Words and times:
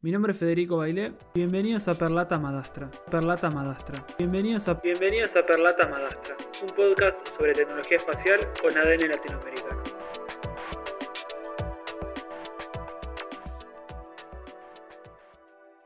Mi 0.00 0.12
nombre 0.12 0.30
es 0.30 0.38
Federico 0.38 0.76
Bailé. 0.76 1.12
Bienvenidos 1.34 1.88
a 1.88 1.94
Perlata 1.94 2.38
Madastra. 2.38 2.88
Perlata 3.10 3.50
Madastra. 3.50 4.06
Bienvenidos 4.16 4.68
a 4.68 4.74
Bienvenidos 4.74 5.34
a 5.34 5.44
Perlata 5.44 5.88
Madastra, 5.88 6.36
un 6.62 6.68
podcast 6.68 7.26
sobre 7.36 7.52
tecnología 7.52 7.96
espacial 7.96 8.38
con 8.62 8.78
ADN 8.78 9.08
latinoamericano. 9.08 9.82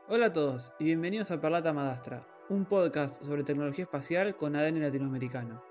Hola 0.09 0.27
a 0.27 0.33
todos 0.33 0.71
y 0.77 0.83
bienvenidos 0.83 1.31
a 1.31 1.41
Perlata 1.41 1.73
Madastra, 1.73 2.23
un 2.49 2.65
podcast 2.65 3.19
sobre 3.23 3.43
tecnología 3.43 3.85
espacial 3.85 4.37
con 4.37 4.55
ADN 4.55 4.79
latinoamericano. 4.79 5.63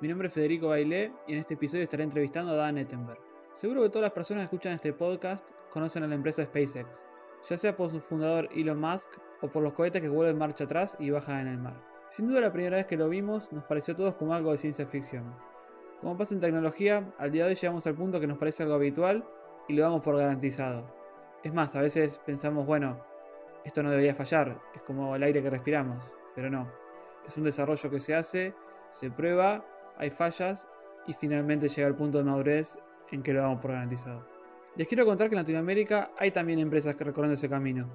Mi 0.00 0.08
nombre 0.08 0.26
es 0.26 0.34
Federico 0.34 0.70
Bailé 0.70 1.12
y 1.28 1.34
en 1.34 1.38
este 1.38 1.54
episodio 1.54 1.84
estaré 1.84 2.02
entrevistando 2.02 2.54
a 2.54 2.56
Dan 2.56 2.76
Ettenberg. 2.76 3.20
Seguro 3.52 3.84
que 3.84 3.90
todas 3.90 4.06
las 4.06 4.12
personas 4.12 4.40
que 4.40 4.56
escuchan 4.56 4.72
este 4.72 4.92
podcast 4.92 5.48
conocen 5.70 6.02
a 6.02 6.08
la 6.08 6.16
empresa 6.16 6.42
SpaceX, 6.42 7.04
ya 7.48 7.58
sea 7.58 7.76
por 7.76 7.90
su 7.90 8.00
fundador 8.00 8.48
Elon 8.54 8.80
Musk 8.80 9.08
o 9.42 9.48
por 9.48 9.62
los 9.62 9.72
cohetes 9.72 10.00
que 10.00 10.08
vuelven 10.08 10.38
marcha 10.38 10.64
atrás 10.64 10.96
y 10.98 11.10
bajan 11.10 11.40
en 11.40 11.48
el 11.48 11.58
mar. 11.58 11.74
Sin 12.08 12.28
duda 12.28 12.40
la 12.40 12.52
primera 12.52 12.76
vez 12.76 12.86
que 12.86 12.96
lo 12.96 13.08
vimos 13.08 13.52
nos 13.52 13.64
pareció 13.64 13.94
a 13.94 13.96
todos 13.96 14.14
como 14.14 14.34
algo 14.34 14.52
de 14.52 14.58
ciencia 14.58 14.86
ficción. 14.86 15.34
Como 16.00 16.16
pasa 16.16 16.34
en 16.34 16.40
tecnología, 16.40 17.12
al 17.18 17.30
día 17.30 17.44
de 17.44 17.50
hoy 17.50 17.56
llegamos 17.56 17.86
al 17.86 17.94
punto 17.94 18.20
que 18.20 18.26
nos 18.26 18.38
parece 18.38 18.62
algo 18.62 18.74
habitual 18.74 19.24
y 19.68 19.74
lo 19.74 19.82
damos 19.82 20.02
por 20.02 20.16
garantizado. 20.16 20.84
Es 21.42 21.52
más, 21.52 21.74
a 21.76 21.80
veces 21.80 22.18
pensamos, 22.24 22.66
bueno, 22.66 22.98
esto 23.64 23.82
no 23.82 23.90
debería 23.90 24.14
fallar, 24.14 24.60
es 24.74 24.82
como 24.82 25.16
el 25.16 25.22
aire 25.22 25.42
que 25.42 25.50
respiramos, 25.50 26.14
pero 26.34 26.50
no. 26.50 26.70
Es 27.26 27.36
un 27.36 27.44
desarrollo 27.44 27.90
que 27.90 28.00
se 28.00 28.14
hace, 28.14 28.54
se 28.90 29.10
prueba, 29.10 29.64
hay 29.96 30.10
fallas 30.10 30.68
y 31.06 31.14
finalmente 31.14 31.68
llega 31.68 31.86
al 31.86 31.96
punto 31.96 32.18
de 32.18 32.24
madurez 32.24 32.78
en 33.10 33.22
que 33.22 33.32
lo 33.32 33.40
damos 33.40 33.60
por 33.60 33.72
garantizado. 33.72 34.33
Les 34.76 34.88
quiero 34.88 35.06
contar 35.06 35.28
que 35.28 35.36
en 35.36 35.42
Latinoamérica 35.42 36.10
hay 36.18 36.32
también 36.32 36.58
empresas 36.58 36.96
que 36.96 37.04
recorren 37.04 37.30
ese 37.30 37.48
camino. 37.48 37.88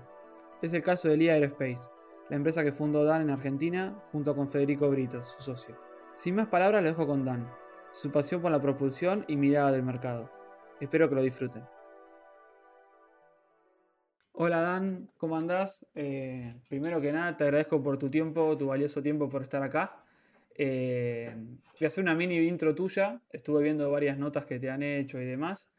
Es 0.61 0.71
el 0.71 0.81
caso 0.81 1.09
de 1.09 1.17
LIA 1.17 1.33
Aerospace, 1.33 1.89
la 2.29 2.37
empresa 2.37 2.63
que 2.63 2.71
fundó 2.71 3.03
Dan 3.03 3.23
en 3.23 3.31
Argentina 3.31 4.01
junto 4.13 4.33
con 4.33 4.47
Federico 4.47 4.89
Brito, 4.89 5.21
su 5.25 5.41
socio. 5.41 5.77
Sin 6.15 6.35
más 6.35 6.47
palabras, 6.47 6.81
les 6.81 6.93
dejo 6.93 7.05
con 7.05 7.25
Dan, 7.25 7.51
su 7.91 8.13
pasión 8.13 8.41
por 8.41 8.51
la 8.51 8.61
propulsión 8.61 9.25
y 9.27 9.35
mirada 9.35 9.73
del 9.73 9.83
mercado. 9.83 10.31
Espero 10.79 11.09
que 11.09 11.15
lo 11.15 11.21
disfruten. 11.21 11.65
Hola 14.31 14.61
Dan, 14.61 15.11
¿cómo 15.17 15.35
andás? 15.35 15.85
Eh, 15.95 16.61
primero 16.69 17.01
que 17.01 17.11
nada, 17.11 17.35
te 17.35 17.43
agradezco 17.43 17.83
por 17.83 17.97
tu 17.97 18.09
tiempo, 18.09 18.57
tu 18.57 18.67
valioso 18.67 19.01
tiempo 19.01 19.27
por 19.27 19.41
estar 19.41 19.61
acá. 19.63 20.01
Eh, 20.55 21.35
voy 21.35 21.85
a 21.85 21.87
hacer 21.87 22.01
una 22.01 22.15
mini 22.15 22.37
intro 22.37 22.73
tuya. 22.73 23.21
Estuve 23.31 23.63
viendo 23.63 23.91
varias 23.91 24.17
notas 24.17 24.45
que 24.45 24.59
te 24.59 24.69
han 24.69 24.81
hecho 24.81 25.19
y 25.19 25.25
demás. 25.25 25.69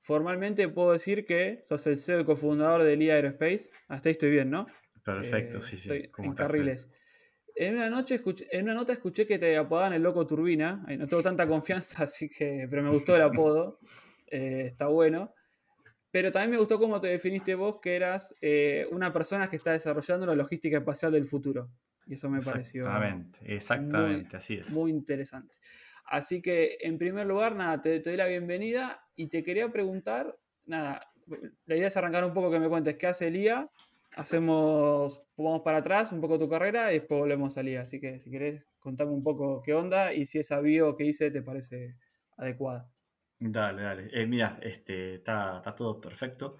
Formalmente 0.00 0.68
puedo 0.68 0.92
decir 0.92 1.24
que 1.24 1.60
sos 1.62 1.86
el 1.86 1.96
CEO 1.96 2.20
y 2.20 2.24
cofundador 2.24 2.82
de 2.82 2.96
LIA 2.96 3.14
Aerospace. 3.14 3.70
Hasta 3.88 4.08
ahí 4.08 4.12
estoy 4.12 4.30
bien, 4.30 4.50
¿no? 4.50 4.66
Perfecto, 5.04 5.60
sí, 5.60 5.76
sí. 5.76 5.82
Estoy 5.82 6.10
en 6.18 6.34
carriles. 6.34 6.88
En 7.54 7.74
una, 7.74 7.90
noche 7.90 8.14
escuché, 8.14 8.46
en 8.52 8.64
una 8.64 8.74
nota 8.74 8.92
escuché 8.92 9.26
que 9.26 9.38
te 9.38 9.56
apodaban 9.56 9.92
el 9.92 10.02
loco 10.02 10.26
turbina. 10.26 10.84
No 10.98 11.08
tengo 11.08 11.22
tanta 11.22 11.46
confianza, 11.46 12.02
así 12.04 12.28
que. 12.28 12.66
Pero 12.70 12.82
me 12.82 12.90
gustó 12.90 13.16
el 13.16 13.22
apodo. 13.22 13.80
Eh, 14.28 14.64
está 14.66 14.86
bueno. 14.86 15.34
Pero 16.10 16.32
también 16.32 16.52
me 16.52 16.58
gustó 16.58 16.78
cómo 16.78 17.00
te 17.00 17.08
definiste 17.08 17.54
vos, 17.54 17.80
que 17.82 17.96
eras 17.96 18.34
eh, 18.40 18.86
una 18.92 19.12
persona 19.12 19.48
que 19.48 19.56
está 19.56 19.72
desarrollando 19.72 20.26
la 20.26 20.34
logística 20.34 20.78
espacial 20.78 21.12
del 21.12 21.24
futuro. 21.26 21.70
Y 22.06 22.14
eso 22.14 22.30
me 22.30 22.40
pareció. 22.40 22.82
Exactamente, 22.82 23.38
exactamente, 23.44 24.36
así 24.36 24.54
es. 24.54 24.70
Muy 24.70 24.90
interesante. 24.90 25.54
Así 26.08 26.40
que, 26.40 26.78
en 26.80 26.98
primer 26.98 27.26
lugar, 27.26 27.54
nada, 27.54 27.82
te, 27.82 28.00
doy 28.00 28.16
la 28.16 28.26
bienvenida 28.26 28.96
y 29.14 29.28
te 29.28 29.42
quería 29.42 29.70
preguntar, 29.70 30.38
nada, 30.64 31.02
la 31.66 31.76
idea 31.76 31.88
es 31.88 31.96
arrancar 31.96 32.24
un 32.24 32.32
poco 32.32 32.50
que 32.50 32.58
me 32.58 32.68
cuentes 32.68 32.96
qué 32.96 33.06
hace 33.06 33.30
Lía, 33.30 33.70
hacemos, 34.16 35.22
vamos 35.36 35.60
para 35.62 35.78
atrás 35.78 36.12
un 36.12 36.20
poco 36.20 36.38
tu 36.38 36.48
carrera 36.48 36.90
y 36.90 37.00
después 37.00 37.20
volvemos 37.20 37.58
a 37.58 37.62
Lía. 37.62 37.82
Así 37.82 38.00
que, 38.00 38.20
si 38.20 38.30
querés, 38.30 38.66
contame 38.78 39.12
un 39.12 39.22
poco 39.22 39.62
qué 39.62 39.74
onda 39.74 40.14
y 40.14 40.24
si 40.24 40.38
esa 40.38 40.60
bio 40.60 40.96
que 40.96 41.04
hice 41.04 41.30
te 41.30 41.42
parece 41.42 41.96
adecuada. 42.36 42.90
Dale, 43.38 43.82
dale. 43.82 44.08
Eh, 44.12 44.26
mira, 44.26 44.58
este, 44.62 45.16
está, 45.16 45.58
está 45.58 45.74
todo 45.74 46.00
perfecto. 46.00 46.56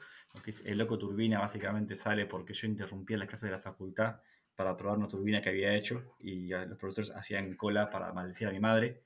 el 0.65 0.79
loco 0.79 0.99
turbina 0.99 1.41
básicamente 1.41 1.97
sale 1.97 2.27
porque 2.27 2.53
yo 2.53 2.67
interrumpí 2.67 3.17
las 3.17 3.29
clases 3.29 3.51
de 3.51 3.57
la 3.57 3.63
facultad 3.63 4.21
para 4.55 4.77
probar 4.77 4.99
una 4.99 5.09
turbina 5.09 5.41
que 5.41 5.49
había 5.49 5.75
hecho 5.75 6.17
y 6.19 6.49
los 6.49 6.79
profesores 6.79 7.11
hacían 7.13 7.55
cola 7.55 7.91
para 7.91 8.13
maldecir 8.13 8.47
a 8.49 8.53
mi 8.53 8.61
madre. 8.61 9.03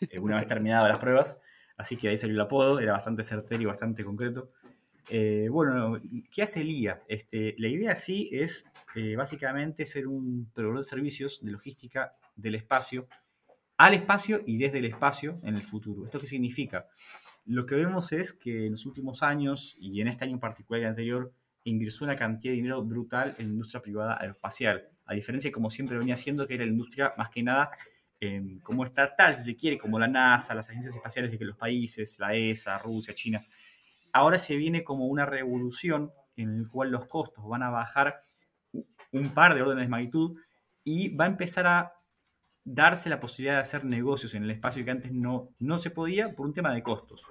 Eh, 0.00 0.18
una 0.18 0.36
vez 0.36 0.46
terminadas 0.46 0.88
las 0.88 0.98
pruebas, 0.98 1.38
así 1.76 1.96
que 1.96 2.08
ahí 2.08 2.16
salió 2.16 2.34
el 2.34 2.40
apodo, 2.40 2.78
era 2.80 2.92
bastante 2.92 3.22
certero 3.22 3.62
y 3.62 3.66
bastante 3.66 4.04
concreto. 4.04 4.50
Eh, 5.10 5.48
bueno, 5.50 6.00
¿qué 6.30 6.42
hace 6.42 6.62
LIA? 6.62 7.02
Este, 7.08 7.54
la 7.58 7.68
idea 7.68 7.96
sí 7.96 8.28
es 8.30 8.66
eh, 8.94 9.16
básicamente 9.16 9.86
ser 9.86 10.06
un 10.06 10.50
proveedor 10.52 10.78
de 10.78 10.84
servicios 10.84 11.40
de 11.42 11.52
logística 11.52 12.14
del 12.36 12.56
espacio 12.56 13.08
al 13.78 13.94
espacio 13.94 14.40
y 14.44 14.58
desde 14.58 14.78
el 14.78 14.86
espacio 14.86 15.38
en 15.44 15.54
el 15.54 15.62
futuro. 15.62 16.04
¿Esto 16.04 16.18
qué 16.18 16.26
significa? 16.26 16.88
Lo 17.46 17.64
que 17.64 17.76
vemos 17.76 18.12
es 18.12 18.32
que 18.32 18.66
en 18.66 18.72
los 18.72 18.84
últimos 18.84 19.22
años, 19.22 19.76
y 19.78 20.00
en 20.00 20.08
este 20.08 20.24
año 20.24 20.34
en 20.34 20.40
particular 20.40 20.82
y 20.82 20.84
anterior, 20.84 21.32
ingresó 21.62 22.04
una 22.04 22.16
cantidad 22.16 22.52
de 22.52 22.56
dinero 22.56 22.82
brutal 22.82 23.36
en 23.38 23.46
la 23.46 23.52
industria 23.52 23.80
privada 23.80 24.18
aeroespacial, 24.20 24.88
a 25.06 25.14
diferencia 25.14 25.48
de 25.48 25.52
como 25.52 25.70
siempre 25.70 25.96
venía 25.96 26.16
siendo, 26.16 26.46
que 26.46 26.54
era 26.54 26.64
la 26.64 26.72
industria 26.72 27.14
más 27.16 27.30
que 27.30 27.42
nada 27.42 27.70
como 28.62 28.84
estatal, 28.84 29.34
si 29.34 29.44
se 29.44 29.56
quiere, 29.56 29.78
como 29.78 29.98
la 29.98 30.08
NASA, 30.08 30.54
las 30.54 30.68
agencias 30.68 30.94
espaciales 30.94 31.30
de 31.30 31.38
que 31.38 31.44
los 31.44 31.56
países, 31.56 32.18
la 32.18 32.34
ESA, 32.34 32.78
Rusia, 32.78 33.14
China. 33.14 33.40
Ahora 34.12 34.38
se 34.38 34.56
viene 34.56 34.82
como 34.82 35.06
una 35.06 35.24
revolución 35.24 36.10
en 36.36 36.62
la 36.62 36.68
cual 36.68 36.90
los 36.90 37.06
costos 37.06 37.46
van 37.46 37.62
a 37.62 37.70
bajar 37.70 38.24
un 39.12 39.30
par 39.30 39.54
de 39.54 39.62
órdenes 39.62 39.84
de 39.84 39.88
magnitud 39.88 40.40
y 40.84 41.14
va 41.14 41.24
a 41.24 41.28
empezar 41.28 41.66
a 41.66 41.92
darse 42.64 43.08
la 43.08 43.20
posibilidad 43.20 43.54
de 43.54 43.60
hacer 43.60 43.84
negocios 43.84 44.34
en 44.34 44.42
el 44.44 44.50
espacio 44.50 44.84
que 44.84 44.90
antes 44.90 45.12
no, 45.12 45.50
no 45.58 45.78
se 45.78 45.90
podía 45.90 46.34
por 46.34 46.46
un 46.46 46.54
tema 46.54 46.74
de 46.74 46.82
costos. 46.82 47.22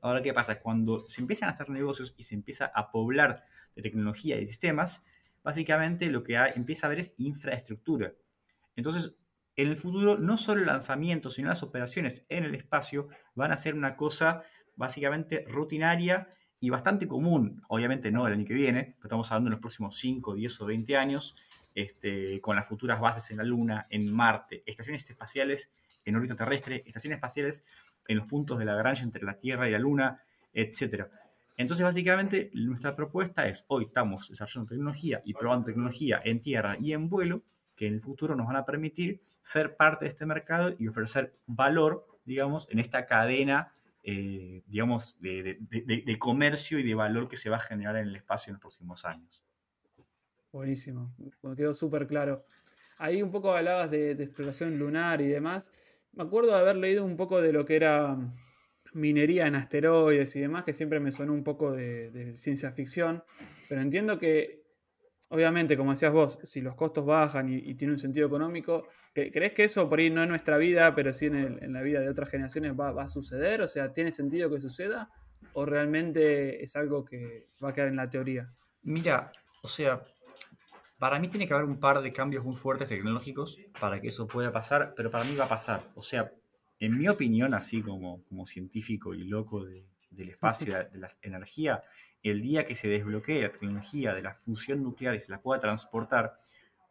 Ahora, 0.00 0.22
¿qué 0.22 0.34
pasa? 0.34 0.60
Cuando 0.60 1.06
se 1.08 1.20
empiezan 1.20 1.48
a 1.48 1.50
hacer 1.50 1.70
negocios 1.70 2.14
y 2.16 2.24
se 2.24 2.34
empieza 2.34 2.66
a 2.74 2.90
poblar 2.90 3.44
de 3.74 3.82
tecnología 3.82 4.38
y 4.38 4.46
sistemas, 4.46 5.04
básicamente 5.42 6.06
lo 6.06 6.22
que 6.22 6.36
empieza 6.54 6.86
a 6.86 6.88
haber 6.88 6.98
es 6.98 7.14
infraestructura. 7.18 8.12
Entonces, 8.76 9.16
en 9.56 9.68
el 9.68 9.76
futuro 9.76 10.18
no 10.18 10.36
solo 10.36 10.60
el 10.60 10.66
lanzamiento, 10.66 11.30
sino 11.30 11.48
las 11.48 11.62
operaciones 11.62 12.26
en 12.28 12.44
el 12.44 12.54
espacio 12.54 13.08
van 13.34 13.52
a 13.52 13.56
ser 13.56 13.74
una 13.74 13.96
cosa 13.96 14.42
básicamente 14.76 15.44
rutinaria 15.48 16.28
y 16.60 16.70
bastante 16.70 17.06
común, 17.06 17.62
obviamente 17.68 18.10
no 18.10 18.26
el 18.26 18.32
año 18.32 18.46
que 18.46 18.54
viene, 18.54 18.94
pero 18.96 19.08
estamos 19.08 19.30
hablando 19.30 19.50
de 19.50 19.56
los 19.56 19.60
próximos 19.60 19.96
5, 19.98 20.34
10 20.34 20.60
o 20.62 20.66
20 20.66 20.96
años, 20.96 21.36
este, 21.74 22.40
con 22.40 22.56
las 22.56 22.66
futuras 22.66 23.00
bases 23.00 23.30
en 23.30 23.36
la 23.36 23.44
Luna, 23.44 23.84
en 23.90 24.10
Marte, 24.10 24.62
estaciones 24.64 25.08
espaciales 25.08 25.72
en 26.04 26.16
órbita 26.16 26.36
terrestre, 26.36 26.82
estaciones 26.86 27.18
espaciales 27.18 27.64
en 28.06 28.16
los 28.16 28.26
puntos 28.26 28.58
de 28.58 28.64
Lagrange 28.64 29.02
entre 29.02 29.24
la 29.24 29.38
Tierra 29.38 29.68
y 29.68 29.72
la 29.72 29.78
Luna, 29.78 30.22
etc. 30.52 31.06
Entonces, 31.56 31.84
básicamente, 31.84 32.50
nuestra 32.54 32.96
propuesta 32.96 33.46
es, 33.46 33.64
hoy 33.68 33.84
estamos 33.84 34.28
desarrollando 34.28 34.70
tecnología 34.70 35.22
y 35.24 35.34
probando 35.34 35.66
tecnología 35.66 36.20
en 36.24 36.40
tierra 36.40 36.76
y 36.80 36.92
en 36.92 37.08
vuelo, 37.08 37.42
que 37.76 37.86
en 37.86 37.94
el 37.94 38.00
futuro 38.00 38.36
nos 38.36 38.46
van 38.46 38.56
a 38.56 38.64
permitir 38.64 39.20
ser 39.42 39.76
parte 39.76 40.04
de 40.04 40.10
este 40.10 40.26
mercado 40.26 40.74
y 40.78 40.88
ofrecer 40.88 41.34
valor, 41.46 42.06
digamos, 42.24 42.68
en 42.70 42.78
esta 42.78 43.06
cadena, 43.06 43.72
eh, 44.02 44.62
digamos, 44.66 45.16
de, 45.20 45.58
comercio 46.18 46.78
y 46.78 46.82
de 46.82 46.94
valor 46.94 47.28
que 47.28 47.36
se 47.36 47.50
va 47.50 47.56
a 47.56 47.60
generar 47.60 47.96
en 47.96 48.08
el 48.08 48.16
espacio 48.16 48.50
en 48.50 48.54
los 48.54 48.60
próximos 48.60 49.04
años. 49.04 49.42
Buenísimo, 50.52 51.12
me 51.42 51.56
quedó 51.56 51.74
súper 51.74 52.06
claro. 52.06 52.44
Ahí 52.96 53.22
un 53.22 53.32
poco 53.32 53.52
hablabas 53.52 53.90
de, 53.90 54.12
exploración 54.12 54.78
lunar 54.78 55.20
y 55.20 55.26
demás. 55.26 55.72
Me 56.12 56.22
acuerdo 56.22 56.52
de 56.52 56.58
haber 56.58 56.76
leído 56.76 57.04
un 57.04 57.16
poco 57.16 57.42
de 57.42 57.52
lo 57.52 57.64
que 57.64 57.74
era 57.74 58.16
minería 58.92 59.48
en 59.48 59.56
asteroides 59.56 60.36
y 60.36 60.40
demás, 60.40 60.62
que 60.62 60.72
siempre 60.72 61.00
me 61.00 61.10
sonó 61.10 61.32
un 61.32 61.42
poco 61.42 61.72
de 61.72 62.32
ciencia 62.36 62.70
ficción, 62.70 63.24
pero 63.68 63.80
entiendo 63.80 64.20
que 64.20 64.63
obviamente, 65.28 65.76
como 65.76 65.90
decías 65.90 66.12
vos, 66.12 66.38
si 66.42 66.60
los 66.60 66.74
costos 66.74 67.04
bajan 67.04 67.48
y, 67.48 67.74
tiene 67.74 67.92
un 67.92 67.98
sentido 67.98 68.26
económico, 68.26 68.88
¿crees 69.12 69.52
que 69.52 69.64
eso 69.64 69.88
por 69.88 69.98
ahí 69.98 70.10
no 70.10 70.22
en 70.22 70.28
nuestra 70.28 70.56
vida, 70.56 70.94
pero 70.94 71.12
sí 71.12 71.26
en, 71.26 71.72
la 71.72 71.82
vida 71.82 72.00
de 72.00 72.08
otras 72.08 72.30
generaciones 72.30 72.72
va, 72.78 72.90
a 73.00 73.08
suceder? 73.08 73.62
O 73.62 73.66
sea, 73.66 73.92
¿tiene 73.92 74.10
sentido 74.10 74.50
que 74.50 74.60
suceda? 74.60 75.10
¿O 75.52 75.66
realmente 75.66 76.62
es 76.62 76.76
algo 76.76 77.04
que 77.04 77.48
va 77.62 77.70
a 77.70 77.72
quedar 77.72 77.88
en 77.88 77.96
la 77.96 78.08
teoría? 78.08 78.52
Mira, 78.82 79.32
o 79.62 79.68
sea, 79.68 80.04
para 80.98 81.18
mí 81.18 81.28
tiene 81.28 81.46
que 81.46 81.54
haber 81.54 81.66
un 81.66 81.80
par 81.80 82.02
de 82.02 82.12
cambios 82.12 82.44
muy 82.44 82.56
fuertes 82.56 82.88
tecnológicos 82.88 83.58
para 83.80 84.00
que 84.00 84.08
eso 84.08 84.26
pueda 84.26 84.52
pasar, 84.52 84.94
pero 84.96 85.10
para 85.10 85.24
mí 85.24 85.34
va 85.36 85.44
a 85.44 85.48
pasar. 85.48 85.90
O 85.94 86.02
sea, 86.02 86.32
en 86.78 86.98
mi 86.98 87.08
opinión, 87.08 87.54
así 87.54 87.82
como, 87.82 88.22
como 88.24 88.46
científico 88.46 89.14
y 89.14 89.24
loco 89.24 89.64
del 90.14 90.30
espacio, 90.30 90.74
de 90.90 90.98
la 90.98 91.14
energía, 91.22 91.82
el 92.22 92.40
día 92.40 92.64
que 92.64 92.74
se 92.74 92.88
desbloquee 92.88 93.42
la 93.42 93.52
tecnología 93.52 94.14
de 94.14 94.22
la 94.22 94.34
fusión 94.34 94.82
nuclear 94.82 95.14
y 95.14 95.20
se 95.20 95.30
la 95.30 95.40
pueda 95.40 95.60
transportar, 95.60 96.38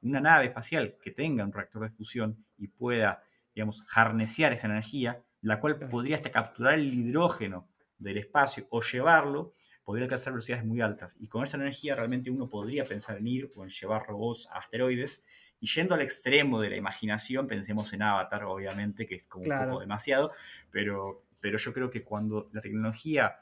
una 0.04 0.20
nave 0.20 0.46
espacial 0.46 0.98
que 1.02 1.12
tenga 1.12 1.44
un 1.44 1.54
reactor 1.54 1.84
de 1.84 1.90
fusión 1.90 2.46
y 2.58 2.68
pueda, 2.68 3.24
digamos, 3.56 3.84
harnecear 3.96 4.54
esa 4.54 4.68
energía, 4.68 5.24
la 5.42 5.60
cual 5.60 5.80
podría 5.80 6.18
hasta 6.18 6.32
capturar 6.32 6.76
el 6.76 6.94
hidrógeno 6.94 7.70
del 7.98 8.18
espacio 8.18 8.68
o 8.70 8.82
llevarlo, 8.82 9.54
podría 9.84 10.06
alcanzar 10.06 10.34
velocidades 10.34 10.66
muy 10.66 10.82
altas. 10.82 11.16
Y 11.20 11.28
con 11.28 11.44
esa 11.44 11.58
energía 11.58 11.96
realmente 11.96 12.30
uno 12.30 12.50
podría 12.50 12.84
pensar 12.86 13.18
en 13.18 13.28
ir 13.28 13.52
o 13.56 13.64
en 13.64 13.70
llevar 13.70 14.06
robots 14.06 14.48
a 14.52 14.60
asteroides. 14.60 15.24
Y 15.60 15.68
yendo 15.68 15.96
al 15.96 16.02
extremo 16.02 16.60
de 16.60 16.70
la 16.70 16.76
imaginación, 16.76 17.48
pensemos 17.48 17.92
en 17.94 18.02
Avatar, 18.02 18.44
obviamente, 18.44 19.06
que 19.06 19.16
es 19.16 19.26
como 19.26 19.46
un 19.46 19.66
poco 19.70 19.80
demasiado, 19.80 20.32
pero, 20.70 21.24
pero 21.44 21.58
yo 21.58 21.74
creo 21.74 21.92
que 21.92 22.06
cuando 22.06 22.50
la 22.54 22.62
tecnología 22.62 23.36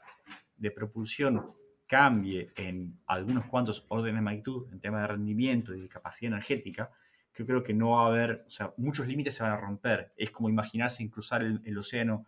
de 0.56 0.72
propulsión 0.72 1.52
cambie 1.86 2.50
en 2.56 2.98
algunos 3.06 3.46
cuantos 3.46 3.86
órdenes 3.90 4.16
de 4.16 4.22
magnitud 4.22 4.66
en 4.72 4.80
tema 4.80 5.02
de 5.02 5.06
rendimiento 5.06 5.72
y 5.72 5.82
de 5.82 5.88
capacidad 5.88 6.32
energética, 6.32 6.90
yo 7.32 7.46
creo 7.46 7.62
que 7.62 7.72
no 7.72 7.90
va 7.90 8.02
a 8.02 8.06
haber, 8.08 8.42
o 8.44 8.50
sea, 8.50 8.74
muchos 8.76 9.06
límites 9.06 9.34
se 9.36 9.44
van 9.44 9.52
a 9.52 9.56
romper. 9.56 10.12
Es 10.16 10.32
como 10.32 10.48
imaginarse 10.48 11.08
cruzar 11.10 11.44
el, 11.44 11.78
océano 11.78 12.26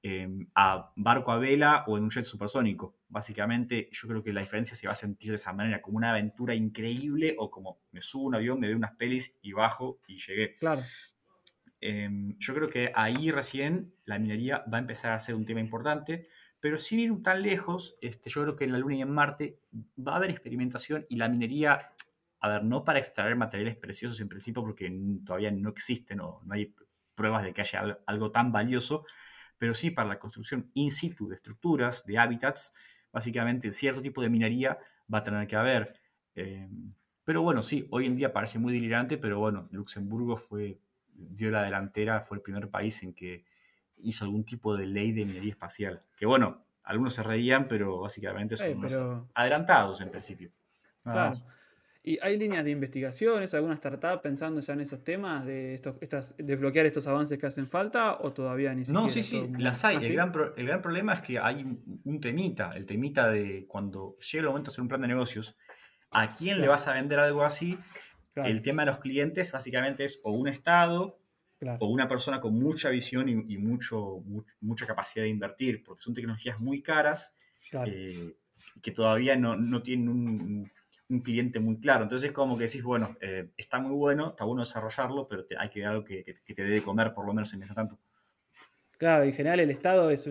em, 0.00 0.46
a 0.54 0.92
barco 0.94 1.32
a 1.32 1.38
vela 1.38 1.82
o 1.88 1.98
en 1.98 2.04
un 2.04 2.10
jet 2.10 2.24
supersónico. 2.24 2.94
Básicamente, 3.08 3.88
yo 3.90 4.06
creo 4.06 4.22
que 4.22 4.32
la 4.32 4.42
diferencia 4.42 4.76
se 4.76 4.86
va 4.86 4.92
a 4.92 4.94
sentir 4.96 5.30
de 5.30 5.36
esa 5.36 5.52
manera, 5.52 5.82
como 5.82 5.96
una 5.96 6.10
aventura 6.10 6.54
increíble 6.54 7.34
o 7.36 7.50
como 7.50 7.80
me 7.90 8.00
subo 8.00 8.26
un 8.26 8.36
avión, 8.36 8.60
me 8.60 8.68
veo 8.68 8.76
unas 8.76 8.94
pelis 8.94 9.36
y 9.42 9.50
bajo 9.50 9.98
y 10.06 10.18
llegué. 10.18 10.56
Claro. 10.58 10.82
Em, 11.88 12.36
yo 12.38 12.52
creo 12.52 12.68
que 12.68 12.90
ahí 12.96 13.30
recién 13.30 13.94
la 14.06 14.18
minería 14.18 14.64
va 14.72 14.78
a 14.78 14.80
empezar 14.80 15.12
a 15.12 15.20
ser 15.20 15.36
un 15.36 15.44
tema 15.44 15.60
importante, 15.60 16.28
pero 16.58 16.78
sin 16.78 16.98
ir 16.98 17.22
tan 17.22 17.42
lejos, 17.42 17.96
este, 18.00 18.28
yo 18.28 18.42
creo 18.42 18.56
que 18.56 18.64
en 18.64 18.72
la 18.72 18.78
Luna 18.78 18.96
y 18.96 19.02
en 19.02 19.10
Marte 19.10 19.60
va 19.96 20.14
a 20.14 20.16
haber 20.16 20.30
experimentación 20.30 21.06
y 21.08 21.14
la 21.14 21.28
minería 21.28 21.92
a 22.40 22.48
ver, 22.48 22.64
no 22.64 22.84
para 22.84 22.98
extraer 22.98 23.36
materiales 23.36 23.76
preciosos 23.76 24.20
en 24.20 24.28
principio, 24.28 24.62
porque 24.62 24.92
todavía 25.24 25.50
no 25.52 25.70
existen 25.70 26.20
o 26.20 26.40
no 26.44 26.54
hay 26.54 26.74
pruebas 27.14 27.44
de 27.44 27.52
que 27.54 27.60
haya 27.60 28.00
algo 28.06 28.30
tan 28.32 28.52
valioso, 28.52 29.04
pero 29.58 29.72
sí 29.74 29.90
para 29.90 30.08
la 30.08 30.18
construcción 30.18 30.70
in 30.74 30.90
situ 30.90 31.28
de 31.28 31.34
estructuras, 31.36 32.04
de 32.04 32.18
hábitats, 32.18 32.74
básicamente 33.12 33.72
cierto 33.72 34.02
tipo 34.02 34.22
de 34.22 34.28
minería 34.28 34.78
va 35.12 35.18
a 35.18 35.24
tener 35.24 35.46
que 35.46 35.56
haber. 35.56 35.94
Eh, 36.34 36.68
pero 37.24 37.42
bueno, 37.42 37.62
sí, 37.62 37.86
hoy 37.90 38.06
en 38.06 38.16
día 38.16 38.32
parece 38.32 38.58
muy 38.58 38.72
delirante, 38.72 39.18
pero 39.18 39.38
bueno, 39.38 39.68
Luxemburgo 39.72 40.36
fue, 40.36 40.80
dio 41.16 41.50
la 41.50 41.62
delantera, 41.62 42.20
fue 42.20 42.38
el 42.38 42.42
primer 42.42 42.68
país 42.68 43.02
en 43.02 43.14
que 43.14 43.44
hizo 43.98 44.24
algún 44.24 44.44
tipo 44.44 44.76
de 44.76 44.86
ley 44.86 45.12
de 45.12 45.24
minería 45.24 45.50
espacial. 45.50 46.02
Que 46.16 46.26
bueno, 46.26 46.64
algunos 46.84 47.14
se 47.14 47.22
reían, 47.22 47.68
pero 47.68 48.00
básicamente 48.00 48.56
son 48.56 49.28
adelantados 49.34 50.00
en 50.00 50.10
principio. 50.10 50.50
Claro. 51.02 51.32
¿Y 52.06 52.20
hay 52.22 52.38
líneas 52.38 52.64
de 52.64 52.70
investigaciones, 52.70 53.52
alguna 53.52 53.74
startup 53.74 54.22
pensando 54.22 54.60
ya 54.60 54.74
en 54.74 54.80
esos 54.80 55.02
temas, 55.02 55.44
de 55.44 55.74
estos, 55.74 55.96
estas, 56.00 56.36
desbloquear 56.38 56.86
estos 56.86 57.04
avances 57.08 57.36
que 57.36 57.46
hacen 57.46 57.66
falta 57.66 58.18
o 58.20 58.32
todavía 58.32 58.72
ni 58.74 58.84
siquiera? 58.84 59.00
No, 59.00 59.08
sí, 59.08 59.24
sí, 59.24 59.44
las 59.58 59.84
hay. 59.84 59.96
¿Ah, 59.96 60.00
el, 60.00 60.12
gran 60.12 60.32
el, 60.56 60.66
gran 60.66 60.82
problema 60.82 61.14
es 61.14 61.22
que 61.22 61.40
hay 61.40 61.66
un, 62.04 62.20
temita, 62.20 62.70
el 62.76 62.86
temita 62.86 63.28
de 63.28 63.66
cuando 63.66 64.16
llega 64.18 64.42
el 64.42 64.46
momento 64.46 64.70
de 64.70 64.74
hacer 64.74 64.82
un 64.82 64.88
plan 64.88 65.00
de 65.00 65.08
negocios, 65.08 65.56
¿a 66.12 66.30
quién 66.30 66.60
le 66.60 66.68
vas 66.68 66.86
a 66.86 66.92
vender 66.92 67.18
algo 67.18 67.42
así? 67.42 67.76
El 68.36 68.62
tema 68.62 68.82
de 68.82 68.86
los 68.86 68.98
clientes 68.98 69.50
básicamente 69.52 70.04
es 70.04 70.20
o 70.22 70.32
un 70.32 70.48
Estado 70.48 71.18
o 71.78 71.86
una 71.86 72.06
persona 72.06 72.40
con 72.40 72.54
mucha 72.58 72.90
visión 72.90 73.28
y, 73.28 73.56
mucho, 73.56 74.22
mucha 74.60 74.86
capacidad 74.86 75.24
de 75.24 75.30
invertir, 75.30 75.82
porque 75.82 76.02
son 76.02 76.14
tecnologías 76.14 76.60
muy 76.60 76.82
caras 76.82 77.34
eh, 77.86 78.34
que 78.82 78.90
todavía 78.90 79.36
no, 79.36 79.56
no 79.56 79.82
tienen 79.82 80.08
un 80.08 80.70
un 81.08 81.20
cliente 81.20 81.60
muy 81.60 81.78
claro. 81.78 82.04
Entonces, 82.04 82.32
como 82.32 82.56
que 82.56 82.64
decís, 82.64 82.82
bueno, 82.82 83.16
eh, 83.20 83.50
está 83.56 83.78
muy 83.78 83.94
bueno, 83.94 84.30
está 84.30 84.44
bueno 84.44 84.62
desarrollarlo, 84.62 85.28
pero 85.28 85.44
hay 85.58 85.68
que 85.68 85.80
dar 85.80 85.92
algo 85.92 86.04
que, 86.04 86.24
te 86.44 86.62
dé 86.62 86.70
de 86.70 86.82
comer, 86.82 87.14
por 87.14 87.26
lo 87.26 87.32
menos 87.32 87.52
en 87.54 87.62
ese 87.62 87.74
tanto. 87.74 87.98
Claro, 88.98 89.24
en 89.24 89.32
general 89.32 89.60
el 89.60 89.70
Estado 89.70 90.10
es 90.10 90.28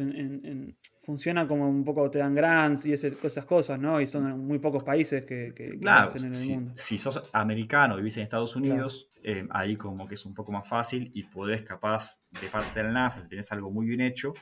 funciona 1.02 1.48
como 1.48 1.70
un 1.70 1.84
poco 1.84 2.10
te 2.10 2.18
dan 2.18 2.34
grants 2.34 2.88
y 2.88 2.94
esas 2.94 3.46
cosas, 3.46 3.80
¿no? 3.80 4.02
Y 4.02 4.08
son 4.08 4.40
muy 4.40 4.58
pocos 4.58 4.84
países 4.84 5.24
que, 5.24 5.54
que, 5.54 5.80
hacen 5.88 6.26
en 6.26 6.34
el 6.34 6.50
mundo. 6.50 6.74
Si 6.76 6.98
sos 6.98 7.22
americano, 7.32 7.96
vivís 7.96 8.18
en 8.18 8.24
Estados 8.24 8.56
Unidos, 8.56 9.12
eh, 9.24 9.48
ahí 9.52 9.76
como 9.78 10.08
que 10.08 10.16
es 10.16 10.26
un 10.26 10.34
poco 10.34 10.52
más 10.52 10.68
fácil 10.68 11.12
y 11.14 11.24
podés 11.24 11.62
capaz 11.62 12.20
de 12.42 12.48
parte 12.48 12.80
de 12.80 12.88
la 12.88 12.92
NASA, 12.92 13.22
si 13.22 13.30
tenés 13.30 13.52
algo 13.52 13.70
muy 13.70 13.86
bien 13.86 14.02
hecho, 14.02 14.34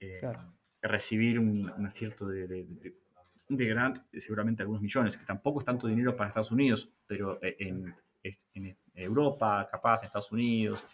eh, 0.00 0.20
recibir 0.80 1.38
un, 1.38 1.90
cierto 1.90 2.26
de 2.26 2.66
de 3.48 3.66
grant 3.66 3.98
seguramente 4.12 4.62
algunos 4.62 4.82
millones, 4.82 5.16
que 5.16 5.24
tampoco 5.24 5.60
es 5.60 5.64
tanto 5.64 5.86
dinero 5.86 6.14
para 6.14 6.28
Estados 6.28 6.50
Unidos, 6.50 6.90
pero 7.06 7.42
eh, 7.42 7.56
en, 7.58 7.94
Europa, 8.94 9.68
capaz, 9.70 10.02
en 10.02 10.06
Estados 10.06 10.32
Unidos, 10.32 10.84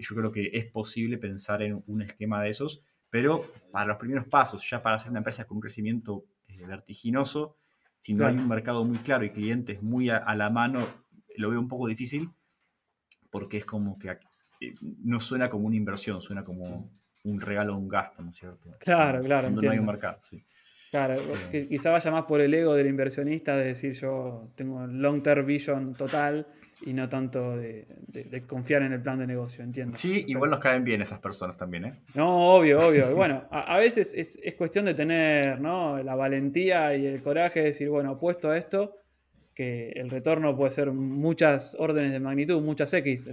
yo 0.00 0.16
creo 0.16 0.32
que 0.32 0.50
es 0.52 0.66
posible 0.66 1.18
pensar 1.18 1.62
en 1.62 1.82
un 1.86 2.02
esquema 2.02 2.42
de 2.42 2.50
esos, 2.50 2.82
pero 3.10 3.52
para 3.70 3.86
los 3.86 3.96
primeros 3.96 4.26
pasos, 4.26 4.68
ya 4.68 4.82
para 4.82 4.96
hacer 4.96 5.10
una 5.10 5.20
empresa 5.20 5.44
con 5.44 5.58
un 5.58 5.60
crecimiento 5.60 6.24
eh, 6.48 6.66
vertiginoso, 6.66 7.56
si 8.00 8.12
no 8.12 8.26
hay 8.26 8.34
un 8.36 8.48
mercado 8.48 8.84
muy 8.84 8.98
claro 8.98 9.24
y 9.24 9.30
clientes 9.30 9.82
muy 9.82 10.10
a, 10.10 10.34
la 10.34 10.50
mano, 10.50 10.80
lo 11.36 11.50
veo 11.50 11.60
un 11.60 11.68
poco 11.68 11.86
difícil, 11.86 12.28
porque 13.30 13.58
es 13.58 13.64
como 13.64 13.98
que 13.98 14.10
eh, 14.60 14.74
no 14.80 15.20
suena 15.20 15.48
como 15.48 15.66
una 15.66 15.76
inversión, 15.76 16.20
suena 16.20 16.44
como 16.44 16.90
un 17.22 17.40
regalo 17.40 17.74
o 17.74 17.78
un 17.78 17.88
gasto, 17.88 18.22
¿no 18.22 18.30
es 18.30 18.36
cierto? 18.36 18.76
Claro, 18.78 19.22
claro. 19.22 19.50
no 19.50 19.70
hay 19.70 19.78
un 19.78 19.86
mercado, 19.86 20.18
sí. 20.22 20.44
Claro, 20.90 21.20
que 21.50 21.66
quizá 21.66 21.90
vaya 21.90 22.10
más 22.12 22.22
por 22.22 22.40
el 22.40 22.54
ego 22.54 22.74
del 22.74 22.86
inversionista, 22.86 23.56
de 23.56 23.64
decir 23.64 23.94
yo 23.94 24.52
tengo 24.54 24.86
long 24.86 25.24
term 25.24 25.44
vision 25.44 25.94
total 25.94 26.46
y 26.86 26.92
no 26.92 27.08
tanto 27.08 27.56
de, 27.56 27.86
confiar 28.46 28.82
en 28.82 28.92
el 28.92 29.00
plan 29.00 29.18
de 29.18 29.26
negocio, 29.26 29.64
entiendo. 29.64 29.96
Sí, 29.96 30.24
igual 30.28 30.50
nos 30.50 30.60
caen 30.60 30.84
bien 30.84 31.00
esas 31.00 31.18
personas 31.18 31.56
también, 31.56 31.84
¿eh? 31.86 31.94
No, 32.14 32.54
obvio, 32.54 32.88
obvio. 32.88 33.14
bueno, 33.14 33.44
a, 33.50 33.78
veces 33.78 34.12
es, 34.14 34.38
es, 34.42 34.54
cuestión 34.54 34.84
de 34.84 34.94
tener 34.94 35.60
¿no? 35.60 36.02
la 36.02 36.14
valentía 36.14 36.94
y 36.94 37.06
el 37.06 37.22
coraje 37.22 37.60
de 37.60 37.66
decir, 37.66 37.88
bueno, 37.88 38.10
apuesto 38.10 38.50
a 38.50 38.58
esto, 38.58 38.96
que 39.54 39.90
el 39.90 40.10
retorno 40.10 40.56
puede 40.56 40.72
ser 40.72 40.92
muchas 40.92 41.76
órdenes 41.78 42.12
de 42.12 42.20
magnitud, 42.20 42.60
muchas 42.60 42.92
X. 42.92 43.30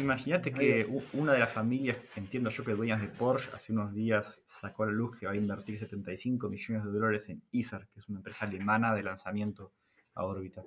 Imagínate 0.00 0.52
que 0.52 0.86
una 1.12 1.32
de 1.32 1.38
las 1.38 1.52
familias, 1.52 1.96
entiendo 2.16 2.50
yo 2.50 2.64
que 2.64 2.72
dueñas 2.72 3.00
de 3.00 3.08
Porsche, 3.08 3.50
hace 3.54 3.72
unos 3.72 3.94
días 3.94 4.42
sacó 4.46 4.82
a 4.82 4.86
la 4.86 4.92
luz 4.92 5.16
que 5.16 5.26
va 5.26 5.32
a 5.32 5.36
invertir 5.36 5.78
75 5.78 6.48
millones 6.48 6.84
de 6.84 6.90
dólares 6.90 7.28
en 7.28 7.42
ISAR, 7.52 7.86
que 7.88 8.00
es 8.00 8.08
una 8.08 8.18
empresa 8.18 8.44
alemana 8.46 8.94
de 8.94 9.04
lanzamiento 9.04 9.72
a 10.14 10.24
órbita. 10.24 10.64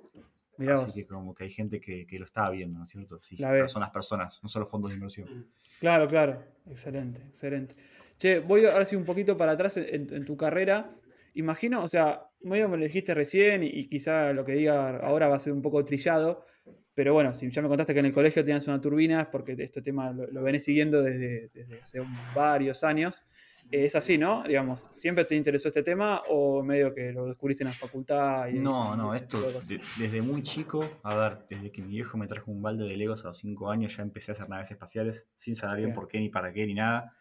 Así 0.58 1.02
que 1.02 1.06
como 1.06 1.34
que 1.34 1.44
hay 1.44 1.50
gente 1.50 1.80
que, 1.80 2.06
lo 2.18 2.24
está 2.24 2.50
viendo, 2.50 2.78
¿no 2.78 2.84
es 2.86 2.90
cierto? 2.90 3.20
Sí, 3.22 3.36
son 3.66 3.80
las 3.80 3.90
personas, 3.90 4.40
no 4.42 4.48
solo 4.48 4.66
fondos 4.66 4.90
de 4.90 4.96
inversión. 4.96 5.46
Claro, 5.80 6.08
claro. 6.08 6.42
Excelente, 6.68 7.20
excelente. 7.22 7.74
Che, 8.18 8.40
voy 8.40 8.64
ahora 8.64 8.84
sí 8.84 8.96
un 8.96 9.04
poquito 9.04 9.36
para 9.36 9.52
atrás 9.52 9.76
en 9.76 10.24
tu 10.24 10.36
carrera. 10.36 10.90
Imagino, 11.34 11.84
o 11.84 11.88
sea, 11.88 12.28
medio 12.40 12.68
me 12.68 12.76
lo 12.76 12.84
dijiste 12.84 13.14
recién 13.14 13.62
y, 13.62 13.88
quizá 13.88 14.32
lo 14.32 14.44
que 14.44 14.52
diga 14.52 14.98
ahora 14.98 15.28
va 15.28 15.36
a 15.36 15.40
ser 15.40 15.52
un 15.52 15.62
poco 15.62 15.84
trillado, 15.84 16.44
pero 16.94 17.12
bueno, 17.14 17.34
si 17.34 17.50
ya 17.50 17.62
me 17.62 17.68
contaste 17.68 17.94
que 17.94 18.00
en 18.00 18.06
el 18.06 18.12
colegio 18.12 18.44
tenías 18.44 18.66
una 18.66 18.80
turbina, 18.80 19.22
es 19.22 19.26
porque 19.28 19.54
este 19.58 19.82
tema 19.82 20.12
lo, 20.12 20.26
lo 20.26 20.58
siguiendo 20.58 21.02
desde, 21.02 21.50
hace 21.80 22.00
varios 22.34 22.82
años. 22.82 23.24
Es 23.70 23.94
así, 23.94 24.16
¿no? 24.16 24.42
Digamos, 24.44 24.86
¿siempre 24.90 25.24
te 25.24 25.34
interesó 25.34 25.68
este 25.68 25.82
tema 25.82 26.22
o 26.28 26.62
medio 26.62 26.94
que 26.94 27.12
lo 27.12 27.26
descubriste 27.26 27.64
en 27.64 27.68
la 27.68 27.74
facultad? 27.74 28.48
no, 28.50 28.96
no, 28.96 29.14
esto 29.14 29.52
desde 29.98 30.22
muy 30.22 30.42
chico, 30.42 30.98
a 31.02 31.14
ver, 31.14 31.46
desde 31.50 31.70
que 31.70 31.82
mi 31.82 31.88
viejo 31.88 32.16
me 32.16 32.26
trajo 32.26 32.50
un 32.50 32.62
balde 32.62 32.84
de 32.84 32.96
Legos 32.96 33.24
a 33.24 33.28
los 33.28 33.38
5 33.38 33.70
años 33.70 33.96
ya 33.96 34.02
empecé 34.02 34.30
a 34.30 34.34
hacer 34.34 34.48
naves 34.48 34.70
espaciales 34.70 35.26
sin 35.36 35.54
saber 35.54 35.78
bien 35.78 35.94
por 35.94 36.08
qué, 36.08 36.18
ni 36.18 36.28
para 36.28 36.52
qué, 36.52 36.66
ni 36.66 36.74
nada. 36.74 37.14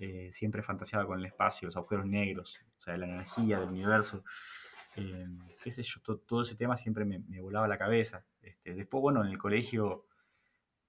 Eh, 0.00 0.28
siempre 0.30 0.62
fantaseaba 0.62 1.06
con 1.06 1.18
el 1.18 1.26
espacio, 1.26 1.66
los 1.66 1.76
agujeros 1.76 2.06
negros, 2.06 2.60
o 2.78 2.80
sea, 2.80 2.96
la 2.96 3.06
energía 3.06 3.58
del 3.58 3.68
universo. 3.68 4.22
Eh, 4.96 5.26
qué 5.62 5.70
sé 5.70 5.82
yo, 5.82 6.00
todo, 6.18 6.42
ese 6.42 6.54
tema 6.54 6.76
siempre 6.76 7.04
me, 7.04 7.40
volaba 7.40 7.66
la 7.66 7.78
cabeza. 7.78 8.24
Este, 8.40 8.74
después, 8.74 9.00
bueno, 9.00 9.24
en 9.24 9.30
el 9.30 9.38
colegio 9.38 10.06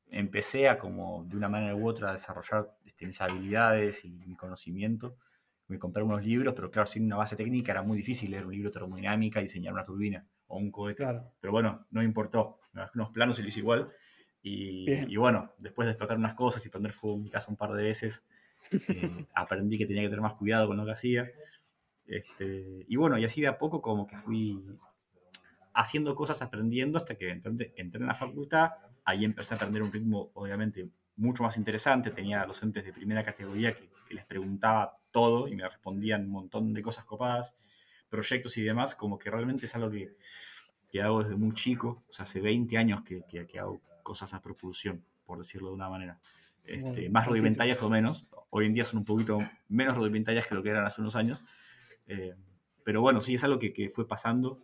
empecé 0.09 0.69
a 0.69 0.77
como 0.77 1.23
de 1.25 1.37
una 1.37 1.49
manera 1.49 1.75
u 1.75 1.87
otra 1.87 2.09
a 2.09 2.11
desarrollar 2.13 2.75
este, 2.85 3.05
mis 3.05 3.21
habilidades 3.21 4.05
y 4.05 4.11
mi 4.11 4.35
conocimiento. 4.35 5.17
Me 5.67 5.77
compré 5.77 6.01
unos 6.01 6.23
libros, 6.25 6.53
pero 6.55 6.71
claro, 6.71 6.87
sin 6.87 7.05
una 7.05 7.17
base 7.17 7.35
técnica 7.35 7.71
era 7.71 7.83
muy 7.83 7.97
difícil 7.97 8.31
leer 8.31 8.45
un 8.45 8.53
libro 8.53 8.69
de 8.69 8.73
termodinámica 8.73 9.39
y 9.39 9.43
diseñar 9.43 9.73
una 9.73 9.85
turbina 9.85 10.25
o 10.47 10.57
un 10.57 10.71
cohete. 10.71 11.05
Pero 11.39 11.51
bueno, 11.51 11.85
no 11.91 12.01
importó. 12.01 12.59
Unos 12.95 13.11
planos 13.11 13.35
se 13.35 13.43
lo 13.43 13.47
hice 13.47 13.59
igual. 13.59 13.91
Y, 14.41 15.15
bueno, 15.17 15.51
después 15.57 15.85
de 15.85 15.91
explotar 15.91 16.17
unas 16.17 16.33
cosas 16.33 16.65
y 16.65 16.69
prender 16.69 16.93
fuego 16.93 17.17
en 17.17 17.23
mi 17.23 17.29
casa 17.29 17.51
un 17.51 17.57
par 17.57 17.73
de 17.73 17.83
veces, 17.83 18.25
eh, 18.71 19.25
aprendí 19.35 19.77
que 19.77 19.85
tenía 19.85 20.01
que 20.03 20.09
tener 20.09 20.21
más 20.21 20.33
cuidado 20.33 20.67
con 20.67 20.77
lo 20.77 20.85
que 20.85 20.91
hacía. 20.91 21.29
Este, 22.05 22.85
y 22.87 22.95
bueno, 22.95 23.17
y 23.17 23.25
así 23.25 23.41
de 23.41 23.47
a 23.47 23.59
poco 23.59 23.81
como 23.81 24.07
que 24.07 24.17
fui 24.17 24.63
haciendo 25.73 26.15
cosas, 26.15 26.41
aprendiendo 26.41 26.97
hasta 26.97 27.15
que 27.15 27.29
entré, 27.29 27.73
en 27.75 28.07
la 28.07 28.15
facultad. 28.15 28.71
Ahí 29.09 29.25
empecé 29.25 29.55
a 29.55 29.57
aprender 29.57 29.81
un 29.81 29.91
ritmo, 29.91 30.29
obviamente, 30.35 30.87
mucho 31.15 31.41
más 31.41 31.57
interesante. 31.57 32.11
Tenía 32.11 32.45
docentes 32.45 32.85
de 32.85 32.93
primera 32.93 33.25
categoría 33.25 33.73
que, 33.73 33.89
les 34.11 34.25
preguntaba 34.25 34.97
todo 35.11 35.47
y 35.47 35.55
me 35.55 35.67
respondían 35.67 36.25
un 36.25 36.31
montón 36.31 36.73
de 36.73 36.81
cosas 36.81 37.05
copadas, 37.05 37.55
proyectos 38.09 38.57
y 38.57 38.63
demás, 38.63 38.95
como 38.95 39.19
que 39.19 39.29
realmente 39.29 39.67
es 39.67 39.75
algo 39.75 39.91
que, 39.91 40.15
que 40.91 41.01
hago 41.01 41.21
desde 41.21 41.35
muy 41.35 41.53
chico. 41.53 42.03
O 42.09 42.11
sea, 42.11 42.23
hace 42.23 42.39
20 42.39 42.75
años 42.77 43.03
que, 43.03 43.23
que, 43.23 43.59
hago 43.59 43.81
cosas 44.01 44.33
a 44.33 44.41
propulsión, 44.41 45.03
por 45.25 45.37
decirlo 45.37 45.69
de 45.69 45.75
una 45.75 45.89
manera. 45.89 46.19
Este, 46.63 47.09
más 47.09 47.27
rudimentarias 47.27 47.81
o 47.83 47.89
menos. 47.89 48.27
Hoy 48.49 48.65
en 48.65 48.73
día 48.73 48.85
son 48.85 48.99
un 48.99 49.05
poquito 49.05 49.39
menos 49.67 49.95
rudimentarias 49.95 50.47
que 50.47 50.55
lo 50.55 50.63
que 50.63 50.69
eran 50.69 50.85
hace 50.85 51.01
unos 51.01 51.15
años, 51.15 51.39
eh, 52.07 52.35
Pero 52.83 53.01
bueno, 53.01 53.21
sí, 53.21 53.35
es 53.35 53.43
algo 53.43 53.59
que, 53.59 53.73
que 53.73 53.89
fue 53.89 54.07
pasando 54.07 54.59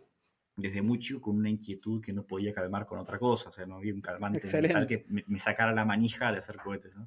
desde 0.56 0.80
mucho 0.80 1.20
con 1.20 1.36
una 1.36 1.50
inquietud 1.50 2.02
que 2.02 2.12
no 2.12 2.24
podía 2.24 2.52
calmar 2.52 2.86
con 2.86 2.98
otra 2.98 3.18
cosa. 3.18 3.50
O 3.50 3.52
sea, 3.52 3.66
no 3.66 3.76
había 3.76 3.92
un 3.92 4.00
calmante 4.00 4.40
mental 4.60 4.86
que 4.86 5.04
me, 5.08 5.22
me, 5.26 5.38
sacara 5.38 5.72
la 5.72 5.84
manija 5.84 6.32
de 6.32 6.38
hacer 6.38 6.56
cohetes, 6.56 6.94
¿no? 6.96 7.06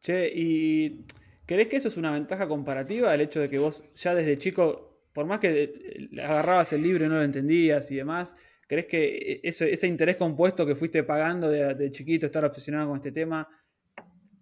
Che, 0.00 0.30
¿y 0.32 1.04
crees 1.46 1.68
que 1.68 1.76
eso 1.76 1.88
es 1.88 1.96
una 1.96 2.12
ventaja 2.12 2.46
comparativa? 2.46 3.14
El 3.14 3.22
hecho 3.22 3.40
de 3.40 3.48
que 3.48 3.58
vos 3.58 3.82
ya 3.94 4.14
desde 4.14 4.36
chico, 4.38 5.00
por 5.12 5.26
más 5.26 5.40
que 5.40 5.62
eh, 5.62 6.20
agarrabas 6.22 6.72
el 6.74 6.82
libro 6.82 7.06
y 7.06 7.08
no 7.08 7.14
lo 7.16 7.22
entendías 7.22 7.90
y 7.90 7.96
demás, 7.96 8.34
¿crees 8.68 8.86
que 8.86 9.40
ese, 9.42 9.72
ese 9.72 9.86
interés 9.86 10.16
compuesto 10.16 10.66
que 10.66 10.74
fuiste 10.74 11.02
pagando 11.04 11.48
de, 11.48 11.74
de, 11.74 11.90
chiquito, 11.90 12.26
estar 12.26 12.44
obsesionado 12.44 12.88
con 12.88 12.96
este 12.96 13.12
tema, 13.12 13.48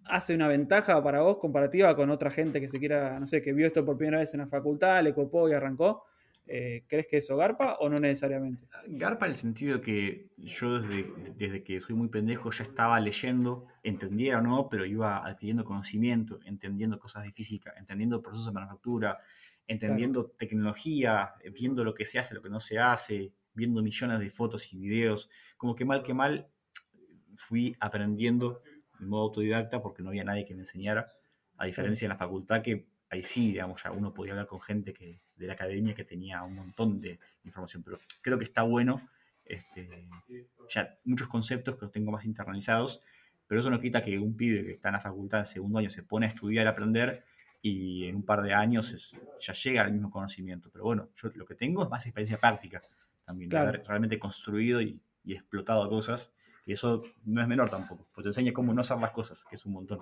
hace 0.03 0.35
una 0.35 0.49
ventaja 0.49 1.01
para 1.01 1.21
vos 1.21 1.37
comparativa 1.37 1.95
con 1.95 2.09
otra 2.09 2.29
gente 2.29 2.59
que 2.59 2.67
se 2.67 2.77
quiera, 2.77 3.17
no 3.19 3.25
sé, 3.25 3.41
que 3.41 3.53
vio 3.53 3.65
esto 3.65 3.85
por 3.85 3.97
primera 3.97 4.19
vez 4.19 4.33
en 4.33 4.41
la 4.41 4.47
facultad, 4.47 5.01
le 5.01 5.13
copó 5.13 5.49
y 5.49 5.53
arrancó? 5.53 6.03
Eh, 6.47 6.85
¿Crees 6.87 7.07
que 7.07 7.17
eso 7.17 7.35
garpa 7.37 7.75
o 7.79 7.89
no 7.89 7.99
necesariamente? 7.99 8.67
Garpa 8.87 9.25
en 9.25 9.31
el 9.31 9.37
sentido 9.37 9.81
que 9.81 10.29
yo 10.37 10.79
desde, 10.79 11.11
desde, 11.35 11.63
que 11.63 11.79
soy 11.79 11.95
muy 11.95 12.07
pendejo 12.07 12.51
ya 12.51 12.63
estaba 12.63 12.99
leyendo, 12.99 13.65
entendiera 13.81 14.39
o 14.39 14.41
no, 14.41 14.69
pero 14.69 14.85
iba 14.85 15.25
adquiriendo 15.25 15.65
conocimiento, 15.65 16.39
entendiendo 16.45 16.99
cosas 16.99 17.23
de 17.23 17.31
física, 17.31 17.73
entendiendo 17.77 18.21
procesos 18.21 18.45
de 18.45 18.51
manufactura, 18.51 19.17
entendiendo 19.67 20.25
claro. 20.25 20.35
tecnología, 20.37 21.33
viendo 21.51 21.83
lo 21.83 21.95
que 21.95 22.05
se 22.05 22.19
hace, 22.19 22.35
lo 22.35 22.43
que 22.43 22.49
no 22.49 22.59
se 22.59 22.77
hace, 22.77 23.33
viendo 23.53 23.81
millones 23.81 24.19
de 24.19 24.29
fotos 24.29 24.71
y 24.71 24.77
videos. 24.77 25.29
Como 25.57 25.75
que 25.75 25.83
mal 25.83 26.03
que 26.03 26.13
mal 26.13 26.47
fui 27.33 27.75
aprendiendo 27.79 28.61
de 28.99 29.05
modo 29.07 29.23
autodidacta 29.23 29.81
porque 29.81 30.03
no 30.03 30.09
había 30.09 30.23
nadie 30.23 30.45
que 30.45 30.53
me 30.53 30.61
enseñara, 30.61 31.07
a 31.57 31.65
diferencia 31.65 32.07
de 32.07 32.13
la 32.13 32.17
facultad 32.17 32.61
que 32.61 32.87
ahí 33.09 33.23
sí, 33.23 33.47
digamos, 33.47 33.81
ya 33.83 33.91
uno 33.91 34.13
podía 34.13 34.33
hablar 34.33 34.47
con 34.47 34.61
gente 34.61 34.93
que, 34.93 35.21
de 35.35 35.47
la 35.47 35.53
academia 35.53 35.93
que 35.93 36.03
tenía 36.03 36.43
un 36.43 36.55
montón 36.55 37.01
de 37.01 37.19
información, 37.43 37.83
pero 37.83 37.99
creo 38.21 38.37
que 38.37 38.43
está 38.43 38.63
bueno, 38.63 39.09
este, 39.45 40.07
ya 40.69 40.97
muchos 41.03 41.27
conceptos 41.27 41.75
que 41.75 41.81
los 41.81 41.91
tengo 41.91 42.11
más 42.11 42.25
internalizados, 42.25 43.01
pero 43.47 43.59
eso 43.59 43.69
no 43.69 43.79
quita 43.79 44.03
que 44.03 44.17
un 44.17 44.35
pibe 44.35 44.63
que 44.65 44.71
está 44.73 44.89
en 44.89 44.93
la 44.93 45.01
facultad 45.01 45.39
en 45.39 45.45
segundo 45.45 45.79
año 45.79 45.89
se 45.89 46.03
pone 46.03 46.25
a 46.25 46.29
estudiar, 46.29 46.67
a 46.67 46.71
aprender 46.71 47.23
y 47.61 48.05
en 48.05 48.15
un 48.15 48.23
par 48.23 48.41
de 48.41 48.53
años 48.53 48.91
es, 48.91 49.17
ya 49.39 49.53
llega 49.53 49.83
al 49.83 49.91
mismo 49.91 50.09
conocimiento. 50.09 50.69
Pero 50.71 50.85
bueno, 50.85 51.09
yo 51.15 51.29
lo 51.35 51.45
que 51.45 51.55
tengo 51.55 51.83
es 51.83 51.89
más 51.89 52.05
experiencia 52.05 52.39
práctica 52.39 52.81
también, 53.23 53.49
claro. 53.49 53.65
de 53.65 53.77
haber 53.77 53.87
realmente 53.87 54.19
construido 54.19 54.81
y, 54.81 54.99
y 55.23 55.33
explotado 55.33 55.89
cosas, 55.89 56.33
y 56.65 56.73
eso 56.73 57.03
no 57.25 57.41
es 57.41 57.47
menor 57.47 57.69
tampoco, 57.69 58.07
porque 58.13 58.23
te 58.23 58.29
enseña 58.29 58.53
cómo 58.53 58.73
no 58.73 58.81
hacer 58.81 58.97
las 58.97 59.11
cosas, 59.11 59.45
que 59.45 59.55
es 59.55 59.65
un 59.65 59.73
montón. 59.73 59.99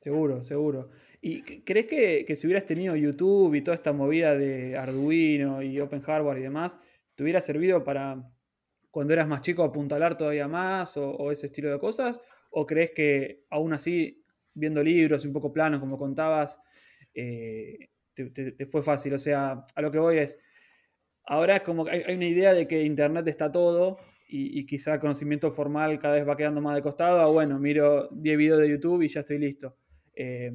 Seguro, 0.00 0.42
seguro. 0.42 0.90
¿Y 1.20 1.42
crees 1.62 1.86
que, 1.86 2.24
que, 2.26 2.34
si 2.34 2.46
hubieras 2.46 2.64
tenido 2.64 2.96
YouTube 2.96 3.54
y 3.54 3.62
toda 3.62 3.74
esta 3.74 3.92
movida 3.92 4.34
de 4.36 4.76
Arduino 4.76 5.62
y 5.62 5.78
Open 5.80 6.00
Hardware 6.00 6.38
y 6.38 6.42
demás, 6.42 6.78
te 7.14 7.22
hubiera 7.22 7.40
servido 7.42 7.84
para 7.84 8.30
cuando 8.90 9.12
eras 9.12 9.28
más 9.28 9.42
chico 9.42 9.62
apuntalar 9.62 10.16
todavía 10.16 10.48
más 10.48 10.96
o, 10.96 11.10
o 11.10 11.30
ese 11.32 11.46
estilo 11.46 11.70
de 11.70 11.78
cosas? 11.78 12.20
¿O 12.50 12.66
crees 12.66 12.90
que 12.92 13.44
aún 13.50 13.72
así, 13.72 14.24
viendo 14.54 14.82
libros 14.82 15.24
y 15.24 15.28
un 15.28 15.34
poco 15.34 15.52
planos, 15.52 15.80
como 15.80 15.98
contabas, 15.98 16.60
eh, 17.14 17.90
te, 18.14 18.66
fue 18.66 18.82
fácil? 18.82 19.14
O 19.14 19.18
sea, 19.18 19.64
a 19.74 19.82
lo 19.82 19.90
que 19.90 19.98
voy 19.98 20.18
es, 20.18 20.38
ahora 21.24 21.62
como 21.62 21.86
hay, 21.88 22.02
hay 22.06 22.16
una 22.16 22.26
idea 22.26 22.54
de 22.54 22.66
que 22.66 22.82
Internet 22.84 23.28
está 23.28 23.52
todo 23.52 23.98
y, 24.28 24.58
y, 24.58 24.66
quizá 24.66 24.98
conocimiento 25.00 25.50
formal 25.50 25.98
cada 25.98 26.14
vez 26.14 26.28
va 26.28 26.36
quedando 26.36 26.60
más 26.60 26.74
de 26.76 26.82
costado. 26.82 27.28
O 27.28 27.32
bueno, 27.32 27.58
miro 27.58 28.08
10 28.12 28.38
videos 28.38 28.60
de 28.60 28.70
YouTube 28.70 29.02
y 29.02 29.08
ya 29.08 29.20
estoy 29.20 29.38
listo. 29.38 29.76
Eh, 30.22 30.52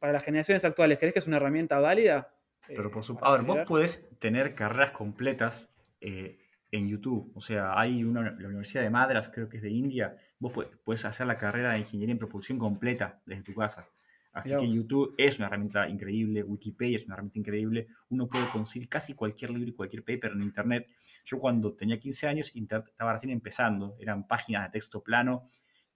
para 0.00 0.14
las 0.14 0.24
generaciones 0.24 0.64
actuales, 0.64 0.98
¿crees 0.98 1.12
que 1.12 1.20
es 1.20 1.28
una 1.28 1.36
herramienta 1.36 1.78
válida? 1.78 2.34
Pero 2.66 2.90
por 2.90 3.04
supuesto, 3.04 3.28
a 3.28 3.36
ver, 3.36 3.46
vos 3.46 3.58
podés 3.64 4.10
tener 4.18 4.56
carreras 4.56 4.90
completas 4.90 5.72
eh, 6.00 6.40
en 6.72 6.88
YouTube. 6.88 7.30
O 7.36 7.40
sea, 7.40 7.78
hay 7.78 8.02
una, 8.02 8.32
la 8.32 8.48
Universidad 8.48 8.82
de 8.82 8.90
Madras, 8.90 9.30
creo 9.32 9.48
que 9.48 9.58
es 9.58 9.62
de 9.62 9.70
India, 9.70 10.16
vos 10.40 10.52
podés 10.82 11.04
hacer 11.04 11.28
la 11.28 11.38
carrera 11.38 11.74
de 11.74 11.78
Ingeniería 11.78 12.14
en 12.14 12.18
Propulsión 12.18 12.58
completa 12.58 13.22
desde 13.26 13.44
tu 13.44 13.54
casa. 13.54 13.86
Así 14.32 14.48
Mirá 14.48 14.58
que 14.58 14.66
vos. 14.66 14.74
YouTube 14.74 15.14
es 15.16 15.38
una 15.38 15.46
herramienta 15.46 15.88
increíble, 15.88 16.42
Wikipedia 16.42 16.96
es 16.96 17.04
una 17.04 17.14
herramienta 17.14 17.38
increíble, 17.38 17.86
uno 18.08 18.26
puede 18.26 18.48
conseguir 18.48 18.88
casi 18.88 19.14
cualquier 19.14 19.52
libro 19.52 19.70
y 19.70 19.72
cualquier 19.72 20.02
paper 20.02 20.32
en 20.32 20.42
Internet. 20.42 20.88
Yo 21.24 21.38
cuando 21.38 21.74
tenía 21.74 22.00
15 22.00 22.26
años 22.26 22.52
estaba 22.52 23.12
recién 23.12 23.30
empezando, 23.30 23.96
eran 24.00 24.26
páginas 24.26 24.64
de 24.64 24.70
texto 24.70 25.00
plano 25.00 25.48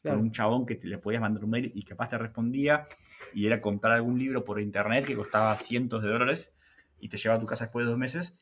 Claro. 0.03 0.17
con 0.17 0.27
un 0.27 0.33
chabón 0.33 0.65
que 0.65 0.77
te, 0.77 0.87
le 0.87 0.97
podías 0.97 1.21
mandar 1.21 1.45
un 1.45 1.51
mail 1.51 1.73
y 1.75 1.83
capaz 1.83 2.09
te 2.09 2.17
respondía 2.17 2.87
y 3.35 3.47
era 3.47 3.61
comprar 3.61 3.93
algún 3.93 4.19
libro 4.19 4.45
por 4.47 4.59
internet 4.59 5.05
que 5.07 5.15
costaba 5.15 5.55
cientos 5.57 6.03
de 6.03 6.09
dólares 6.09 6.55
y 6.99 7.11
te 7.11 7.19
llevaba 7.19 7.37
a 7.37 7.41
tu 7.41 7.47
casa 7.47 7.65
después 7.65 7.85
de 7.85 7.91
dos 7.91 7.99
meses, 7.99 8.39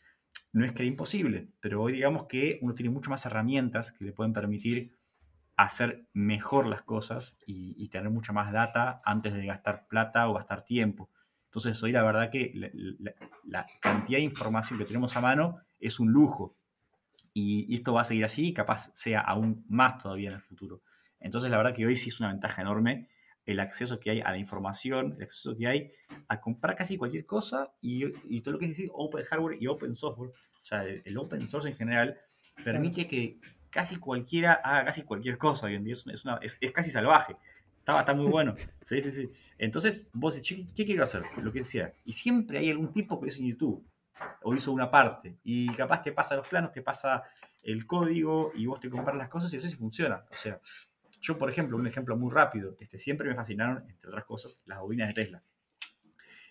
no 0.52 0.64
es 0.64 0.72
que 0.72 0.82
era 0.82 0.88
imposible, 0.88 1.48
pero 1.60 1.82
hoy 1.82 1.92
digamos 1.92 2.26
que 2.26 2.58
uno 2.62 2.74
tiene 2.74 2.90
muchas 2.90 3.10
más 3.10 3.26
herramientas 3.26 3.90
que 3.90 4.04
le 4.04 4.12
pueden 4.12 4.32
permitir 4.32 4.96
hacer 5.56 6.06
mejor 6.12 6.66
las 6.66 6.82
cosas 6.82 7.36
y, 7.44 7.74
y 7.76 7.88
tener 7.88 8.10
mucha 8.10 8.32
más 8.32 8.52
data 8.52 9.02
antes 9.04 9.34
de 9.34 9.44
gastar 9.44 9.88
plata 9.88 10.28
o 10.28 10.34
gastar 10.34 10.64
tiempo. 10.64 11.10
Entonces 11.46 11.82
hoy 11.82 11.90
la 11.90 12.04
verdad 12.04 12.30
que 12.30 12.52
la, 12.54 12.70
la, 12.72 13.14
la 13.44 13.66
cantidad 13.80 14.18
de 14.18 14.24
información 14.24 14.78
que 14.78 14.84
tenemos 14.84 15.16
a 15.16 15.20
mano 15.20 15.58
es 15.80 15.98
un 15.98 16.12
lujo 16.12 16.54
y, 17.34 17.66
y 17.68 17.74
esto 17.74 17.92
va 17.92 18.02
a 18.02 18.04
seguir 18.04 18.24
así 18.24 18.48
y 18.48 18.54
capaz 18.54 18.92
sea 18.94 19.20
aún 19.22 19.64
más 19.68 19.98
todavía 19.98 20.28
en 20.28 20.36
el 20.36 20.40
futuro. 20.40 20.82
Entonces, 21.20 21.50
la 21.50 21.56
verdad 21.56 21.74
que 21.74 21.86
hoy 21.86 21.96
sí 21.96 22.10
es 22.10 22.20
una 22.20 22.30
ventaja 22.30 22.62
enorme 22.62 23.08
el 23.48 23.60
acceso 23.60 23.98
que 23.98 24.10
hay 24.10 24.20
a 24.20 24.30
la 24.30 24.36
información, 24.36 25.14
el 25.16 25.22
acceso 25.22 25.56
que 25.56 25.66
hay 25.66 25.92
a 26.28 26.38
comprar 26.38 26.76
casi 26.76 26.98
cualquier 26.98 27.24
cosa 27.24 27.72
y, 27.80 28.04
y 28.28 28.42
todo 28.42 28.52
lo 28.52 28.58
que 28.58 28.66
es 28.66 28.72
decir 28.72 28.90
open 28.92 29.24
hardware 29.24 29.56
y 29.58 29.66
open 29.68 29.96
software. 29.96 30.30
O 30.30 30.64
sea, 30.64 30.84
el, 30.84 31.00
el 31.06 31.16
open 31.16 31.48
source 31.48 31.66
en 31.66 31.74
general 31.74 32.18
permite 32.62 33.08
que 33.08 33.40
casi 33.70 33.96
cualquiera 33.96 34.52
haga 34.52 34.84
casi 34.84 35.02
cualquier 35.02 35.38
cosa 35.38 35.64
hoy 35.64 35.76
en 35.76 35.84
día. 35.84 35.94
Es, 35.94 36.06
es, 36.06 36.24
una, 36.26 36.38
es, 36.42 36.58
es 36.60 36.72
casi 36.72 36.90
salvaje. 36.90 37.36
Está, 37.78 38.00
está, 38.00 38.12
muy 38.12 38.26
bueno. 38.26 38.54
Sí, 38.82 39.00
sí, 39.00 39.10
sí. 39.10 39.30
Entonces, 39.56 40.06
vos 40.12 40.34
decís, 40.34 40.66
¿qué 40.74 40.84
quiero 40.84 41.02
hacer? 41.02 41.22
Lo 41.42 41.50
que 41.50 41.64
sea. 41.64 41.92
Y 42.04 42.12
siempre 42.12 42.58
hay 42.58 42.70
algún 42.70 42.92
tipo 42.92 43.18
que 43.18 43.28
hizo 43.28 43.40
en 43.40 43.48
YouTube 43.48 43.82
o 44.42 44.54
hizo 44.54 44.72
una 44.72 44.90
parte. 44.90 45.36
Y 45.42 45.72
capaz 45.72 46.02
te 46.02 46.12
pasa 46.12 46.36
los 46.36 46.46
planos, 46.46 46.72
te 46.72 46.82
pasa 46.82 47.22
el 47.62 47.86
código 47.86 48.52
y 48.54 48.66
vos 48.66 48.78
te 48.78 48.90
compras 48.90 49.16
las 49.16 49.28
cosas 49.28 49.52
y 49.52 49.56
eso 49.56 49.66
sí 49.66 49.76
funciona. 49.76 50.24
O 50.30 50.34
sea, 50.34 50.60
yo, 51.20 51.38
por 51.38 51.50
ejemplo, 51.50 51.76
un 51.76 51.86
ejemplo 51.86 52.16
muy 52.16 52.32
rápido, 52.32 52.76
este, 52.78 52.98
siempre 52.98 53.28
me 53.28 53.34
fascinaron, 53.34 53.84
entre 53.88 54.08
otras 54.08 54.24
cosas, 54.24 54.58
las 54.66 54.80
bobinas 54.80 55.08
de 55.08 55.14
Tesla. 55.14 55.42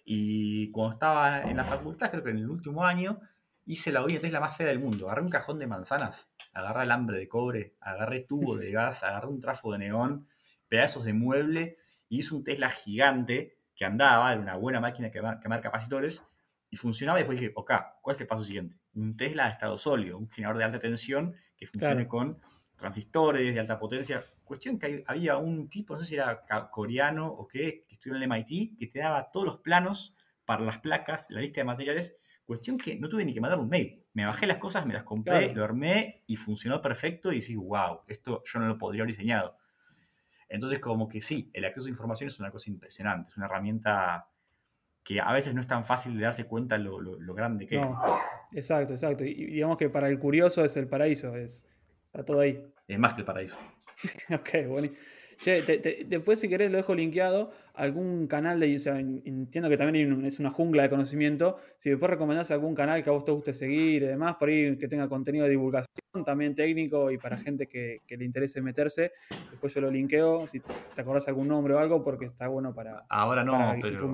Y 0.03 0.71
cuando 0.71 0.93
estaba 0.93 1.41
en 1.43 1.57
la 1.57 1.65
facultad, 1.65 2.09
creo 2.09 2.23
que 2.23 2.29
en 2.29 2.37
el 2.37 2.49
último 2.49 2.85
año, 2.85 3.19
hice 3.65 3.91
la 3.91 3.99
bobina 3.99 4.19
de 4.19 4.21
Tesla 4.21 4.39
más 4.39 4.55
fea 4.55 4.67
del 4.67 4.79
mundo. 4.79 5.07
Agarré 5.07 5.23
un 5.23 5.29
cajón 5.29 5.59
de 5.59 5.67
manzanas, 5.67 6.31
agarré 6.53 6.81
alambre 6.81 7.17
de 7.17 7.27
cobre, 7.27 7.75
agarré 7.81 8.21
tubo 8.21 8.55
de 8.57 8.71
gas, 8.71 9.03
agarré 9.03 9.27
un 9.27 9.41
trafo 9.41 9.73
de 9.73 9.79
neón, 9.79 10.27
pedazos 10.69 11.03
de 11.03 11.13
mueble, 11.13 11.77
y 12.07 12.19
hice 12.19 12.33
un 12.33 12.43
Tesla 12.43 12.69
gigante 12.69 13.57
que 13.75 13.85
andaba, 13.85 14.31
era 14.31 14.41
una 14.41 14.55
buena 14.55 14.79
máquina 14.79 15.11
que, 15.11 15.19
quemar 15.41 15.61
capacitores, 15.61 16.23
y 16.69 16.77
funcionaba. 16.77 17.19
Y 17.19 17.23
después 17.23 17.39
dije, 17.39 17.51
ok, 17.55 17.71
¿cuál 18.01 18.15
es 18.15 18.21
el 18.21 18.27
paso 18.27 18.43
siguiente? 18.43 18.77
Un 18.95 19.15
Tesla 19.17 19.45
de 19.45 19.51
estado 19.51 19.77
sólido, 19.77 20.17
un 20.17 20.29
generador 20.29 20.57
de 20.57 20.63
alta 20.63 20.79
tensión 20.79 21.35
que 21.57 21.67
funcione 21.67 22.07
claro. 22.07 22.09
con 22.09 22.41
transistores 22.77 23.53
de 23.53 23.59
alta 23.59 23.77
potencia. 23.77 24.23
Cuestión 24.43 24.79
que 24.79 25.03
había 25.07 25.37
un 25.37 25.67
tipo, 25.69 25.95
no 25.95 25.99
sé 26.03 26.09
si 26.09 26.15
era 26.15 26.45
coreano 26.71 27.27
o 27.27 27.47
qué, 27.47 27.85
que 27.87 27.95
estudió 27.95 28.15
en 28.15 28.23
el 28.23 28.29
MIT, 28.29 28.77
que 28.77 28.87
te 28.87 28.99
daba 28.99 29.29
todos 29.31 29.45
los 29.45 29.57
planos 29.59 30.15
para 30.45 30.63
las 30.63 30.79
placas, 30.79 31.27
la 31.29 31.41
lista 31.41 31.61
de 31.61 31.65
materiales. 31.65 32.15
Cuestión 32.45 32.77
que 32.77 32.97
no 32.97 33.09
tuve 33.09 33.25
ni 33.25 33.33
que 33.33 33.41
mandar 33.41 33.59
un 33.59 33.67
mail. 33.67 34.05
Me 34.13 34.25
bajé 34.25 34.47
las 34.47 34.57
cosas, 34.57 34.85
me 34.85 34.93
las 34.93 35.03
compré, 35.03 35.39
claro. 35.39 35.53
lo 35.55 35.63
armé 35.65 36.23
y 36.27 36.37
funcionó 36.37 36.81
perfecto. 36.81 37.31
Y 37.31 37.41
decís, 37.41 37.57
wow, 37.57 38.01
esto 38.07 38.41
yo 38.45 38.59
no 38.59 38.67
lo 38.67 38.77
podría 38.77 39.01
haber 39.01 39.13
diseñado. 39.13 39.57
Entonces, 40.47 40.79
como 40.79 41.09
que 41.09 41.19
sí, 41.19 41.51
el 41.53 41.65
acceso 41.65 41.87
a 41.87 41.89
información 41.89 42.29
es 42.29 42.39
una 42.39 42.51
cosa 42.51 42.69
impresionante. 42.69 43.31
Es 43.31 43.37
una 43.37 43.47
herramienta 43.47 44.29
que 45.03 45.19
a 45.19 45.33
veces 45.33 45.53
no 45.53 45.59
es 45.61 45.67
tan 45.67 45.83
fácil 45.83 46.17
de 46.17 46.23
darse 46.23 46.45
cuenta 46.45 46.77
lo, 46.77 47.01
lo, 47.01 47.19
lo 47.19 47.33
grande 47.33 47.67
que 47.67 47.77
no, 47.77 48.01
es. 48.05 48.57
Exacto, 48.57 48.93
exacto. 48.93 49.25
Y 49.25 49.45
digamos 49.47 49.77
que 49.77 49.89
para 49.89 50.07
el 50.07 50.17
curioso 50.19 50.63
es 50.63 50.77
el 50.77 50.87
paraíso. 50.87 51.35
Es, 51.35 51.67
Está 52.17 52.25
todo 52.25 52.39
ahí. 52.39 52.59
Es 52.87 52.97
más 52.97 53.13
que 53.13 53.21
el 53.21 53.25
paraíso. 53.25 53.59
ok, 54.33 54.67
bueno. 54.67 54.89
Che, 55.39 55.61
te, 55.61 55.77
te, 55.77 56.03
después 56.07 56.39
si 56.39 56.49
querés 56.49 56.71
lo 56.71 56.77
dejo 56.77 56.95
linkeado 56.95 57.51
algún 57.75 58.25
canal 58.25 58.59
de, 58.59 58.75
o 58.75 58.79
sea, 58.79 58.99
entiendo 58.99 59.69
que 59.69 59.77
también 59.77 60.25
es 60.25 60.39
una 60.39 60.49
jungla 60.49 60.81
de 60.81 60.89
conocimiento. 60.89 61.57
Si 61.77 61.91
después 61.91 62.09
recomendás 62.09 62.49
algún 62.49 62.73
canal 62.73 63.03
que 63.03 63.11
a 63.11 63.13
vos 63.13 63.23
te 63.23 63.31
guste 63.31 63.53
seguir 63.53 64.01
y 64.01 64.07
demás, 64.07 64.37
por 64.37 64.49
ahí 64.49 64.75
que 64.79 64.87
tenga 64.87 65.07
contenido 65.07 65.43
de 65.43 65.51
divulgación, 65.51 65.85
también 66.25 66.55
técnico 66.55 67.11
y 67.11 67.19
para 67.19 67.37
gente 67.37 67.67
que, 67.67 67.99
que 68.07 68.17
le 68.17 68.25
interese 68.25 68.63
meterse, 68.63 69.11
después 69.51 69.75
yo 69.75 69.81
lo 69.81 69.91
linkeo, 69.91 70.47
si 70.47 70.59
te 70.59 71.01
acordás 71.01 71.27
algún 71.27 71.49
nombre 71.49 71.75
o 71.75 71.77
algo, 71.77 72.03
porque 72.03 72.25
está 72.25 72.47
bueno 72.47 72.73
para, 72.73 73.05
Ahora 73.09 73.43
no, 73.43 73.51
para 73.51 73.79
pero. 73.79 74.13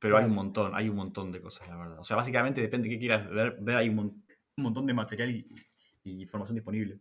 Pero 0.00 0.16
hay 0.16 0.24
un 0.24 0.34
montón, 0.34 0.74
hay 0.74 0.88
un 0.88 0.96
montón 0.96 1.30
de 1.30 1.40
cosas, 1.40 1.68
la 1.68 1.76
verdad. 1.76 2.00
O 2.00 2.04
sea, 2.04 2.16
básicamente 2.16 2.60
depende 2.60 2.88
de 2.88 2.96
qué 2.96 2.98
quieras 2.98 3.30
ver, 3.30 3.56
ver 3.60 3.76
hay 3.76 3.88
un, 3.88 3.98
un 3.98 4.24
montón 4.56 4.86
de 4.86 4.94
material 4.94 5.30
y, 5.30 5.46
y 6.02 6.22
información 6.22 6.56
disponible. 6.56 6.98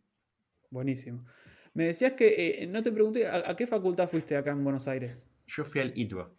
Buenísimo. 0.69 1.25
Me 1.73 1.85
decías 1.85 2.13
que, 2.13 2.63
eh, 2.63 2.67
no 2.67 2.81
te 2.81 2.91
pregunté, 2.91 3.27
¿a, 3.27 3.51
¿a, 3.51 3.55
qué 3.55 3.67
facultad 3.67 4.09
fuiste 4.09 4.35
acá 4.35 4.51
en 4.51 4.63
Buenos 4.63 4.87
Aires? 4.87 5.29
Yo 5.45 5.63
fui 5.63 5.81
al 5.81 5.97
ITBA. 5.97 6.31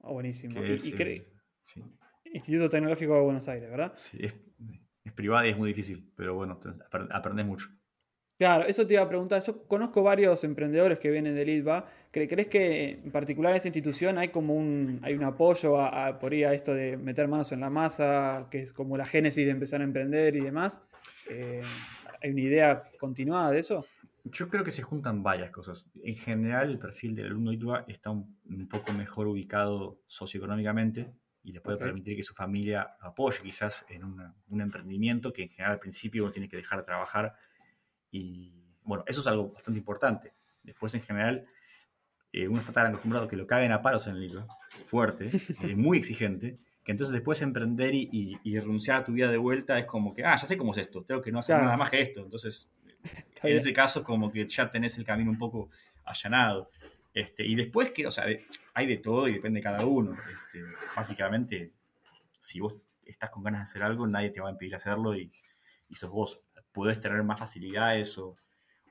Oh, 0.00 0.12
buenísimo. 0.14 0.62
Y, 0.64 0.72
es, 0.72 0.86
y 0.86 0.92
cre... 0.92 1.26
sí. 1.64 1.82
Instituto 2.24 2.68
Tecnológico 2.68 3.14
de 3.14 3.20
Buenos 3.20 3.48
Aires, 3.48 3.70
¿verdad? 3.70 3.94
Sí, 3.96 4.18
es, 4.20 4.34
es 5.04 5.12
privada 5.12 5.46
y 5.46 5.50
es 5.50 5.56
muy 5.56 5.68
difícil, 5.68 6.12
pero 6.16 6.34
bueno, 6.34 6.60
aprendes 7.10 7.46
mucho. 7.46 7.68
Claro, 8.36 8.64
eso 8.66 8.84
te 8.86 8.94
iba 8.94 9.02
a 9.02 9.08
preguntar. 9.08 9.42
Yo 9.42 9.66
conozco 9.68 10.02
varios 10.02 10.42
emprendedores 10.42 10.98
que 10.98 11.10
vienen 11.10 11.36
del 11.36 11.48
ITBA. 11.48 11.88
¿Crees 12.10 12.48
que 12.48 12.90
en 12.90 13.12
particular 13.12 13.52
en 13.52 13.58
esa 13.58 13.68
institución 13.68 14.18
hay 14.18 14.28
como 14.28 14.54
un, 14.54 14.98
hay 15.02 15.14
un 15.14 15.22
apoyo 15.22 15.80
a, 15.80 16.18
por 16.18 16.32
ahí 16.32 16.42
a 16.42 16.52
esto 16.52 16.74
de 16.74 16.96
meter 16.96 17.28
manos 17.28 17.52
en 17.52 17.60
la 17.60 17.70
masa, 17.70 18.48
que 18.50 18.58
es 18.58 18.72
como 18.72 18.96
la 18.96 19.06
génesis 19.06 19.46
de 19.46 19.52
empezar 19.52 19.80
a 19.80 19.84
emprender 19.84 20.34
y 20.34 20.40
demás? 20.40 20.82
Eh, 21.30 21.62
¿Hay 22.24 22.30
una 22.30 22.40
idea 22.40 22.90
continuada 22.98 23.50
de 23.50 23.58
eso? 23.58 23.86
Yo 24.24 24.48
creo 24.48 24.64
que 24.64 24.70
se 24.70 24.82
juntan 24.82 25.22
varias 25.22 25.50
cosas. 25.50 25.84
En 26.02 26.16
general, 26.16 26.70
el 26.70 26.78
perfil 26.78 27.14
del 27.14 27.26
alumno 27.26 27.52
ITBA 27.52 27.84
está 27.86 28.08
un, 28.08 28.66
poco 28.70 28.94
mejor 28.94 29.26
ubicado 29.26 30.00
socioeconómicamente 30.06 31.12
y 31.42 31.52
le 31.52 31.60
puede 31.60 31.76
permitir 31.76 32.16
que 32.16 32.22
su 32.22 32.32
familia 32.32 32.96
apoye 32.98 33.42
quizás 33.42 33.84
en 33.90 34.04
un 34.04 34.60
emprendimiento 34.62 35.34
que 35.34 35.42
en 35.42 35.50
general 35.50 35.72
al 35.72 35.80
principio 35.80 36.22
uno 36.22 36.32
tiene 36.32 36.48
que 36.48 36.56
dejar 36.56 36.78
de 36.78 36.86
trabajar 36.86 37.34
y 38.10 38.54
bueno, 38.84 39.04
eso 39.06 39.20
es 39.20 39.26
algo 39.26 39.52
bastante 39.52 39.78
importante. 39.78 40.32
Después, 40.62 40.94
en 40.94 41.02
general, 41.02 41.46
eh, 42.32 42.48
uno 42.48 42.60
está 42.60 42.72
tan 42.72 42.86
acostumbrado 42.86 43.28
que 43.28 43.36
lo 43.36 43.46
caguen 43.46 43.72
a 43.72 43.82
palos 43.82 44.06
en 44.06 44.14
el 44.14 44.20
libro, 44.22 44.46
fuerte, 44.82 45.28
eh, 45.62 45.76
muy 45.76 45.98
exigente, 45.98 46.58
que 46.84 46.92
entonces 46.92 47.12
después 47.12 47.40
emprender 47.42 47.94
y, 47.94 48.38
renunciar 48.44 48.98
a 48.98 49.04
tu 49.04 49.12
vida 49.12 49.30
de 49.30 49.38
vuelta 49.38 49.78
es 49.78 49.86
como 49.86 50.14
que, 50.14 50.24
ah, 50.24 50.36
ya 50.36 50.46
sé 50.46 50.56
cómo 50.56 50.72
es 50.72 50.78
esto, 50.78 51.02
tengo 51.02 51.22
que 51.22 51.32
no 51.32 51.38
hacer 51.38 51.58
nada 51.58 51.76
más 51.76 51.90
que 51.90 52.02
esto. 52.02 52.20
Entonces, 52.20 52.70
en 53.42 53.56
ese 53.56 53.72
caso, 53.72 54.04
como 54.04 54.30
que 54.30 54.46
ya 54.46 54.70
tenés 54.70 54.98
el 54.98 55.04
camino 55.04 55.30
un 55.30 55.38
poco 55.38 55.70
allanado. 56.04 56.70
Este, 57.14 57.46
y 57.46 57.54
después, 57.54 57.92
que, 57.92 58.06
o 58.06 58.10
sea, 58.10 58.26
hay 58.74 58.86
de 58.86 58.96
todo 58.98 59.28
y 59.28 59.32
depende 59.32 59.60
de 59.60 59.64
cada 59.64 59.86
uno. 59.86 60.12
Este, 60.12 60.62
básicamente, 60.94 61.72
si 62.38 62.60
vos 62.60 62.76
estás 63.06 63.30
con 63.30 63.42
ganas 63.42 63.60
de 63.60 63.62
hacer 63.62 63.82
algo, 63.82 64.06
nadie 64.06 64.30
te 64.30 64.40
va 64.40 64.48
a 64.48 64.52
impedir 64.52 64.74
hacerlo 64.74 65.16
y, 65.16 65.32
y 65.88 65.94
sos 65.94 66.10
vos 66.10 66.40
puedes 66.72 67.00
tener 67.00 67.22
más 67.22 67.38
facilidades 67.38 68.18
o, 68.18 68.36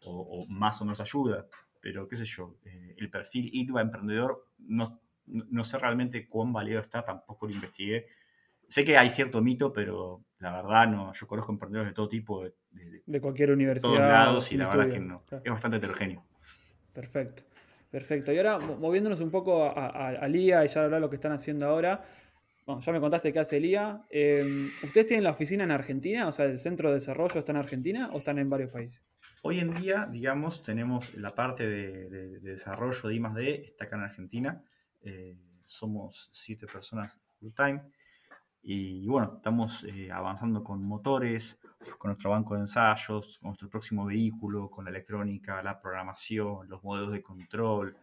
o, 0.05 0.45
más 0.47 0.81
o 0.81 0.85
menos 0.85 1.01
ayuda, 1.01 1.45
pero 1.81 2.07
qué 2.07 2.15
sé 2.15 2.25
yo, 2.25 2.55
eh, 2.65 2.95
el 2.97 3.09
perfil 3.09 3.49
ITBA 3.51 3.81
emprendedor 3.81 4.47
no, 4.59 5.01
no, 5.25 5.63
sé 5.63 5.77
realmente 5.77 6.27
cuán 6.27 6.53
válido 6.53 6.81
está, 6.81 7.03
tampoco 7.03 7.47
lo 7.47 7.53
investigué. 7.53 8.07
Sé 8.67 8.83
que 8.83 8.97
hay 8.97 9.09
cierto 9.09 9.41
mito, 9.41 9.71
pero 9.71 10.23
la 10.39 10.51
verdad 10.51 10.87
no, 10.87 11.13
yo 11.13 11.27
conozco 11.27 11.51
emprendedores 11.51 11.91
de 11.91 11.95
todo 11.95 12.09
tipo, 12.09 12.43
de, 12.43 12.53
de, 13.05 13.21
cualquier 13.21 13.51
universidad. 13.51 13.89
todos 13.89 13.99
lados 13.99 14.51
y 14.51 14.57
la 14.57 14.67
verdad 14.67 14.87
es 14.87 14.93
que 14.93 14.99
no, 14.99 15.23
es 15.31 15.51
bastante 15.51 15.77
heterogéneo. 15.77 16.25
Perfecto. 16.93 17.43
Perfecto. 17.93 18.33
Y 18.33 18.37
ahora, 18.39 18.57
moviéndonos 18.57 19.19
un 19.19 19.29
poco 19.29 19.65
a, 19.65 20.27
LIA 20.27 20.65
y 20.65 20.67
ya 20.67 20.83
hablar 20.83 20.99
de 20.99 21.01
lo 21.01 21.11
que 21.11 21.17
están 21.17 21.31
haciendo 21.31 21.67
ahora, 21.67 22.03
bueno, 22.65 22.81
ya 22.81 22.91
me 22.91 22.99
contaste 22.99 23.31
qué 23.31 23.37
hace 23.37 23.57
Elía. 23.57 24.01
Em, 24.09 24.71
¿Ustedes 24.81 25.05
tienen 25.05 25.23
la 25.23 25.29
oficina 25.29 25.63
en 25.63 25.69
Argentina? 25.69 26.27
O 26.27 26.31
sea, 26.31 26.45
¿el 26.45 26.57
centro 26.57 26.89
de 26.89 26.95
desarrollo 26.95 27.37
está 27.37 27.51
en 27.51 27.59
Argentina 27.59 28.09
o 28.11 28.17
están 28.17 28.39
en 28.39 28.49
varios 28.49 28.71
países? 28.71 29.03
Hoy 29.43 29.59
en 29.59 29.75
día, 29.75 30.07
digamos, 30.11 30.63
tenemos 30.63 31.13
la 31.13 31.35
parte 31.35 31.67
de, 31.67 32.39
desarrollo 32.39 33.09
de 33.09 33.13
I+.D. 33.13 33.65
está 33.65 33.85
acá 33.85 33.97
en 33.97 34.01
Argentina. 34.01 34.63
Eh, 35.03 35.37
somos 35.65 36.29
siete 36.31 36.67
personas 36.67 37.19
full 37.39 37.51
time. 37.53 37.81
Y 38.65 39.05
bueno, 39.07 39.33
estamos 39.35 39.83
eh, 39.83 40.09
avanzando 40.09 40.63
con 40.63 40.81
motores, 40.83 41.59
con 41.97 42.09
nuestro 42.09 42.29
banco 42.29 42.55
de 42.55 42.61
ensayos, 42.61 43.37
con 43.39 43.49
nuestro 43.49 43.69
próximo 43.69 44.05
vehículo, 44.05 44.69
con 44.69 44.85
la 44.85 44.91
electrónica, 44.91 45.61
la 45.61 45.81
programación, 45.81 46.69
los 46.69 46.81
modelos 46.81 47.11
de 47.11 47.21
control. 47.21 47.97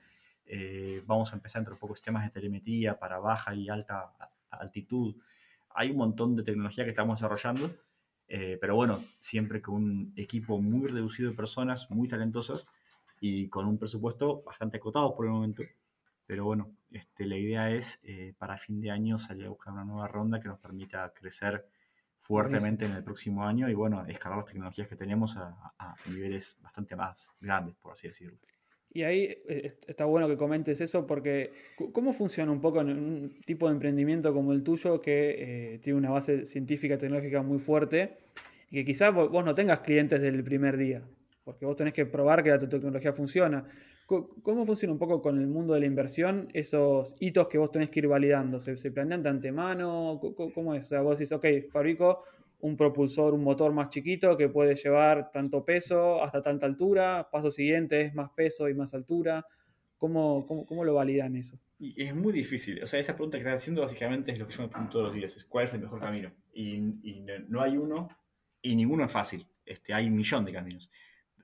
Eh, 0.45 1.03
vamos 1.07 1.33
a 1.33 1.37
empezar 1.37 1.61
entre 1.61 1.73
un 1.73 1.81
poco 1.81 1.95
sistemas 1.95 2.25
de 2.25 2.31
telemetría 2.31 2.99
para 2.99 3.19
baja 3.19 3.55
y 3.55 3.71
alta 3.71 4.13
altitud. 4.51 5.17
Hay 5.71 5.93
un 5.93 5.97
montón 5.97 6.37
de 6.37 6.43
tecnología 6.43 6.85
que 6.85 6.91
estamos 6.91 7.19
desarrollando, 7.19 7.73
eh, 8.29 8.59
pero 8.61 8.75
bueno, 8.75 9.03
siempre 9.19 9.63
con 9.63 9.77
un 9.77 10.13
equipo 10.17 10.61
muy 10.61 10.89
reducido 10.89 11.31
de 11.31 11.37
personas, 11.37 11.91
muy 11.91 12.07
talentosas 12.07 12.67
y 13.21 13.49
con 13.49 13.67
un 13.67 13.79
presupuesto 13.79 14.43
bastante 14.43 14.77
acotado 14.77 15.15
por 15.15 15.25
el 15.25 15.33
momento. 15.33 15.63
Pero 16.31 16.45
bueno, 16.45 16.77
este, 16.93 17.27
la 17.27 17.37
idea 17.37 17.73
es 17.73 17.99
eh, 18.05 18.35
para 18.39 18.57
fin 18.57 18.81
de 18.81 18.93
año 18.93 19.19
salir 19.19 19.47
a 19.47 19.49
buscar 19.49 19.73
una 19.73 19.85
nueva 19.85 20.07
ronda 20.07 20.39
que 20.39 20.47
nos 20.47 20.61
permita 20.61 21.13
crecer 21.13 21.67
fuertemente 22.19 22.85
en 22.85 22.93
el 22.93 23.03
próximo 23.03 23.45
año 23.45 23.69
y 23.69 23.75
bueno, 23.75 24.07
escalar 24.07 24.39
las 24.39 24.47
tecnologías 24.47 24.87
que 24.87 24.95
tenemos 24.95 25.37
a 25.37 25.97
niveles 26.07 26.57
bastante 26.63 26.95
más 26.95 27.33
grandes, 27.41 27.75
por 27.75 27.91
así 27.91 28.07
decirlo. 28.07 28.39
Y 28.93 29.03
ahí 29.03 29.43
eh, 29.49 29.77
está 29.89 30.05
bueno 30.05 30.29
que 30.29 30.37
comentes 30.37 30.81
eso 30.81 31.05
porque 31.05 31.53
¿cómo 31.93 32.13
funciona 32.13 32.53
un 32.53 32.61
poco 32.61 32.81
en 32.81 32.91
un 32.91 33.41
tipo 33.45 33.67
de 33.67 33.75
emprendimiento 33.75 34.33
como 34.33 34.53
el 34.53 34.63
tuyo 34.63 35.01
que 35.01 35.75
eh, 35.75 35.79
tiene 35.79 35.99
una 35.99 36.11
base 36.11 36.47
científica 36.47 36.97
tecnológica 36.97 37.43
muy 37.43 37.59
fuerte 37.59 38.19
y 38.71 38.77
que 38.77 38.85
quizás 38.85 39.13
vos 39.13 39.45
no 39.45 39.53
tengas 39.57 39.81
clientes 39.81 40.21
desde 40.21 40.37
el 40.37 40.45
primer 40.45 40.77
día? 40.77 41.03
Porque 41.43 41.67
vos 41.67 41.75
tenés 41.75 41.93
que 41.93 42.07
probar 42.07 42.45
que 42.45 42.51
la 42.51 42.59
tecnología 42.61 43.13
funciona. 43.13 43.65
¿Cómo 44.43 44.67
funciona 44.67 44.93
un 44.93 44.99
poco 44.99 45.23
con 45.23 45.39
el 45.39 45.47
mundo 45.47 45.75
de 45.75 45.81
la 45.81 45.87
inversión 45.87 46.49
esos 46.53 47.15
hitos 47.21 47.47
que 47.47 47.59
vos 47.59 47.71
tenés 47.71 47.91
que 47.91 48.01
ir 48.01 48.09
validando? 48.09 48.59
¿Se, 48.59 48.77
se 48.77 48.91
planean 48.91 49.23
de 49.23 49.29
antemano? 49.29 50.21
¿Cómo 50.55 50.75
es? 50.75 50.87
O 50.87 50.89
sea, 50.89 51.03
vos 51.03 51.17
decís, 51.17 51.31
ok, 51.31 51.71
fabrico 51.71 52.25
un 52.61 52.77
propulsor, 52.77 53.35
un 53.35 53.45
motor 53.45 53.73
más 53.73 53.89
chiquito 53.89 54.37
que 54.37 54.49
puede 54.49 54.75
llevar 54.75 55.31
tanto 55.31 55.65
peso 55.65 56.23
hasta 56.23 56.43
tanta 56.43 56.67
altura, 56.67 57.29
paso 57.31 57.51
siguiente 57.51 58.01
es 58.03 58.15
más 58.15 58.31
peso 58.31 58.69
y 58.69 58.75
más 58.75 58.95
altura. 58.95 59.47
¿Cómo, 59.97 60.47
cómo, 60.47 60.83
lo 60.83 60.95
validan 60.95 61.37
eso? 61.37 61.61
Y 61.79 62.03
es 62.03 62.15
muy 62.15 62.33
difícil. 62.33 62.83
O 62.83 62.87
sea, 62.87 62.99
esa 62.99 63.15
pregunta 63.15 63.37
que 63.37 63.45
estás 63.45 63.61
haciendo 63.61 63.83
básicamente 63.83 64.33
es 64.33 64.39
lo 64.39 64.49
que 64.49 64.55
yo 64.55 64.63
me 64.63 64.69
pregunto 64.69 64.93
todos 64.93 65.05
los 65.07 65.15
días, 65.15 65.37
es 65.37 65.45
cuál 65.45 65.67
es 65.67 65.75
el 65.75 65.81
mejor 65.81 66.01
camino. 66.01 66.33
Y, 66.55 66.79
no 67.49 67.61
hay 67.61 67.77
uno, 67.77 68.09
y 68.63 68.75
ninguno 68.75 69.05
es 69.05 69.13
fácil. 69.13 69.47
Este, 69.67 69.93
hay 69.93 70.07
un 70.07 70.17
millón 70.17 70.47
de 70.47 70.53
caminos. 70.53 70.91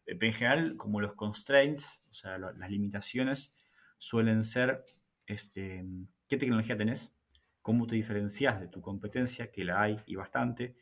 En 0.07 0.33
general, 0.33 0.77
como 0.77 1.01
los 1.01 1.15
constraints, 1.15 2.05
o 2.11 2.13
sea, 2.13 2.39
las 2.39 2.71
limitaciones, 2.71 3.55
suelen 3.99 4.45
ser 4.45 4.85
este, 5.27 5.85
qué 6.29 6.37
tecnología 6.37 6.77
tenés, 6.77 7.15
cómo 7.61 7.87
te 7.87 7.97
diferencias 7.97 8.61
de 8.61 8.69
tu 8.69 8.81
competencia, 8.81 9.51
que 9.51 9.65
la 9.65 9.83
hay 9.83 9.99
y 10.07 10.15
bastante, 10.15 10.77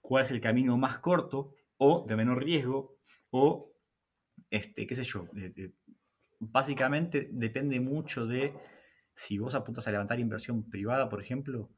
cuál 0.00 0.24
es 0.24 0.30
el 0.30 0.40
camino 0.40 0.76
más 0.76 0.98
corto 0.98 1.54
o 1.78 2.04
de 2.06 2.16
menor 2.16 2.44
riesgo 2.44 2.98
o, 3.30 3.72
este, 4.50 4.86
qué 4.86 4.94
sé 4.94 5.04
yo, 5.04 5.28
básicamente 6.38 7.28
depende 7.32 7.80
mucho 7.80 8.26
de 8.26 8.54
si 9.14 9.38
vos 9.38 9.54
apuntas 9.54 9.88
a 9.88 9.90
levantar 9.90 10.20
inversión 10.20 10.68
privada, 10.68 11.08
por 11.08 11.22
ejemplo, 11.22 11.70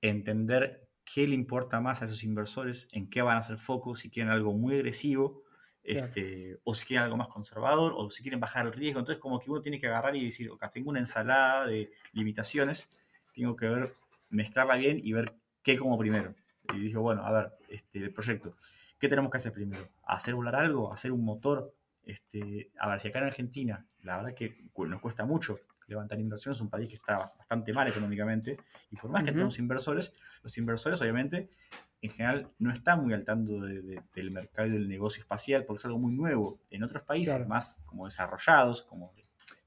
entender 0.00 0.88
qué 1.04 1.26
le 1.26 1.34
importa 1.34 1.80
más 1.80 2.02
a 2.02 2.06
esos 2.06 2.24
inversores, 2.24 2.88
en 2.92 3.08
qué 3.08 3.22
van 3.22 3.36
a 3.36 3.40
hacer 3.40 3.58
foco, 3.58 3.94
si 3.94 4.10
quieren 4.10 4.32
algo 4.32 4.52
muy 4.52 4.74
agresivo, 4.74 5.44
este, 5.84 6.58
o 6.64 6.74
si 6.74 6.86
quieren 6.86 7.04
algo 7.04 7.16
más 7.16 7.28
conservador, 7.28 7.94
o 7.96 8.10
si 8.10 8.22
quieren 8.22 8.40
bajar 8.40 8.66
el 8.66 8.72
riesgo. 8.72 9.00
Entonces, 9.00 9.20
como 9.20 9.38
que 9.38 9.50
uno 9.50 9.60
tiene 9.60 9.80
que 9.80 9.86
agarrar 9.86 10.14
y 10.16 10.24
decir, 10.24 10.50
ok, 10.50 10.64
tengo 10.72 10.90
una 10.90 11.00
ensalada 11.00 11.66
de 11.66 11.90
limitaciones, 12.12 12.88
tengo 13.34 13.56
que 13.56 13.68
ver, 13.68 13.94
mezclarla 14.30 14.76
bien 14.76 15.00
y 15.02 15.12
ver 15.12 15.34
qué 15.62 15.76
como 15.78 15.98
primero 15.98 16.34
y 16.74 16.80
dijo, 16.80 17.00
bueno, 17.00 17.24
a 17.24 17.32
ver, 17.32 17.52
este, 17.68 17.98
el 17.98 18.12
proyecto, 18.12 18.54
¿qué 18.98 19.08
tenemos 19.08 19.30
que 19.30 19.38
hacer 19.38 19.52
primero? 19.52 19.88
¿Hacer 20.04 20.34
volar 20.34 20.56
algo? 20.56 20.92
¿Hacer 20.92 21.12
un 21.12 21.24
motor? 21.24 21.74
Este, 22.04 22.70
a 22.78 22.88
ver, 22.88 23.00
si 23.00 23.08
acá 23.08 23.20
en 23.20 23.26
Argentina, 23.26 23.86
la 24.02 24.16
verdad 24.16 24.34
que 24.34 24.64
nos 24.76 25.00
cuesta 25.00 25.24
mucho 25.24 25.58
levantar 25.86 26.18
inversiones, 26.18 26.58
es 26.58 26.62
un 26.62 26.70
país 26.70 26.88
que 26.88 26.96
está 26.96 27.32
bastante 27.38 27.72
mal 27.72 27.86
económicamente, 27.88 28.58
y 28.90 28.96
por 28.96 29.10
más 29.10 29.22
que 29.22 29.32
tenemos 29.32 29.58
inversores, 29.58 30.12
los 30.42 30.56
inversores 30.58 31.00
obviamente 31.00 31.50
en 32.02 32.10
general 32.10 32.50
no 32.58 32.72
están 32.72 33.02
muy 33.02 33.14
al 33.14 33.24
tanto 33.24 33.60
del 33.60 34.30
mercado 34.30 34.68
y 34.68 34.72
del 34.72 34.88
negocio 34.88 35.22
espacial 35.22 35.64
porque 35.64 35.78
es 35.78 35.84
algo 35.86 35.98
muy 35.98 36.12
nuevo. 36.12 36.60
En 36.70 36.82
otros 36.82 37.02
países 37.04 37.46
más 37.48 37.80
como 37.86 38.04
desarrollados, 38.04 38.82
como 38.82 39.14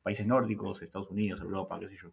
países 0.03 0.27
nórdicos, 0.27 0.81
Estados 0.81 1.09
Unidos, 1.09 1.41
Europa, 1.41 1.79
qué 1.79 1.87
sé 1.87 1.95
yo, 1.95 2.11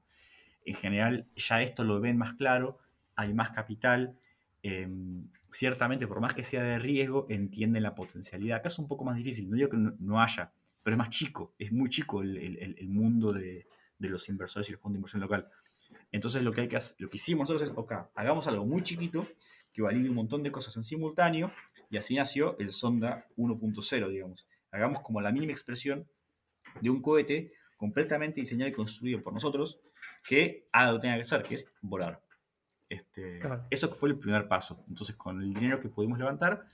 en 0.64 0.74
general 0.74 1.26
ya 1.36 1.60
esto 1.60 1.84
lo 1.84 2.00
ven 2.00 2.16
más 2.16 2.34
claro, 2.34 2.78
hay 3.16 3.34
más 3.34 3.50
capital, 3.50 4.16
Em, 4.62 5.28
ciertamente, 5.50 6.06
por 6.06 6.20
más 6.20 6.34
que 6.34 6.44
sea 6.44 6.62
de 6.62 6.78
riesgo, 6.78 7.26
entienden 7.28 7.82
la 7.82 7.94
potencialidad. 7.94 8.58
Acá 8.58 8.68
es 8.68 8.78
un 8.78 8.86
poco 8.86 9.04
más 9.04 9.16
difícil, 9.16 9.50
no 9.50 9.56
digo 9.56 9.68
que 9.68 9.76
no, 9.76 10.22
haya, 10.22 10.52
pero 10.82 10.94
es 10.94 10.98
más 10.98 11.10
chico, 11.10 11.54
es 11.58 11.72
muy 11.72 11.88
chico 11.88 12.22
el, 12.22 12.88
mundo 12.88 13.32
de, 13.32 13.66
los 13.98 14.28
inversores 14.28 14.68
y 14.68 14.72
el 14.72 14.78
fondo 14.78 14.94
de 14.94 14.98
inversión 14.98 15.20
local. 15.20 15.48
Entonces 16.12 16.42
lo 16.42 16.52
que, 16.52 16.62
hay 16.62 16.68
que 16.68 16.78
lo 16.98 17.10
que 17.10 17.16
hicimos 17.16 17.48
nosotros 17.48 17.70
es, 17.70 17.76
ok, 17.76 17.92
hagamos 18.14 18.46
algo 18.46 18.64
muy 18.64 18.82
chiquito 18.82 19.26
que 19.72 19.82
valide 19.82 20.08
un 20.08 20.16
montón 20.16 20.42
de 20.42 20.52
cosas 20.52 20.76
en 20.76 20.84
simultáneo 20.84 21.52
y 21.90 21.96
así 21.96 22.14
nació 22.14 22.56
el 22.58 22.70
Sonda 22.70 23.26
1.0, 23.36 24.08
digamos. 24.08 24.46
Hagamos 24.70 25.00
como 25.00 25.20
la 25.20 25.32
mínima 25.32 25.52
expresión 25.52 26.06
de 26.80 26.90
un 26.90 27.02
cohete 27.02 27.52
completamente 27.76 28.40
diseñado 28.40 28.70
y 28.70 28.72
construido 28.72 29.22
por 29.22 29.32
nosotros 29.32 29.80
que 30.26 30.68
haga 30.72 30.92
lo 30.92 30.98
que 30.98 31.02
tenga 31.02 31.16
que 31.16 31.22
hacer, 31.22 31.42
que 31.42 31.54
es 31.56 31.66
volar. 31.80 32.22
Este, 32.88 33.40
eso 33.70 33.90
fue 33.90 34.10
el 34.10 34.18
primer 34.18 34.48
paso. 34.48 34.84
Entonces, 34.88 35.16
con 35.16 35.40
el 35.40 35.52
dinero 35.52 35.80
que 35.80 35.88
pudimos 35.88 36.18
levantar, 36.18 36.66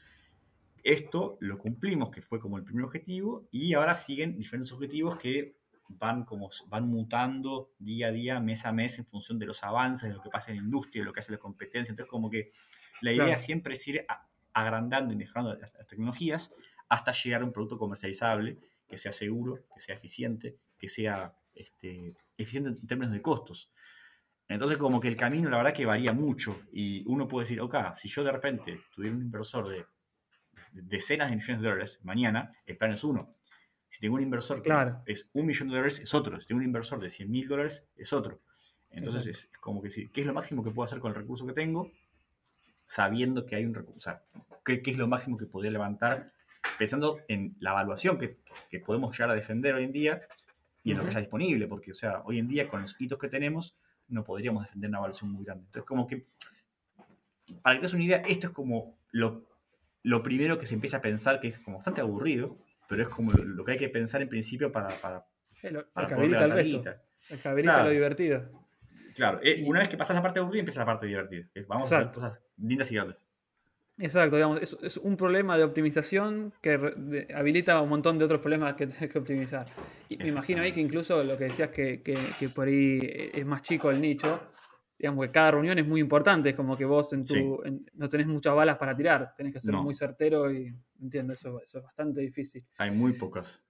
esto 0.83 1.37
lo 1.41 1.59
cumplimos, 1.59 2.11
que 2.11 2.23
fue 2.23 2.41
como 2.41 2.57
el 2.57 2.65
primer 2.65 2.85
objetivo, 2.85 3.49
y 3.51 3.75
ahora 3.75 3.95
siguen 3.95 4.37
diferentes 4.37 4.73
objetivos 4.73 5.17
que 5.17 5.57
van, 5.89 6.25
como, 6.25 6.51
van 6.69 6.89
mutando 6.89 7.71
día 7.79 8.09
a 8.09 8.13
día, 8.13 8.41
mes 8.41 8.65
a 8.65 8.73
mes, 8.73 8.99
en 8.99 9.07
función 9.07 9.39
de 9.39 9.47
los 9.47 9.63
avances, 9.63 10.09
de 10.09 10.15
lo 10.15 10.23
que 10.23 10.31
pasa 10.31 10.51
en 10.51 10.59
la 10.59 10.65
industria, 10.65 11.03
de 11.03 11.07
lo 11.07 11.13
que 11.13 11.21
hace 11.21 11.33
la 11.33 11.39
competencia. 11.39 11.93
Entonces, 11.93 12.11
como 12.11 12.29
que 12.31 12.53
la 13.01 13.13
idea 13.13 13.37
siempre 13.37 13.75
es 13.75 13.89
ir 13.89 14.05
agrandando 14.53 15.13
y 15.13 15.17
mejorando 15.17 15.55
las, 15.55 15.73
tecnologías 15.87 16.53
hasta 16.89 17.13
llegar 17.13 17.43
a 17.43 17.45
un 17.45 17.53
producto 17.53 17.79
comercializable 17.79 18.59
que 18.89 18.97
sea 18.97 19.13
seguro, 19.13 19.65
que 19.75 19.81
sea 19.81 19.95
eficiente, 19.95 20.57
que 20.79 20.89
sea 20.89 21.35
este, 21.55 22.15
eficiente 22.37 22.71
en 22.71 22.87
términos 22.87 23.13
de 23.13 23.23
costos. 23.23 23.71
Entonces, 24.49 24.79
como 24.79 24.99
que 24.99 25.09
el 25.09 25.17
camino, 25.17 25.51
la 25.51 25.59
verdad, 25.59 25.75
que 25.75 25.85
varía 25.85 26.13
mucho. 26.13 26.63
Y 26.73 27.05
uno 27.07 27.29
puede 27.29 27.45
decir, 27.45 27.61
ok, 27.61 27.77
si 27.95 28.09
yo 28.09 28.25
de 28.25 28.33
repente 28.33 28.81
tuviera 28.95 29.15
un 29.15 29.23
inversor 29.23 29.69
de 29.69 29.85
decenas 30.73 31.31
de 31.31 31.37
millones 31.37 31.63
de 31.63 31.69
dólares 31.69 32.01
mañana, 32.03 32.53
el 32.65 32.77
plan 32.77 32.93
es 32.93 33.05
uno. 33.05 33.37
Si 33.89 34.01
tengo 34.01 34.17
un 34.17 34.23
inversor 34.23 34.63
que 34.63 35.13
es 35.13 35.29
un 35.33 35.47
millón 35.47 35.69
de 35.69 35.77
dólares, 35.77 36.01
es 36.01 36.15
otro. 36.15 36.41
Si 36.41 36.47
tengo 36.47 36.59
un 36.59 36.65
inversor 36.65 37.01
de 37.01 37.11
100 37.11 37.31
mil 37.31 37.49
dólares, 37.49 37.87
es 37.97 38.13
otro. 38.13 38.41
Entonces, 38.91 39.27
es 39.27 39.51
como 39.61 39.83
que, 39.83 39.89
¿qué 39.89 40.21
es 40.21 40.27
lo 40.27 40.33
máximo 40.33 40.65
que 40.65 40.71
puedo 40.71 40.85
hacer 40.85 40.99
con 40.99 41.11
el 41.11 41.17
recurso 41.17 41.47
que 41.47 41.53
tengo? 41.53 41.91
Sabiendo 42.89 43.45
que 43.45 43.55
hay 43.55 43.67
un 43.67 43.75
recurso. 43.75 44.01
Sea, 44.01 44.23
¿qué, 44.65 44.83
es 44.85 44.97
lo 44.97 45.07
máximo 45.07 45.37
que 45.37 45.45
podría 45.45 45.71
levantar? 45.71 46.33
Pensando 46.79 47.21
en 47.29 47.55
la 47.61 47.71
evaluación 47.71 48.19
que, 48.19 48.39
que 48.71 48.81
podemos 48.81 49.17
llegar 49.17 49.31
a 49.31 49.35
defender 49.35 49.75
hoy 49.75 49.85
en 49.85 49.93
día 49.93 50.23
y 50.83 50.93
en 50.93 50.97
lo 50.97 51.03
que 51.03 51.11
está 51.11 51.21
disponible. 51.21 51.69
Porque, 51.69 51.91
o 51.91 51.95
sea, 51.95 52.23
hoy 52.25 52.39
en 52.39 52.49
día, 52.49 52.67
con 52.67 52.81
los 52.81 52.97
hitos 52.99 53.19
que 53.19 53.29
tenemos, 53.29 53.77
no 54.09 54.25
podríamos 54.25 54.65
defender 54.65 54.89
una 54.89 54.99
evaluación 54.99 55.31
muy 55.31 55.45
grande. 55.45 55.67
Entonces, 55.67 55.87
como 55.87 56.07
que, 56.07 56.27
para 57.61 57.77
que 57.77 57.81
te 57.81 57.83
des 57.83 57.93
una 57.93 58.05
idea, 58.05 58.23
esto 58.27 58.47
es 58.47 58.53
como 58.55 58.97
lo, 59.13 59.45
lo 60.03 60.23
primero 60.23 60.59
que 60.59 60.65
se 60.65 60.75
empieza 60.75 60.97
a 60.97 61.03
pensar, 61.03 61.41
que 61.41 61.49
es 61.49 61.59
como 61.59 61.77
bastante 61.77 62.01
aburrido, 62.01 62.57
pero 62.89 63.03
es 63.03 63.13
como 63.13 63.33
lo, 63.33 63.67
que 63.67 63.73
hay 63.73 63.79
que 63.79 63.91
pensar 63.91 64.23
en 64.23 64.31
principio 64.31 64.73
para... 64.73 64.89
para, 64.89 65.27
el, 65.63 65.85
para 65.93 66.17
el 66.17 66.35
el 66.35 66.51
resto. 66.51 66.83
El 67.29 67.63
claro. 67.63 67.85
lo 67.85 67.91
divertido. 67.91 68.51
Claro, 69.15 69.41
eh, 69.43 69.63
una 69.67 69.81
vez 69.81 69.89
que 69.89 69.99
pasas 69.99 70.17
la 70.17 70.23
parte 70.23 70.39
aburrida, 70.39 70.61
empieza 70.61 70.81
la 70.81 70.87
parte 70.87 71.07
divertida. 71.07 71.45
Vamos 71.67 71.93
a 71.93 71.99
hacer 71.99 72.13
cosas 72.13 72.39
lindas 72.59 72.91
y 72.91 72.95
grandes. 72.95 73.23
Exacto, 74.01 74.37
digamos, 74.37 74.61
es, 74.63 74.97
un 74.99 75.17
problema 75.17 75.59
de 75.59 75.65
optimización 75.65 76.53
que 76.61 77.27
habilita 77.35 77.81
un 77.83 77.89
montón 77.89 78.17
de 78.17 78.25
otros 78.25 78.41
problemas 78.41 78.75
que 78.75 78.87
tienes 78.87 79.11
que 79.11 79.19
optimizar. 79.19 79.67
Y 80.09 80.17
me 80.17 80.29
imagino 80.29 80.63
ahí 80.63 80.73
que 80.73 80.81
incluso 80.81 81.25
lo 81.25 81.37
que 81.37 81.45
decías 81.45 81.71
que, 81.71 82.01
que, 82.03 82.49
por 82.49 82.69
ahí 82.69 83.01
es 83.35 83.45
más 83.45 83.63
chico 83.63 83.91
el 83.91 84.01
nicho, 84.01 84.41
digamos 84.97 85.27
que 85.27 85.33
cada 85.33 85.53
reunión 85.53 85.79
es 85.79 85.87
muy 85.87 86.01
importante, 86.01 86.51
es 86.51 86.55
como 86.55 86.77
que 86.77 86.85
vos 86.85 87.13
en 87.13 87.25
tu, 87.25 87.61
no 87.95 88.09
tenés 88.09 88.27
muchas 88.29 88.55
balas 88.55 88.77
para 88.77 88.97
tirar, 88.97 89.35
tenés 89.37 89.53
que 89.53 89.61
ser 89.61 89.75
muy 89.75 89.95
certero 89.95 90.53
y 90.53 90.73
entiendo, 91.01 91.33
eso, 91.33 91.61
eso 91.61 91.79
es 91.79 91.85
bastante 91.85 92.21
difícil. 92.21 92.65
Hay 92.79 92.93
muy 92.93 93.15
pocas. 93.15 93.63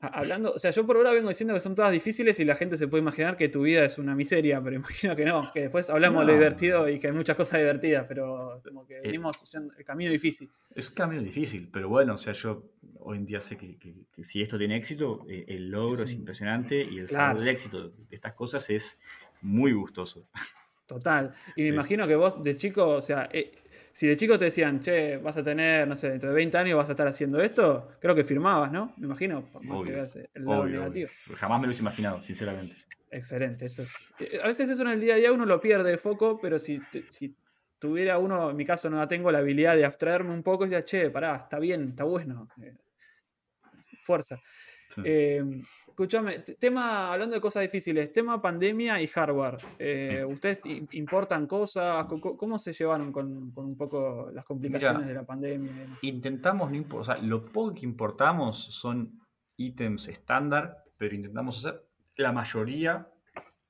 Hablando, 0.00 0.52
o 0.52 0.58
sea, 0.58 0.70
yo 0.70 0.86
por 0.86 0.96
ahora 0.96 1.12
vengo 1.12 1.28
diciendo 1.28 1.52
que 1.52 1.60
son 1.60 1.74
todas 1.74 1.92
difíciles 1.92 2.40
y 2.40 2.46
la 2.46 2.54
gente 2.54 2.78
se 2.78 2.88
puede 2.88 3.02
imaginar 3.02 3.36
que 3.36 3.50
tu 3.50 3.62
vida 3.62 3.84
es 3.84 3.98
una 3.98 4.14
miseria, 4.14 4.62
pero 4.62 4.76
imagino 4.76 5.14
que 5.14 5.24
no, 5.26 5.50
que 5.52 5.62
después 5.62 5.90
hablamos 5.90 6.22
de 6.22 6.32
lo 6.32 6.38
divertido 6.38 6.88
y 6.88 6.98
que 6.98 7.08
hay 7.08 7.12
muchas 7.12 7.36
cosas 7.36 7.60
divertidas, 7.60 8.06
pero 8.08 8.62
como 8.64 8.86
que 8.86 8.96
eh, 8.96 9.02
venimos 9.02 9.44
el 9.54 9.84
camino 9.84 10.10
difícil. 10.10 10.50
Es 10.74 10.88
un 10.88 10.94
camino 10.94 11.22
difícil, 11.22 11.68
pero 11.70 11.88
bueno, 11.90 12.14
o 12.14 12.18
sea, 12.18 12.32
yo 12.32 12.70
hoy 13.00 13.18
en 13.18 13.26
día 13.26 13.40
sé 13.40 13.56
que, 13.56 13.76
si 14.22 14.40
esto 14.40 14.56
tiene 14.56 14.76
éxito, 14.76 15.26
eh, 15.28 15.44
el 15.48 15.70
logro 15.70 16.04
es, 16.04 16.12
impresionante 16.12 16.82
y 16.82 16.98
el 16.98 17.08
sabor 17.08 17.40
del 17.40 17.48
éxito 17.48 17.90
de 17.90 17.92
estas 18.10 18.32
cosas 18.32 18.68
es 18.70 18.98
muy 19.42 19.72
gustoso. 19.72 20.26
Total. 20.86 21.32
Y 21.56 21.62
me 21.62 21.68
imagino 21.68 22.08
que 22.08 22.16
vos 22.16 22.42
de 22.42 22.56
chico, 22.56 22.88
o 22.88 23.02
sea, 23.02 23.28
eh, 23.32 23.52
si 23.92 24.06
de 24.06 24.16
chico 24.16 24.38
te 24.38 24.46
decían, 24.46 24.80
che, 24.80 25.18
vas 25.18 25.36
a 25.36 25.42
tener, 25.42 25.86
no 25.86 25.96
sé, 25.96 26.10
dentro 26.10 26.30
de 26.30 26.34
20 26.34 26.58
años 26.58 26.76
vas 26.76 26.88
a 26.88 26.92
estar 26.92 27.06
haciendo 27.06 27.40
esto, 27.40 27.92
creo 28.00 28.14
que 28.14 28.24
firmabas, 28.24 28.70
¿no? 28.70 28.94
Me 28.96 29.06
imagino, 29.06 29.48
el 30.34 30.44
lado 30.44 30.66
negativo. 30.66 31.08
Jamás 31.36 31.60
me 31.60 31.66
lo 31.66 31.70
hubiese 31.70 31.82
imaginado, 31.82 32.22
sinceramente. 32.22 32.74
Excelente, 33.10 33.66
eso 33.66 33.82
es. 33.82 34.10
Eh, 34.20 34.40
a 34.42 34.46
veces 34.46 34.68
eso 34.70 34.82
en 34.82 34.88
el 34.88 35.00
día 35.00 35.14
a 35.14 35.16
día 35.16 35.32
uno 35.32 35.44
lo 35.44 35.60
pierde 35.60 35.90
de 35.90 35.98
foco, 35.98 36.38
pero 36.40 36.58
si, 36.58 36.80
si 37.08 37.34
tuviera 37.78 38.18
uno, 38.18 38.50
en 38.50 38.56
mi 38.56 38.64
caso 38.64 38.88
no 38.88 38.98
la 38.98 39.08
tengo, 39.08 39.32
la 39.32 39.38
habilidad 39.38 39.74
de 39.74 39.84
abstraerme 39.84 40.32
un 40.32 40.44
poco 40.44 40.64
y 40.64 40.68
decir, 40.68 40.84
che, 40.84 41.10
pará, 41.10 41.36
está 41.36 41.58
bien, 41.58 41.88
está 41.88 42.04
bueno. 42.04 42.48
Eh, 42.62 42.76
fuerza. 44.02 44.40
Eh, 45.04 45.42
escúchame, 45.90 46.38
tema, 46.58 47.12
hablando 47.12 47.34
de 47.34 47.40
cosas 47.40 47.62
difíciles, 47.62 48.12
tema 48.12 48.40
pandemia 48.40 49.00
y 49.02 49.06
hardware. 49.06 49.58
Eh, 49.78 50.24
¿Ustedes 50.26 50.60
importan 50.92 51.46
cosas? 51.46 52.06
¿Cómo 52.06 52.58
se 52.58 52.72
llevaron 52.72 53.12
con, 53.12 53.52
un 53.54 53.76
poco 53.76 54.30
las 54.32 54.44
complicaciones 54.44 55.06
de 55.06 55.14
la 55.14 55.24
pandemia? 55.24 55.96
Intentamos, 56.02 56.72
o 56.92 57.04
sea, 57.04 57.18
lo 57.18 57.44
poco 57.44 57.74
que 57.74 57.84
importamos 57.84 58.56
son 58.56 59.20
ítems 59.56 60.08
estándar, 60.08 60.84
pero 60.96 61.14
intentamos 61.14 61.58
hacer 61.58 61.84
la 62.16 62.32
mayoría 62.32 63.08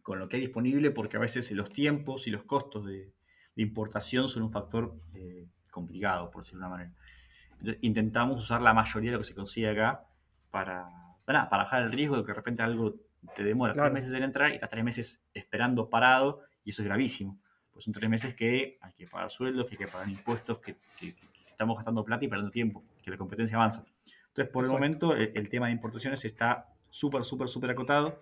con 0.03 0.19
lo 0.19 0.29
que 0.29 0.37
hay 0.37 0.43
disponible 0.43 0.91
porque 0.91 1.17
a 1.17 1.21
veces 1.21 1.51
los 1.53 1.71
tiempos 1.71 2.27
y 2.27 2.31
los 2.31 2.45
costos 2.45 2.87
de, 2.87 3.13
importación 3.57 4.29
son 4.29 4.45
un 4.45 4.53
factor 4.53 4.95
eh, 5.13 5.47
complicado, 5.71 6.31
por 6.31 6.43
decirlo 6.43 6.61
de 6.61 6.67
una 6.67 6.77
manera. 6.77 6.95
Entonces, 7.59 7.79
intentamos 7.83 8.43
usar 8.43 8.63
la 8.63 8.73
mayoría 8.73 9.11
de 9.11 9.13
lo 9.17 9.19
que 9.19 9.25
se 9.25 9.35
consigue 9.35 9.69
acá 9.69 10.07
para 10.51 10.89
para, 11.49 11.63
bajar 11.63 11.83
el 11.83 11.93
riesgo 11.93 12.17
de 12.17 12.23
que 12.23 12.29
de 12.29 12.35
repente 12.35 12.63
algo 12.63 12.95
te 13.35 13.45
demora 13.45 13.73
tres 13.73 13.93
meses 13.93 14.13
en 14.13 14.23
entrar 14.23 14.51
y 14.51 14.55
estás 14.55 14.71
tres 14.71 14.83
meses 14.83 15.23
esperando 15.35 15.89
parado 15.89 16.41
y 16.65 16.71
eso 16.71 16.83
es 16.83 16.89
gravísimo. 16.89 17.39
Pues 17.73 17.85
son 17.85 17.95
tres 17.95 18.11
meses 18.11 18.35
que 18.35 18.79
hay 18.81 18.93
que 18.95 19.07
pagar 19.07 19.31
sueldos, 19.31 19.67
que 19.67 19.75
hay 19.75 19.79
que 19.79 19.87
pagar 19.87 20.09
impuestos, 20.09 20.59
que, 20.59 20.77
estamos 21.49 21.77
gastando 21.77 22.05
plata 22.05 22.25
y 22.25 22.29
perdiendo 22.29 22.51
tiempo, 22.51 22.83
que 23.03 23.11
la 23.11 23.17
competencia 23.17 23.57
avanza. 23.57 23.85
Entonces, 24.29 24.53
por 24.53 24.65
el 24.65 24.71
momento, 24.71 25.15
el, 25.15 25.49
tema 25.49 25.67
de 25.67 25.73
importaciones 25.73 26.25
está 26.25 26.69
súper, 26.89 27.25
súper, 27.25 27.49
súper 27.49 27.71
acotado. 27.71 28.21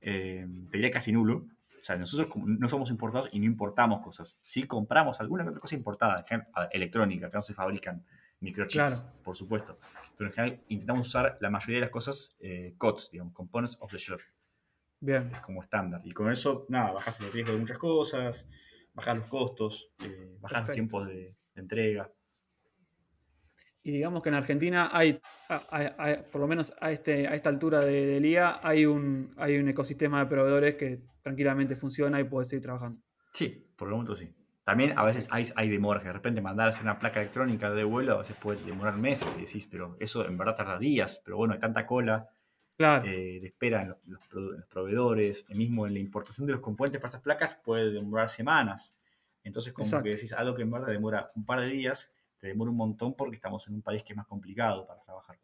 Eh, 0.00 0.46
te 0.70 0.78
diría 0.78 0.90
casi 0.90 1.12
nulo. 1.12 1.44
O 1.80 1.84
sea, 1.84 1.96
nosotros 1.96 2.28
no 2.44 2.68
somos 2.68 2.90
importados 2.90 3.28
y 3.32 3.38
no 3.38 3.44
importamos 3.44 4.00
cosas. 4.00 4.36
Sí 4.44 4.64
compramos 4.64 5.20
alguna 5.20 5.44
otra 5.44 5.60
cosa 5.60 5.74
importada, 5.74 6.24
electrónica, 6.72 7.30
que 7.30 7.36
no 7.36 7.42
se 7.42 7.54
fabrican 7.54 8.04
microchips, 8.40 9.04
por 9.22 9.36
supuesto 9.36 9.78
pero 10.18 10.30
en 10.30 10.34
general 10.34 10.64
intentamos 10.66 11.06
usar 11.06 11.38
la 11.40 11.48
mayoría 11.48 11.76
de 11.76 11.80
las 11.82 11.90
cosas 11.90 12.36
eh, 12.40 12.74
COTS, 12.76 13.12
digamos, 13.12 13.32
Components 13.32 13.78
of 13.80 13.92
the 13.92 13.98
Shelf. 13.98 14.22
Bien. 15.00 15.30
Como 15.46 15.62
estándar. 15.62 16.00
Y 16.04 16.10
con 16.10 16.30
eso, 16.30 16.66
nada, 16.68 16.90
bajas 16.90 17.20
el 17.20 17.30
riesgo 17.30 17.52
de 17.52 17.58
muchas 17.58 17.78
cosas, 17.78 18.48
bajas 18.94 19.16
los 19.16 19.28
costos, 19.28 19.92
eh, 20.04 20.36
bajas 20.40 20.66
los 20.66 20.74
tiempos 20.74 21.06
de, 21.06 21.36
entrega. 21.54 22.10
Y 23.82 23.92
digamos 23.92 24.22
que 24.22 24.28
en 24.28 24.34
Argentina 24.34 24.90
hay, 24.92 25.20
por 26.30 26.40
lo 26.40 26.48
menos 26.48 26.74
a, 26.80 26.90
este, 26.90 27.26
a 27.26 27.34
esta 27.34 27.48
altura 27.48 27.80
del 27.80 28.22
día, 28.22 28.60
hay 28.62 28.86
un, 28.86 29.34
hay 29.36 29.56
un 29.56 29.68
ecosistema 29.68 30.20
de 30.20 30.26
proveedores 30.26 30.74
que 30.74 31.00
tranquilamente 31.22 31.74
funciona 31.74 32.20
y 32.20 32.24
puede 32.24 32.44
seguir 32.44 32.62
trabajando. 32.62 33.00
Sí, 33.32 33.72
por 33.76 33.88
el 33.88 33.92
momento 33.92 34.14
sí. 34.14 34.32
También 34.68 34.98
a 34.98 35.02
veces 35.02 35.26
hay, 35.30 35.50
hay 35.56 35.70
demoras, 35.70 36.04
de 36.04 36.12
repente 36.12 36.42
mandar 36.42 36.66
a 36.66 36.70
hacer 36.72 36.82
una 36.82 36.98
placa 36.98 37.22
electrónica 37.22 37.70
de 37.70 37.84
vuelo 37.84 38.12
a 38.12 38.18
veces 38.18 38.36
puede 38.36 38.62
demorar 38.66 38.98
meses 38.98 39.34
y 39.38 39.46
decís, 39.46 39.66
pero 39.70 39.96
eso 39.98 40.26
en 40.26 40.36
verdad 40.36 40.56
tarda 40.56 40.78
días, 40.78 41.22
pero 41.24 41.38
bueno, 41.38 41.54
hay 41.54 41.58
tanta 41.58 41.86
cola 41.86 42.28
eh, 42.78 43.38
de 43.40 43.46
espera 43.46 43.80
en 43.80 43.94
los, 44.04 44.66
proveedores, 44.68 45.48
mismo 45.48 45.86
en 45.86 45.94
la 45.94 46.00
importación 46.00 46.46
de 46.46 46.52
los 46.52 46.60
componentes 46.60 47.00
para 47.00 47.08
esas 47.08 47.22
placas 47.22 47.54
puede 47.54 47.90
demorar 47.90 48.28
semanas. 48.28 48.94
Entonces, 49.42 49.72
como 49.72 50.02
que 50.02 50.10
decís 50.10 50.34
algo 50.34 50.54
que 50.54 50.64
en 50.64 50.70
verdad 50.70 50.88
demora 50.88 51.32
un 51.34 51.46
par 51.46 51.60
de 51.60 51.68
días, 51.68 52.12
te 52.36 52.48
demora 52.48 52.70
un 52.70 52.76
montón 52.76 53.14
porque 53.14 53.36
estamos 53.36 53.66
en 53.68 53.72
un 53.72 53.80
país 53.80 54.02
que 54.02 54.12
es 54.12 54.18
más 54.18 54.26
complicado 54.26 54.86
para 54.86 55.00
trabajar. 55.00 55.38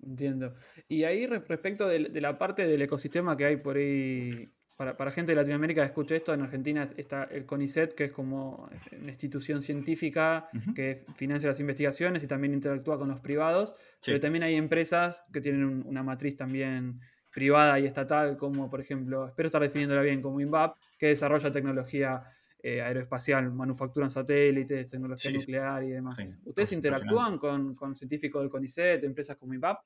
Entiendo. 0.00 0.54
Y 0.86 1.02
ahí 1.02 1.26
respecto 1.26 1.88
de, 1.88 2.04
de 2.10 2.20
la 2.20 2.38
parte 2.38 2.68
del 2.68 2.82
ecosistema 2.82 3.36
que 3.36 3.46
hay 3.46 3.56
por 3.56 3.76
ahí 3.76 4.48
para, 4.76 5.10
gente 5.10 5.32
de 5.32 5.36
Latinoamérica 5.36 5.80
que 5.80 5.86
escuche 5.86 6.16
esto, 6.16 6.34
en 6.34 6.42
Argentina 6.42 6.90
está 6.98 7.24
el 7.24 7.46
CONICET, 7.46 7.94
que 7.94 8.04
es 8.04 8.12
como 8.12 8.68
una 8.92 9.10
institución 9.10 9.62
científica 9.62 10.48
que 10.74 11.06
financia 11.14 11.48
las 11.48 11.60
investigaciones 11.60 12.22
y 12.22 12.26
también 12.26 12.52
interactúa 12.52 12.98
con 12.98 13.08
los 13.08 13.20
privados, 13.20 13.74
pero 14.04 14.20
también 14.20 14.44
hay 14.44 14.54
empresas 14.54 15.24
que 15.32 15.40
tienen 15.40 15.82
una 15.86 16.02
matriz 16.02 16.36
también 16.36 17.00
privada 17.32 17.78
y 17.80 17.86
estatal, 17.86 18.36
como 18.36 18.68
por 18.68 18.80
ejemplo, 18.80 19.26
espero 19.26 19.46
estar 19.46 19.62
definiéndola 19.62 20.02
bien, 20.02 20.20
como 20.20 20.40
INVAP, 20.40 20.76
que 20.98 21.08
desarrolla 21.08 21.50
tecnología 21.50 22.22
eh, 22.62 22.82
aeroespacial, 22.82 23.50
manufacturan 23.52 24.10
satélites, 24.10 24.88
tecnología 24.88 25.30
nuclear 25.30 25.84
y 25.84 25.90
demás. 25.90 26.16
¿Ustedes 26.44 26.72
interactúan 26.72 27.38
con, 27.38 27.94
científicos 27.94 28.42
del 28.42 28.50
CONICET, 28.50 29.04
empresas 29.04 29.36
como 29.36 29.54
INVAP? 29.54 29.78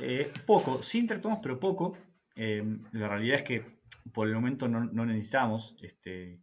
Eh, 0.00 0.32
poco, 0.46 0.82
sí 0.82 0.98
interactuamos, 0.98 1.40
pero 1.42 1.60
poco. 1.60 1.98
Eh, 2.36 2.62
la 2.92 3.08
realidad 3.08 3.38
es 3.38 3.42
que 3.44 3.73
por 4.12 4.28
el 4.28 4.34
momento 4.34 4.68
no, 4.68 5.06
necesitamos. 5.06 5.74
Este, 5.80 6.40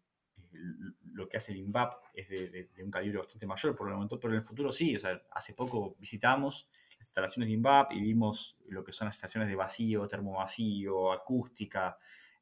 lo 1.13 1.29
que 1.29 1.37
hace 1.37 1.51
el 1.51 1.59
INVAP 1.59 1.93
es 2.13 2.29
de, 2.29 2.69
un 2.83 2.91
calibre 2.91 3.19
bastante 3.19 3.45
mayor 3.45 3.75
por 3.75 3.87
el 3.87 3.93
momento, 3.93 4.19
pero 4.19 4.33
en 4.33 4.39
el 4.39 4.45
futuro 4.45 4.71
sí. 4.71 4.95
O 4.95 4.99
sea, 4.99 5.21
hace 5.31 5.53
poco 5.53 5.95
visitamos 5.99 6.67
las 6.97 7.07
instalaciones 7.07 7.47
de 7.47 7.53
INVAP 7.53 7.93
y 7.93 8.01
vimos 8.01 8.57
lo 8.67 8.83
que 8.83 8.91
son 8.91 9.05
las 9.05 9.15
estaciones 9.15 9.49
de 9.49 9.55
vacío, 9.55 10.07
termovacío, 10.07 11.11
acústica, 11.11 11.97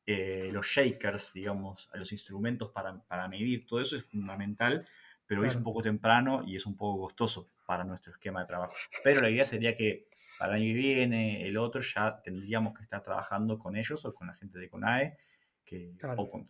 eh, 0.05 0.49
los 0.51 0.65
shakers, 0.65 1.33
digamos, 1.33 1.89
los 1.93 2.11
instrumentos 2.11 2.71
para, 2.71 3.27
medir. 3.27 3.65
Todo 3.67 3.81
eso 3.81 3.95
es 3.95 4.05
fundamental 4.05 4.87
pero 5.29 5.45
es 5.45 5.55
un 5.55 5.61
poco 5.61 5.83
temprano 5.83 6.41
y 6.43 6.55
es 6.55 6.65
un 6.65 6.75
poco 6.75 7.01
costoso 7.01 7.51
para 7.67 7.83
nuestro 7.83 8.11
esquema 8.11 8.39
de 8.41 8.47
trabajo. 8.47 8.73
Pero 9.03 9.21
la 9.21 9.29
idea 9.29 9.45
sería 9.45 9.77
que 9.77 10.07
para 10.39 10.55
el 10.55 10.63
año 10.63 10.73
que 10.73 10.79
viene, 10.79 11.47
el 11.47 11.55
otro, 11.55 11.81
ya 11.81 12.19
tendríamos 12.23 12.75
que 12.75 12.81
estar 12.81 13.03
trabajando 13.03 13.59
con 13.59 13.75
ellos 13.75 14.03
o 14.05 14.13
con 14.15 14.25
la 14.25 14.33
gente 14.33 14.57
de 14.57 14.67
CONAE, 14.67 15.17
que, 15.63 15.93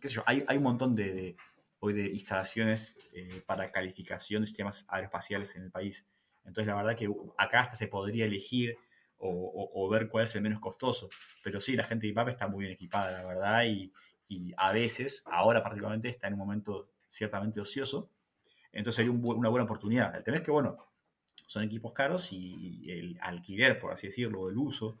qué 0.00 0.08
sé 0.08 0.14
yo, 0.14 0.22
hay, 0.24 0.46
hay 0.48 0.56
un 0.56 0.62
montón 0.62 0.96
de, 0.96 1.36
hoy 1.80 1.92
de 1.92 2.06
instalaciones 2.06 2.96
eh, 3.12 3.42
para 3.44 3.70
calificación 3.70 4.40
de 4.40 4.46
sistemas 4.46 4.86
aeroespaciales 4.88 5.54
en 5.56 5.64
el 5.64 5.70
país. 5.70 6.06
Entonces, 6.46 6.68
la 6.68 6.76
verdad 6.76 6.96
que 6.96 7.06
acá 7.36 7.60
hasta 7.60 7.76
se 7.76 7.86
podría 7.86 8.24
elegir 8.24 8.78
o, 9.18 9.90
ver 9.90 10.08
cuál 10.08 10.24
es 10.24 10.34
el 10.36 10.40
menos 10.40 10.58
costoso. 10.58 11.10
Pero 11.44 11.60
sí, 11.60 11.76
la 11.76 11.84
gente 11.84 12.06
de 12.06 12.12
IPAP 12.12 12.28
está 12.30 12.48
muy 12.48 12.60
bien 12.64 12.72
equipada, 12.72 13.10
la 13.10 13.24
verdad, 13.26 13.64
y, 13.66 13.92
y 14.26 14.54
a 14.56 14.72
veces, 14.72 15.22
ahora 15.26 15.62
particularmente, 15.62 16.08
está 16.08 16.28
en 16.28 16.32
un 16.32 16.38
momento 16.38 16.88
ciertamente 17.08 17.60
ocioso. 17.60 18.10
Entonces 18.72 18.96
sería 18.96 19.12
una 19.12 19.48
buena 19.48 19.64
oportunidad. 19.64 20.14
El 20.14 20.24
tema 20.24 20.38
es 20.38 20.42
que, 20.42 20.50
bueno, 20.50 20.76
son 21.46 21.64
equipos 21.64 21.92
caros 21.92 22.32
y, 22.32 22.90
el 22.90 23.18
alquiler, 23.20 23.78
por 23.78 23.92
así 23.92 24.06
decirlo, 24.06 24.48
el 24.48 24.56
uso, 24.56 25.00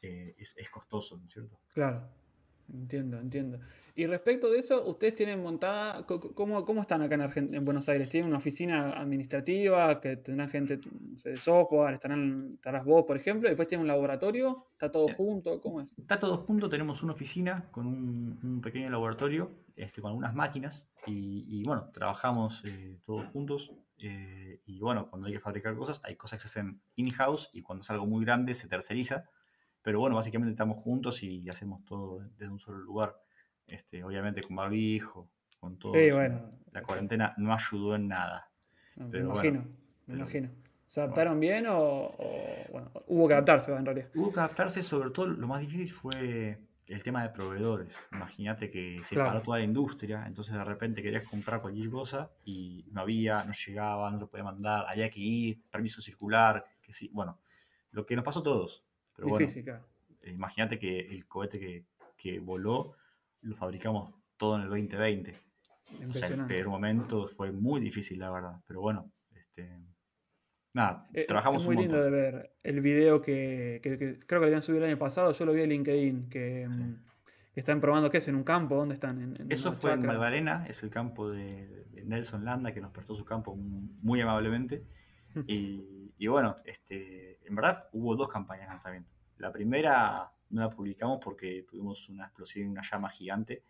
eh, 0.00 0.34
es, 0.38 0.54
es, 0.56 0.70
costoso, 0.70 1.16
¿no 1.18 1.26
es 1.26 1.32
cierto? 1.32 1.58
Claro, 1.74 2.08
entiendo, 2.72 3.18
entiendo. 3.18 3.58
Y 3.98 4.06
respecto 4.06 4.48
de 4.48 4.58
eso, 4.58 4.88
¿ustedes 4.88 5.16
tienen 5.16 5.42
montada, 5.42 6.06
cómo, 6.06 6.64
cómo 6.64 6.82
están 6.82 7.02
acá 7.02 7.16
en, 7.16 7.52
en 7.52 7.64
Buenos 7.64 7.88
Aires? 7.88 8.08
¿Tienen 8.08 8.28
una 8.28 8.38
oficina 8.38 8.92
administrativa 8.92 10.00
que 10.00 10.16
tendrán 10.18 10.48
gente 10.48 10.78
de 11.24 11.36
software? 11.36 11.94
Estarán, 11.94 12.52
estarás 12.54 12.84
vos, 12.84 13.04
por 13.04 13.16
ejemplo? 13.16 13.48
¿Después 13.48 13.66
tienen 13.66 13.82
un 13.82 13.88
laboratorio? 13.88 14.68
¿Está 14.70 14.88
todo 14.92 15.08
junto? 15.08 15.60
¿Cómo 15.60 15.80
es? 15.80 15.92
Está 15.98 16.20
todo 16.20 16.36
junto, 16.36 16.68
tenemos 16.68 17.02
una 17.02 17.14
oficina 17.14 17.68
con 17.72 17.88
un, 17.88 18.60
pequeño 18.62 18.88
laboratorio, 18.88 19.50
este, 19.78 20.02
con 20.02 20.10
algunas 20.10 20.34
máquinas 20.34 20.88
y, 21.06 21.62
bueno, 21.64 21.90
trabajamos 21.94 22.62
eh, 22.64 22.98
todos 23.04 23.26
juntos. 23.28 23.72
Eh, 23.98 24.60
y 24.66 24.80
bueno, 24.80 25.08
cuando 25.08 25.28
hay 25.28 25.32
que 25.32 25.40
fabricar 25.40 25.74
cosas, 25.76 26.00
hay 26.04 26.16
cosas 26.16 26.42
que 26.42 26.48
se 26.48 26.60
hacen 26.60 26.82
in-house 26.96 27.48
y 27.52 27.62
cuando 27.62 27.82
es 27.82 27.90
algo 27.90 28.04
muy 28.04 28.24
grande 28.24 28.54
se 28.54 28.68
terceriza. 28.68 29.24
Pero 29.80 30.00
bueno, 30.00 30.16
básicamente 30.16 30.50
estamos 30.50 30.82
juntos 30.82 31.22
y 31.22 31.48
hacemos 31.48 31.84
todo 31.84 32.18
desde 32.36 32.48
un 32.48 32.58
solo 32.58 32.78
lugar. 32.78 33.16
Este, 33.66 34.02
obviamente 34.02 34.42
con 34.42 34.56
barbijo, 34.56 35.30
con 35.60 35.78
todo. 35.78 35.94
La 36.72 36.82
cuarentena 36.82 37.34
no 37.38 37.54
ayudó 37.54 37.94
en 37.94 38.08
nada. 38.08 38.50
me 38.96 39.20
imagino, 39.20 39.64
me 40.06 40.16
imagino. 40.16 40.50
¿Se 40.84 41.00
adaptaron 41.00 41.38
bien 41.38 41.66
o, 41.68 42.14
bueno, 42.72 42.90
hubo 43.06 43.28
que 43.28 43.34
adaptarse 43.34 43.72
en 43.72 43.84
realidad? 43.84 44.08
Hubo 44.14 44.32
que 44.32 44.40
adaptarse, 44.40 44.82
sobre 44.82 45.10
todo 45.10 45.26
lo 45.26 45.46
más 45.46 45.60
difícil 45.60 45.92
fue 45.92 46.58
el 46.88 47.02
tema 47.02 47.22
de 47.22 47.28
proveedores. 47.30 47.94
Imagínate 48.12 48.70
que 48.70 49.00
se 49.04 49.14
paró 49.14 49.42
toda 49.42 49.58
la 49.58 49.64
industria, 49.64 50.24
entonces 50.26 50.54
de 50.54 50.64
repente 50.64 51.02
querías 51.02 51.28
comprar 51.28 51.60
cualquier 51.60 51.90
cosa 51.90 52.30
y 52.44 52.86
no 52.90 53.02
había, 53.02 53.44
no 53.44 53.52
llegaba, 53.52 54.10
no 54.10 54.18
te 54.18 54.26
podía 54.26 54.44
mandar, 54.44 54.86
había 54.88 55.10
que 55.10 55.20
ir, 55.20 55.62
permiso 55.70 56.00
circular, 56.00 56.64
que 56.82 56.92
sí, 56.92 57.10
bueno, 57.12 57.38
lo 57.92 58.06
que 58.06 58.16
nos 58.16 58.24
pasó 58.24 58.40
a 58.40 58.42
todos. 58.42 58.84
Pero 59.14 59.36
Difícil, 59.36 59.64
bueno, 59.64 59.84
Imagínate 60.24 60.78
que 60.78 60.98
el 60.98 61.26
cohete 61.26 61.58
que, 61.58 61.84
que 62.16 62.38
voló 62.38 62.94
lo 63.42 63.56
fabricamos 63.56 64.12
todo 64.36 64.56
en 64.56 64.62
el 64.62 64.68
2020. 64.68 65.40
O 66.08 66.12
sea, 66.12 66.28
el 66.28 66.46
peor 66.46 66.68
momento 66.68 67.28
fue 67.28 67.50
muy 67.50 67.80
difícil, 67.80 68.18
la 68.18 68.30
verdad. 68.30 68.60
Pero 68.66 68.80
bueno, 68.80 69.10
este, 69.34 69.80
nada, 70.78 71.06
eh, 71.12 71.24
trabajamos 71.26 71.62
es 71.62 71.66
muy 71.66 71.76
lindo 71.76 72.02
de 72.02 72.10
ver 72.10 72.52
el 72.62 72.80
video 72.80 73.20
que, 73.20 73.80
creo 73.82 73.98
que 73.98 74.36
lo 74.36 74.44
habían 74.44 74.62
subido 74.62 74.84
el 74.84 74.90
año 74.90 74.98
pasado. 74.98 75.32
Yo 75.32 75.44
lo 75.44 75.52
vi 75.52 75.62
en 75.62 75.70
LinkedIn, 75.70 76.28
que, 76.28 76.66
mm, 76.68 76.94
están 77.54 77.80
probando, 77.80 78.08
¿qué 78.08 78.18
es? 78.18 78.28
¿En 78.28 78.36
un 78.36 78.44
campo? 78.44 78.76
¿Dónde 78.76 78.94
están? 78.94 79.36
Eso 79.48 79.72
fue 79.72 79.92
en 79.92 80.06
Magdalena, 80.06 80.64
es 80.68 80.82
el 80.82 80.90
campo 80.90 81.28
de, 81.28 81.86
Nelson 82.04 82.44
Landa, 82.44 82.72
que 82.72 82.80
nos 82.80 82.92
prestó 82.92 83.14
su 83.16 83.24
campo 83.24 83.56
muy 83.56 84.20
amablemente. 84.20 84.84
y, 85.46 86.14
y, 86.16 86.26
bueno, 86.28 86.56
este, 86.64 87.38
en 87.46 87.54
verdad 87.54 87.88
hubo 87.92 88.14
dos 88.16 88.28
campañas 88.28 88.66
de 88.66 88.72
lanzamiento. 88.72 89.10
La 89.38 89.52
primera 89.52 90.30
no 90.50 90.62
la 90.62 90.70
publicamos 90.70 91.20
porque 91.22 91.66
tuvimos 91.68 92.08
una 92.08 92.24
explosión, 92.24 92.68
una 92.68 92.82
llama 92.82 93.10
gigante. 93.10 93.64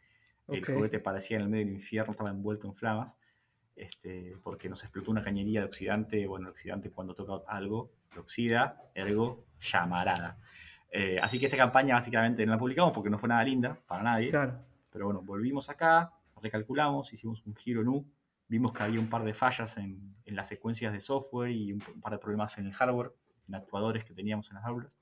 El 0.47 0.65
juguete 0.65 0.99
parecía 0.99 1.37
en 1.37 1.43
el 1.43 1.49
medio 1.49 1.67
del 1.67 1.75
infierno, 1.75 2.13
estaba 2.13 2.31
envuelto 2.31 2.67
en 2.67 2.75
flamas, 2.75 3.19
este, 3.79 4.37
porque 4.43 4.69
nos 4.69 4.83
explotó 4.83 5.11
una 5.11 5.23
cañería 5.23 5.61
de 5.61 5.67
oxidante. 5.67 6.27
Bueno, 6.27 6.47
el 6.47 6.51
oxidante 6.51 6.91
cuando 6.91 7.15
toca 7.15 7.51
algo, 7.51 7.91
lo 8.15 8.23
oxida, 8.23 8.83
ergo, 8.95 9.45
llamarada. 9.61 10.39
Eh, 10.91 11.19
así 11.23 11.39
que 11.39 11.47
esa 11.47 11.57
campaña 11.57 11.95
básicamente 11.95 12.45
no 12.47 12.53
la 12.53 12.59
publicamos 12.59 12.93
porque 12.93 13.11
no 13.11 13.19
fue 13.19 13.29
nada 13.29 13.45
linda 13.45 13.79
para 13.87 14.03
nadie. 14.03 14.31
Pero 14.91 15.07
bueno, 15.07 15.23
volvimos 15.23 15.69
acá, 15.69 16.13
recalculamos, 16.43 17.13
hicimos 17.13 17.45
un 17.47 17.55
giro 17.55 17.83
nu, 17.83 18.05
vimos 18.49 18.73
que 18.73 18.83
había 18.83 19.01
un 19.01 19.09
par 19.09 19.25
de 19.25 19.35
fallas 19.35 19.77
en, 19.77 20.17
en 20.25 20.37
las 20.37 20.49
secuencias 20.49 20.93
de 20.93 21.01
software 21.01 21.51
y 21.51 21.73
un, 21.73 21.81
par 21.81 22.13
de 22.13 22.19
problemas 22.19 22.57
en 22.59 22.67
el 22.67 22.73
hardware, 22.73 23.13
en 23.49 23.55
actuadores 23.55 24.05
que 24.05 24.15
teníamos 24.15 24.49
en 24.51 24.57
las 24.57 24.65
aulas. 24.65 24.93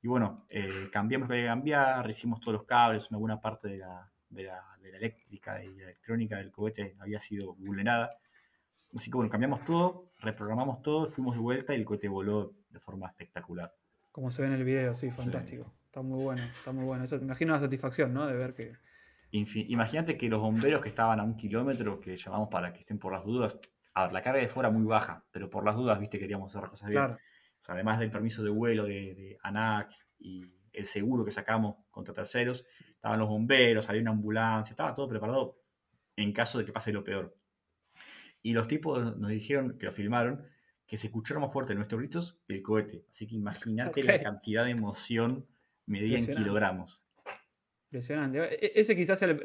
Y 0.00 0.06
bueno, 0.06 0.46
eh, 0.48 0.88
cambiamos 0.92 1.28
lo 1.28 1.32
que 1.32 1.40
había 1.40 1.46
que 1.46 1.54
cambiar, 1.54 2.10
hicimos 2.10 2.40
todos 2.40 2.54
los 2.54 2.64
cables, 2.64 3.10
una 3.10 3.18
buena 3.18 3.40
parte 3.40 3.68
de 3.68 3.78
la, 3.78 4.08
de 4.30 4.44
la, 4.44 4.62
de 4.80 4.90
la 4.90 4.98
eléctrica 4.98 5.62
y 5.62 5.74
la 5.76 5.84
electrónica 5.84 6.36
del 6.36 6.50
cohete 6.50 6.96
había 6.98 7.20
sido 7.20 7.54
vulnerada. 7.54 8.18
Así 8.94 9.10
que 9.10 9.16
bueno, 9.16 9.30
cambiamos 9.30 9.64
todo, 9.64 10.12
reprogramamos 10.18 10.82
todo, 10.82 11.06
fuimos 11.06 11.34
de 11.34 11.40
vuelta 11.40 11.74
y 11.74 11.78
el 11.78 11.84
cohete 11.84 12.08
voló 12.08 12.54
de 12.70 12.80
forma 12.80 13.08
espectacular. 13.08 13.74
Como 14.12 14.30
se 14.30 14.42
ve 14.42 14.48
en 14.48 14.54
el 14.54 14.64
video, 14.64 14.94
sí, 14.94 15.10
fantástico. 15.10 15.72
Está 15.84 16.02
muy 16.02 16.22
bueno, 16.22 16.42
está 16.42 16.72
muy 16.72 16.84
bueno. 16.84 17.04
Eso, 17.04 17.16
me 17.18 17.24
imagino 17.24 17.52
la 17.52 17.60
satisfacción, 17.60 18.12
¿no? 18.12 18.26
De 18.26 18.34
ver 18.34 18.54
que... 18.54 18.72
Imagínate 19.30 20.16
que 20.16 20.28
los 20.28 20.40
bomberos 20.40 20.82
que 20.82 20.88
estaban 20.88 21.20
a 21.20 21.22
un 21.22 21.36
kilómetro, 21.36 22.00
que 22.00 22.16
llamamos 22.16 22.48
para 22.48 22.72
que 22.72 22.80
estén 22.80 22.98
por 22.98 23.12
las 23.12 23.24
dudas, 23.24 23.60
a 23.92 24.04
ver, 24.04 24.12
la 24.12 24.22
carga 24.22 24.40
de 24.40 24.48
fuera 24.48 24.70
muy 24.70 24.84
baja, 24.84 25.24
pero 25.30 25.50
por 25.50 25.64
las 25.64 25.76
dudas, 25.76 26.00
viste, 26.00 26.18
queríamos 26.18 26.50
hacer 26.50 26.62
las 26.62 26.70
cosas 26.70 26.88
bien. 26.88 27.04
Claro 27.04 27.18
además 27.68 27.98
del 27.98 28.10
permiso 28.10 28.42
de 28.42 28.50
vuelo 28.50 28.84
de, 28.84 29.38
ANAC 29.42 29.92
y 30.18 30.46
el 30.78 30.86
seguro 30.86 31.24
que 31.24 31.30
sacamos 31.30 31.76
contra 31.90 32.14
terceros, 32.14 32.64
estaban 32.90 33.18
los 33.18 33.28
bomberos, 33.28 33.88
había 33.88 34.02
una 34.02 34.12
ambulancia, 34.12 34.72
estaba 34.72 34.94
todo 34.94 35.08
preparado 35.08 35.58
en 36.16 36.32
caso 36.32 36.58
de 36.58 36.64
que 36.64 36.72
pase 36.72 36.92
lo 36.92 37.04
peor. 37.04 37.36
Y 38.42 38.52
los 38.52 38.68
tipos 38.68 39.16
nos 39.16 39.30
dijeron, 39.30 39.76
que 39.78 39.86
lo 39.86 39.92
filmaron, 39.92 40.44
que 40.86 40.96
se 40.96 41.08
escucharon 41.08 41.42
más 41.42 41.52
fuerte 41.52 41.74
nuestros 41.74 42.00
gritos 42.00 42.40
que 42.46 42.54
el 42.54 42.62
cohete. 42.62 43.04
Así 43.10 43.26
que 43.26 43.34
imagínate 43.34 44.02
la 44.02 44.20
cantidad 44.20 44.64
de 44.64 44.70
emoción 44.70 45.46
medida 45.86 46.16
en 46.16 46.26
kilogramos. 46.26 47.02
Impresionante. 47.86 48.38
E, 48.38 48.66
e, 48.66 48.72
ese 48.80 48.96
quizás 48.96 49.20
es 49.22 49.36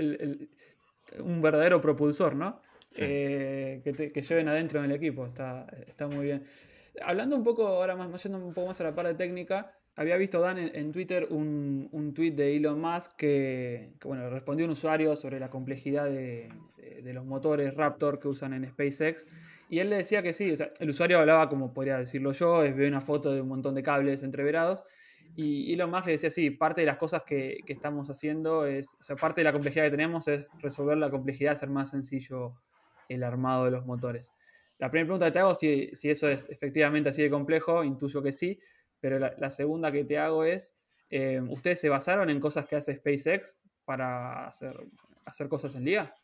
un 1.20 1.42
verdadero 1.42 1.82
propulsor, 1.82 2.36
¿no? 2.36 2.62
Eh, 2.98 3.82
que, 3.84 4.22
lleven 4.22 4.48
adentro 4.48 4.82
del 4.82 4.92
equipo. 4.92 5.26
Está, 5.26 5.66
está 5.88 6.08
muy 6.08 6.26
bien. 6.26 6.44
Hablando 7.02 7.36
un 7.36 7.44
poco, 7.44 7.68
ahora 7.68 7.96
más, 7.96 8.24
yendo 8.24 8.38
un 8.38 8.54
poco 8.54 8.68
más 8.68 8.80
a 8.82 8.84
la 8.84 8.96
parte 8.96 9.16
técnica, 9.16 9.76
había 9.96 10.18
visto 10.18 10.40
Dan 10.40 10.58
en, 10.58 10.92
Twitter 10.92 11.28
un, 11.30 11.88
un, 11.92 12.14
tweet 12.14 12.32
de 12.32 12.56
Elon 12.56 12.80
Musk 12.80 13.16
que, 13.16 13.94
bueno, 14.04 14.30
respondió 14.30 14.66
un 14.66 14.72
usuario 14.72 15.16
sobre 15.16 15.40
la 15.40 15.50
complejidad 15.50 16.06
de, 16.06 16.50
los 17.04 17.26
motores 17.26 17.76
Raptor 17.76 18.20
que 18.20 18.28
usan 18.28 18.54
en 18.54 18.68
SpaceX. 18.68 19.28
Y 19.70 19.80
él 19.80 19.90
le 19.90 19.98
decía 19.98 20.24
que 20.24 20.34
sí, 20.34 20.54
el 20.80 20.90
usuario 20.90 21.20
hablaba 21.20 21.50
como 21.50 21.74
podría 21.74 21.98
decirlo 21.98 22.32
yo, 22.32 22.64
es, 22.64 22.76
ve 22.76 22.88
una 22.88 23.02
foto 23.02 23.34
de 23.34 23.42
un 23.42 23.48
montón 23.48 23.76
de 23.76 23.84
cables 23.84 24.24
entreverados. 24.24 24.84
Y 25.36 25.74
Elon 25.74 25.90
Musk 25.90 26.06
le 26.06 26.12
decía, 26.14 26.30
sí, 26.30 26.50
parte 26.52 26.82
de 26.82 26.88
las 26.88 26.98
cosas 26.98 27.24
que, 27.24 27.58
que, 27.66 27.74
estamos 27.74 28.10
haciendo 28.10 28.66
es, 28.66 28.96
o 29.00 29.04
sea, 29.04 29.16
parte 29.16 29.42
de 29.42 29.46
la 29.46 29.54
complejidad 29.54 29.86
que 29.86 29.92
tenemos 29.92 30.28
es 30.28 30.52
resolver 30.60 30.98
la 30.98 31.10
complejidad, 31.10 31.54
hacer 31.54 31.70
más 31.70 31.90
sencillo 31.90 32.54
el 33.10 33.24
armado 33.24 33.66
de 33.66 33.72
los 33.72 33.86
motores. 33.86 34.34
La 34.80 34.90
primera 34.90 35.08
pregunta 35.08 35.26
que 35.28 35.32
te 35.32 35.40
hago, 35.40 35.56
si, 35.56 35.90
si 35.94 36.10
eso 36.10 36.28
es 36.28 36.50
efectivamente 36.50 37.10
así 37.10 37.22
de 37.22 37.30
complejo, 37.30 37.84
intuyo 37.84 38.22
que 38.22 38.32
sí, 38.32 38.60
pero 39.04 39.20
la, 39.20 39.50
segunda 39.50 39.92
que 39.92 40.06
te 40.06 40.18
hago 40.18 40.46
es, 40.46 40.78
eh, 41.10 41.42
¿ustedes 41.50 41.82
se 41.82 41.90
basaron 41.90 42.30
en 42.30 42.40
cosas 42.40 42.66
que 42.66 42.78
hace 42.78 42.96
SpaceX 42.96 43.60
para 43.84 44.48
hacer, 44.48 44.80
hacer 45.26 45.50
cosas 45.50 45.76
en 45.76 45.84
día? 45.84 46.16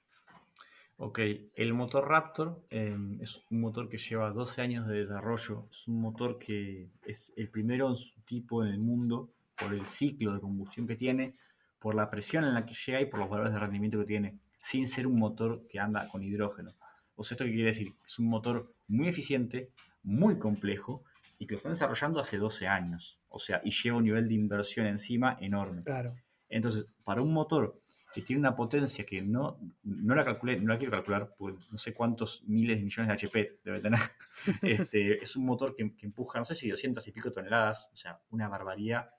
Ok, 0.95 1.19
el 1.55 1.73
motor 1.73 2.07
Raptor 2.07 2.63
em, 2.69 3.21
es 3.21 3.41
un 3.51 3.59
motor 3.59 3.89
que 3.89 3.97
lleva 3.97 4.31
12 4.31 4.61
años 4.61 4.87
de 4.87 4.99
desarrollo. 4.99 5.67
Es 5.69 5.89
un 5.89 5.99
motor 5.99 6.39
que 6.39 6.87
es 7.03 7.33
el 7.35 7.49
primero 7.49 7.89
en 7.89 7.97
su 7.97 8.17
tipo 8.21 8.63
en 8.63 8.71
el 8.71 8.79
mundo 8.79 9.33
por 9.57 9.73
el 9.73 9.85
ciclo 9.85 10.33
de 10.33 10.39
combustión 10.39 10.87
que 10.87 10.95
tiene, 10.95 11.35
por 11.79 11.95
la 11.95 12.09
presión 12.09 12.45
en 12.45 12.53
la 12.53 12.65
que 12.65 12.75
llega 12.75 13.01
y 13.01 13.07
por 13.07 13.19
los 13.19 13.29
valores 13.29 13.51
de 13.51 13.59
rendimiento 13.59 13.99
que 13.99 14.05
tiene, 14.05 14.39
sin 14.61 14.87
ser 14.87 15.05
un 15.05 15.19
motor 15.19 15.67
que 15.67 15.81
anda 15.81 16.07
con 16.07 16.23
hidrógeno. 16.23 16.75
O 17.17 17.25
sea, 17.25 17.35
¿esto 17.35 17.43
qué 17.43 17.51
quiere 17.51 17.65
decir? 17.65 17.93
Es 18.05 18.19
un 18.19 18.27
motor 18.27 18.73
muy 18.87 19.09
eficiente, 19.09 19.69
muy 20.01 20.39
complejo 20.39 21.03
y 21.39 21.47
que 21.47 21.53
lo 21.53 21.57
están 21.57 21.71
desarrollando 21.71 22.19
hace 22.19 22.37
12 22.37 22.67
años. 22.67 23.17
O 23.29 23.39
sea, 23.39 23.61
y 23.63 23.71
lleva 23.71 23.97
un 23.97 24.03
nivel 24.03 24.27
de 24.27 24.33
inversión 24.35 24.85
encima 24.85 25.37
enorme. 25.39 25.83
Claro. 25.83 26.13
Entonces, 26.49 26.85
para 27.03 27.21
un 27.21 27.33
motor 27.33 27.81
que 28.13 28.21
tiene 28.21 28.41
una 28.41 28.55
potencia 28.55 29.05
que 29.05 29.21
no, 29.21 29.57
no 29.83 30.15
la 30.15 30.25
calculé, 30.25 30.59
no 30.59 30.73
la 30.73 30.77
quiero 30.77 30.91
calcular, 30.91 31.33
porque 31.37 31.59
no 31.71 31.77
sé 31.77 31.93
cuántos 31.93 32.43
miles 32.45 32.77
de 32.77 32.83
millones 32.83 33.07
de 33.07 33.13
HP 33.13 33.59
debe 33.63 33.79
tener. 33.79 33.99
Este, 34.61 35.21
es 35.21 35.35
un 35.35 35.45
motor 35.45 35.75
que, 35.75 35.95
que, 35.95 36.05
empuja, 36.05 36.39
no 36.39 36.45
sé 36.45 36.55
si 36.55 36.69
200 36.69 37.05
y 37.07 37.11
pico 37.11 37.31
toneladas, 37.31 37.89
o 37.93 37.97
sea, 37.97 38.19
una 38.29 38.47
barbaridad, 38.47 39.09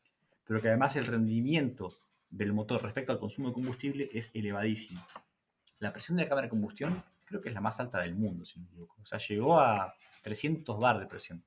pero 0.46 0.61
que 0.61 0.68
además 0.68 0.96
el 0.96 1.06
rendimiento 1.06 1.94
del 2.30 2.52
motor 2.52 2.83
respecto 2.83 3.12
al 3.12 3.18
consumo 3.18 3.48
de 3.48 3.54
combustible 3.54 4.11
es 4.12 4.30
elevadísimo. 4.35 5.04
La 5.78 5.92
presión 5.92 6.16
de 6.16 6.24
la 6.24 6.28
cámara 6.28 6.46
de 6.46 6.50
combustión 6.50 7.02
creo 7.24 7.40
que 7.40 7.48
es 7.48 7.54
la 7.54 7.61
más 7.61 7.78
alta 7.80 8.00
del 8.00 8.14
mundo, 8.14 8.44
si 8.44 8.59
no 8.59 8.64
me 8.64 8.70
equivoco. 8.70 8.96
O 9.00 9.04
sea, 9.04 9.18
llegó 9.18 9.61
a 9.61 9.94
300 10.22 10.78
bar 10.78 10.98
de 10.98 11.06
presión. 11.06 11.44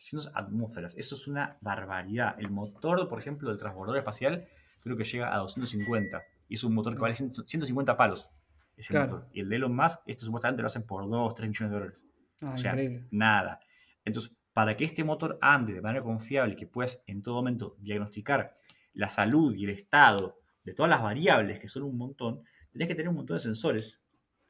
300 0.00 0.32
atmósferas. 0.34 0.94
Eso 0.96 1.14
es 1.14 1.28
una 1.28 1.56
barbaridad. 1.60 2.34
El 2.38 2.50
motor, 2.50 3.08
por 3.08 3.20
ejemplo, 3.20 3.48
del 3.48 3.58
transbordador 3.58 3.98
espacial, 3.98 4.48
creo 4.80 4.96
que 4.96 5.04
llega 5.04 5.34
a 5.34 5.38
250. 5.38 6.22
Y 6.48 6.54
es 6.54 6.64
un 6.64 6.74
motor 6.74 6.94
que 6.94 7.00
vale 7.00 7.14
150 7.14 7.96
palos. 7.96 8.28
Ese 8.76 8.98
motor. 8.98 9.28
Y 9.32 9.40
el 9.40 9.48
de 9.48 9.56
Elon 9.56 9.76
Musk, 9.76 10.00
esto 10.06 10.24
supuestamente 10.24 10.62
lo 10.62 10.66
hacen 10.66 10.82
por 10.84 11.08
2, 11.08 11.34
3 11.34 11.48
millones 11.48 11.70
de 11.70 11.78
dólares. 11.78 12.06
Ah, 12.42 12.52
o 12.54 12.56
sea, 12.56 12.72
increíble. 12.72 13.06
nada. 13.10 13.60
Entonces, 14.04 14.32
para 14.52 14.76
que 14.76 14.84
este 14.84 15.04
motor 15.04 15.38
ande 15.40 15.74
de 15.74 15.80
manera 15.80 16.02
confiable, 16.02 16.56
que 16.56 16.66
puedas 16.66 17.02
en 17.06 17.22
todo 17.22 17.36
momento 17.36 17.76
diagnosticar 17.78 18.56
la 18.94 19.08
salud 19.08 19.54
y 19.54 19.64
el 19.64 19.70
estado 19.70 20.40
de 20.64 20.74
todas 20.74 20.90
las 20.90 21.02
variables, 21.02 21.60
que 21.60 21.68
son 21.68 21.82
un 21.84 21.96
montón, 21.96 22.42
tenés 22.72 22.88
que 22.88 22.94
tener 22.94 23.10
un 23.10 23.16
montón 23.16 23.36
de 23.36 23.42
sensores 23.42 24.00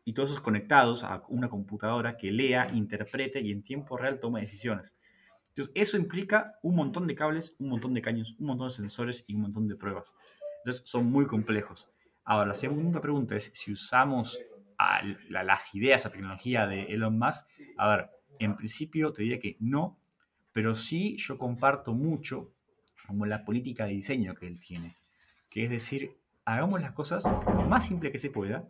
y 0.04 0.12
todos 0.12 0.30
esos 0.30 0.40
conectados 0.40 1.04
a 1.04 1.22
una 1.28 1.48
computadora 1.48 2.16
que 2.16 2.30
lea, 2.30 2.68
interprete 2.72 3.40
y 3.40 3.52
en 3.52 3.62
tiempo 3.62 3.96
real 3.96 4.18
tome 4.20 4.40
decisiones. 4.40 4.96
Eso 5.74 5.96
implica 5.96 6.58
un 6.62 6.76
montón 6.76 7.06
de 7.06 7.14
cables, 7.14 7.54
un 7.58 7.68
montón 7.68 7.94
de 7.94 8.02
caños, 8.02 8.36
un 8.38 8.46
montón 8.46 8.68
de 8.68 8.74
sensores 8.74 9.24
y 9.26 9.34
un 9.34 9.42
montón 9.42 9.68
de 9.68 9.76
pruebas. 9.76 10.12
Entonces, 10.58 10.88
son 10.88 11.06
muy 11.06 11.26
complejos. 11.26 11.88
Ahora, 12.24 12.46
la 12.46 12.54
segunda 12.54 13.00
pregunta 13.00 13.36
es 13.36 13.50
si 13.54 13.72
usamos 13.72 14.38
las 15.28 15.74
ideas 15.74 16.06
o 16.06 16.10
tecnología 16.10 16.66
de 16.66 16.84
Elon 16.84 17.18
Musk. 17.18 17.46
A 17.76 17.88
ver, 17.88 18.10
en 18.38 18.56
principio 18.56 19.12
te 19.12 19.22
diría 19.22 19.38
que 19.38 19.56
no, 19.60 19.98
pero 20.52 20.74
sí 20.74 21.16
yo 21.18 21.38
comparto 21.38 21.92
mucho 21.92 22.52
como 23.06 23.26
la 23.26 23.44
política 23.44 23.84
de 23.84 23.92
diseño 23.92 24.34
que 24.34 24.46
él 24.46 24.60
tiene. 24.60 24.96
Que 25.50 25.64
es 25.64 25.70
decir, 25.70 26.16
hagamos 26.44 26.80
las 26.80 26.92
cosas 26.92 27.24
lo 27.24 27.62
más 27.64 27.86
simple 27.86 28.12
que 28.12 28.18
se 28.18 28.30
pueda 28.30 28.68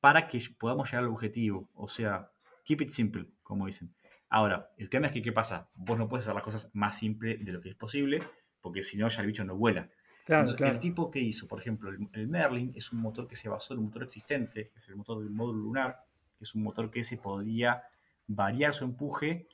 para 0.00 0.28
que 0.28 0.40
podamos 0.58 0.90
llegar 0.90 1.04
al 1.04 1.10
objetivo. 1.10 1.68
O 1.74 1.88
sea, 1.88 2.30
keep 2.64 2.82
it 2.82 2.90
simple, 2.90 3.26
como 3.42 3.66
dicen. 3.66 3.94
Ahora, 4.30 4.70
el 4.76 4.90
tema 4.90 5.06
es 5.06 5.12
que, 5.12 5.22
¿qué 5.22 5.32
pasa? 5.32 5.68
Vos 5.74 5.98
no 5.98 6.08
puedes 6.08 6.24
hacer 6.24 6.34
las 6.34 6.44
cosas 6.44 6.70
más 6.74 6.98
simples 6.98 7.44
de 7.44 7.52
lo 7.52 7.60
que 7.60 7.70
es 7.70 7.76
posible, 7.76 8.22
porque 8.60 8.82
si 8.82 8.96
no, 8.96 9.08
ya 9.08 9.20
el 9.22 9.26
bicho 9.26 9.44
no 9.44 9.56
vuela. 9.56 9.88
Claro, 10.26 10.42
Entonces, 10.42 10.58
claro. 10.58 10.74
El 10.74 10.80
tipo 10.80 11.10
que 11.10 11.20
hizo, 11.20 11.48
por 11.48 11.60
ejemplo, 11.60 11.88
el, 11.88 12.08
el 12.12 12.28
Merlin 12.28 12.72
es 12.74 12.92
un 12.92 13.00
motor 13.00 13.26
que 13.26 13.36
se 13.36 13.48
basó 13.48 13.72
en 13.72 13.80
un 13.80 13.86
motor 13.86 14.02
existente, 14.02 14.68
que 14.68 14.76
es 14.76 14.88
el 14.88 14.96
motor 14.96 15.20
del 15.20 15.30
módulo 15.30 15.60
lunar, 15.60 16.04
que 16.36 16.44
es 16.44 16.54
un 16.54 16.62
motor 16.62 16.90
que 16.90 17.02
se 17.02 17.16
podía 17.16 17.82
variar 18.26 18.74
su 18.74 18.84
empuje 18.84 19.48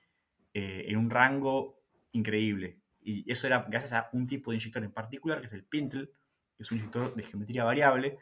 eh, 0.53 0.85
en 0.89 0.99
un 0.99 1.11
rango 1.11 1.81
increíble. 2.13 2.79
Y 3.03 3.31
eso 3.31 3.47
era 3.47 3.65
gracias 3.69 3.93
a 3.93 4.09
un 4.13 4.27
tipo 4.27 4.51
de 4.51 4.57
inyector 4.57 4.85
en 4.85 4.93
particular, 4.93 5.41
que 5.41 5.47
es 5.47 5.53
el 5.53 5.65
Pintle, 5.65 6.07
que 6.57 6.63
es 6.63 6.71
un 6.71 6.79
inyector 6.79 7.15
de 7.15 7.23
geometría 7.23 7.65
variable. 7.65 8.19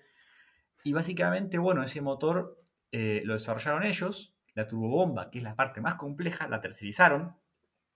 Y 0.85 0.93
básicamente, 0.93 1.59
bueno, 1.59 1.83
ese 1.83 2.01
motor 2.01 2.61
eh, 2.91 3.23
lo 3.25 3.35
desarrollaron 3.35 3.85
ellos, 3.85 4.32
la 4.55 4.67
turbobomba, 4.67 5.31
que 5.31 5.39
es 5.39 5.45
la 5.45 5.55
parte 5.57 5.81
más 5.81 5.95
compleja, 5.97 6.49
la 6.49 6.61
tercerizaron. 6.61 7.37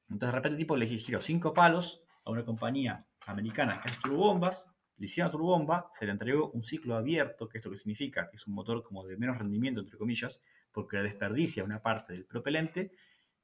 Entonces 0.08 0.28
de 0.28 0.32
repente 0.32 0.54
el 0.54 0.56
tipo 0.58 0.76
le 0.76 0.86
giró 0.86 1.20
cinco 1.20 1.52
palos 1.52 2.02
a 2.24 2.30
una 2.30 2.44
compañía 2.44 3.06
americana 3.26 3.80
que 3.80 3.88
hace 3.90 4.00
turbobombas, 4.00 4.70
le 4.98 5.06
hicieron 5.06 5.28
la 5.28 5.32
turbobomba, 5.32 5.90
se 5.92 6.06
le 6.06 6.12
entregó 6.12 6.50
un 6.50 6.62
ciclo 6.62 6.96
abierto, 6.96 7.48
que 7.48 7.58
esto 7.58 7.70
que 7.70 7.76
significa 7.76 8.28
que 8.30 8.36
es 8.36 8.46
un 8.46 8.54
motor 8.54 8.82
como 8.82 9.04
de 9.04 9.16
menos 9.16 9.38
rendimiento, 9.38 9.80
entre 9.80 9.98
comillas, 9.98 10.40
porque 10.72 10.98
desperdicia 10.98 11.64
una 11.64 11.82
parte 11.82 12.12
del 12.14 12.24
propelente 12.24 12.92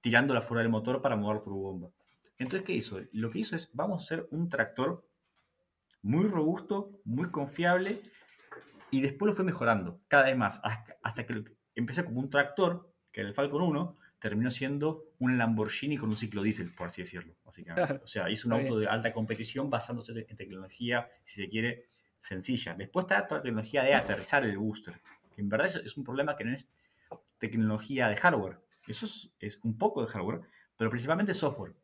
tirándola 0.01 0.40
fuera 0.40 0.62
del 0.62 0.70
motor 0.70 1.03
para 1.03 1.16
mover 1.16 1.37
la 1.37 1.42
turbobomba. 1.42 1.90
Entonces, 2.38 2.66
¿qué 2.66 2.72
hizo? 2.72 3.01
Lo 3.12 3.31
que 3.31 3.40
hizo 3.40 3.55
es, 3.55 3.70
vamos 3.75 4.03
a 4.03 4.05
hacer 4.05 4.27
un 4.31 4.48
tractor 4.48 5.07
muy 6.03 6.27
robusto, 6.27 7.01
muy 7.05 7.31
confiable, 7.31 8.03
y 8.90 9.01
después 9.01 9.29
lo 9.31 9.35
fue 9.35 9.44
mejorando 9.44 10.01
cada 10.09 10.25
vez 10.25 10.37
más, 10.37 10.61
hasta 11.03 11.27
que 11.27 11.33
lo- 11.35 11.44
empezó 11.75 12.05
como 12.05 12.20
un 12.20 12.31
tractor, 12.31 12.92
que 13.12 13.20
era 13.20 13.29
el 13.29 13.35
Falcon 13.35 13.62
1, 13.62 13.96
terminó 14.18 14.51
siendo 14.51 15.12
un 15.18 15.37
Lamborghini 15.37 15.98
con 15.98 16.09
un 16.09 16.16
ciclo 16.16 16.42
diésel, 16.42 16.72
por 16.72 16.88
así 16.88 17.03
decirlo, 17.03 17.35
básicamente. 17.44 17.87
Claro. 17.87 18.05
O 18.05 18.07
sea, 18.07 18.31
hizo 18.31 18.48
un 18.48 18.55
auto 18.55 18.79
de 18.79 18.87
alta 18.87 19.12
competición 19.12 19.68
basándose 19.68 20.12
en 20.29 20.37
tecnología, 20.37 21.11
si 21.25 21.42
se 21.42 21.48
quiere, 21.48 21.87
sencilla. 22.18 22.75
Después 22.75 23.05
está 23.05 23.27
toda 23.27 23.40
la 23.40 23.42
tecnología 23.42 23.83
de 23.83 23.94
aterrizar 23.94 24.44
el 24.44 24.57
booster, 24.57 24.94
que 25.35 25.40
en 25.40 25.48
verdad 25.48 25.66
es, 25.66 25.77
es 25.77 25.96
un 25.96 26.05
problema 26.05 26.37
que 26.37 26.44
no 26.44 26.55
es 26.55 26.68
tecnología 27.38 28.09
de 28.09 28.16
hardware. 28.16 28.61
Eso 28.87 29.07
es, 29.07 29.33
es 29.40 29.59
un 29.64 29.77
poco 29.77 30.05
de 30.05 30.07
hardware, 30.07 30.40
pero 30.77 30.88
principalmente 30.88 31.35
software, 31.35 31.75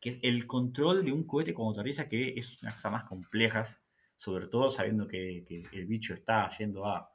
que 0.00 0.10
es 0.10 0.18
el 0.22 0.46
control 0.46 1.04
de 1.04 1.12
un 1.12 1.26
cohete 1.26 1.54
cuando 1.54 1.72
aterriza, 1.72 2.08
que 2.08 2.34
es 2.36 2.62
una 2.62 2.74
cosa 2.74 2.90
más 2.90 3.04
complejas, 3.04 3.80
sobre 4.16 4.48
todo 4.48 4.70
sabiendo 4.70 5.08
que, 5.08 5.44
que 5.48 5.66
el 5.72 5.86
bicho 5.86 6.12
está 6.12 6.48
yendo 6.50 6.86
a 6.86 7.10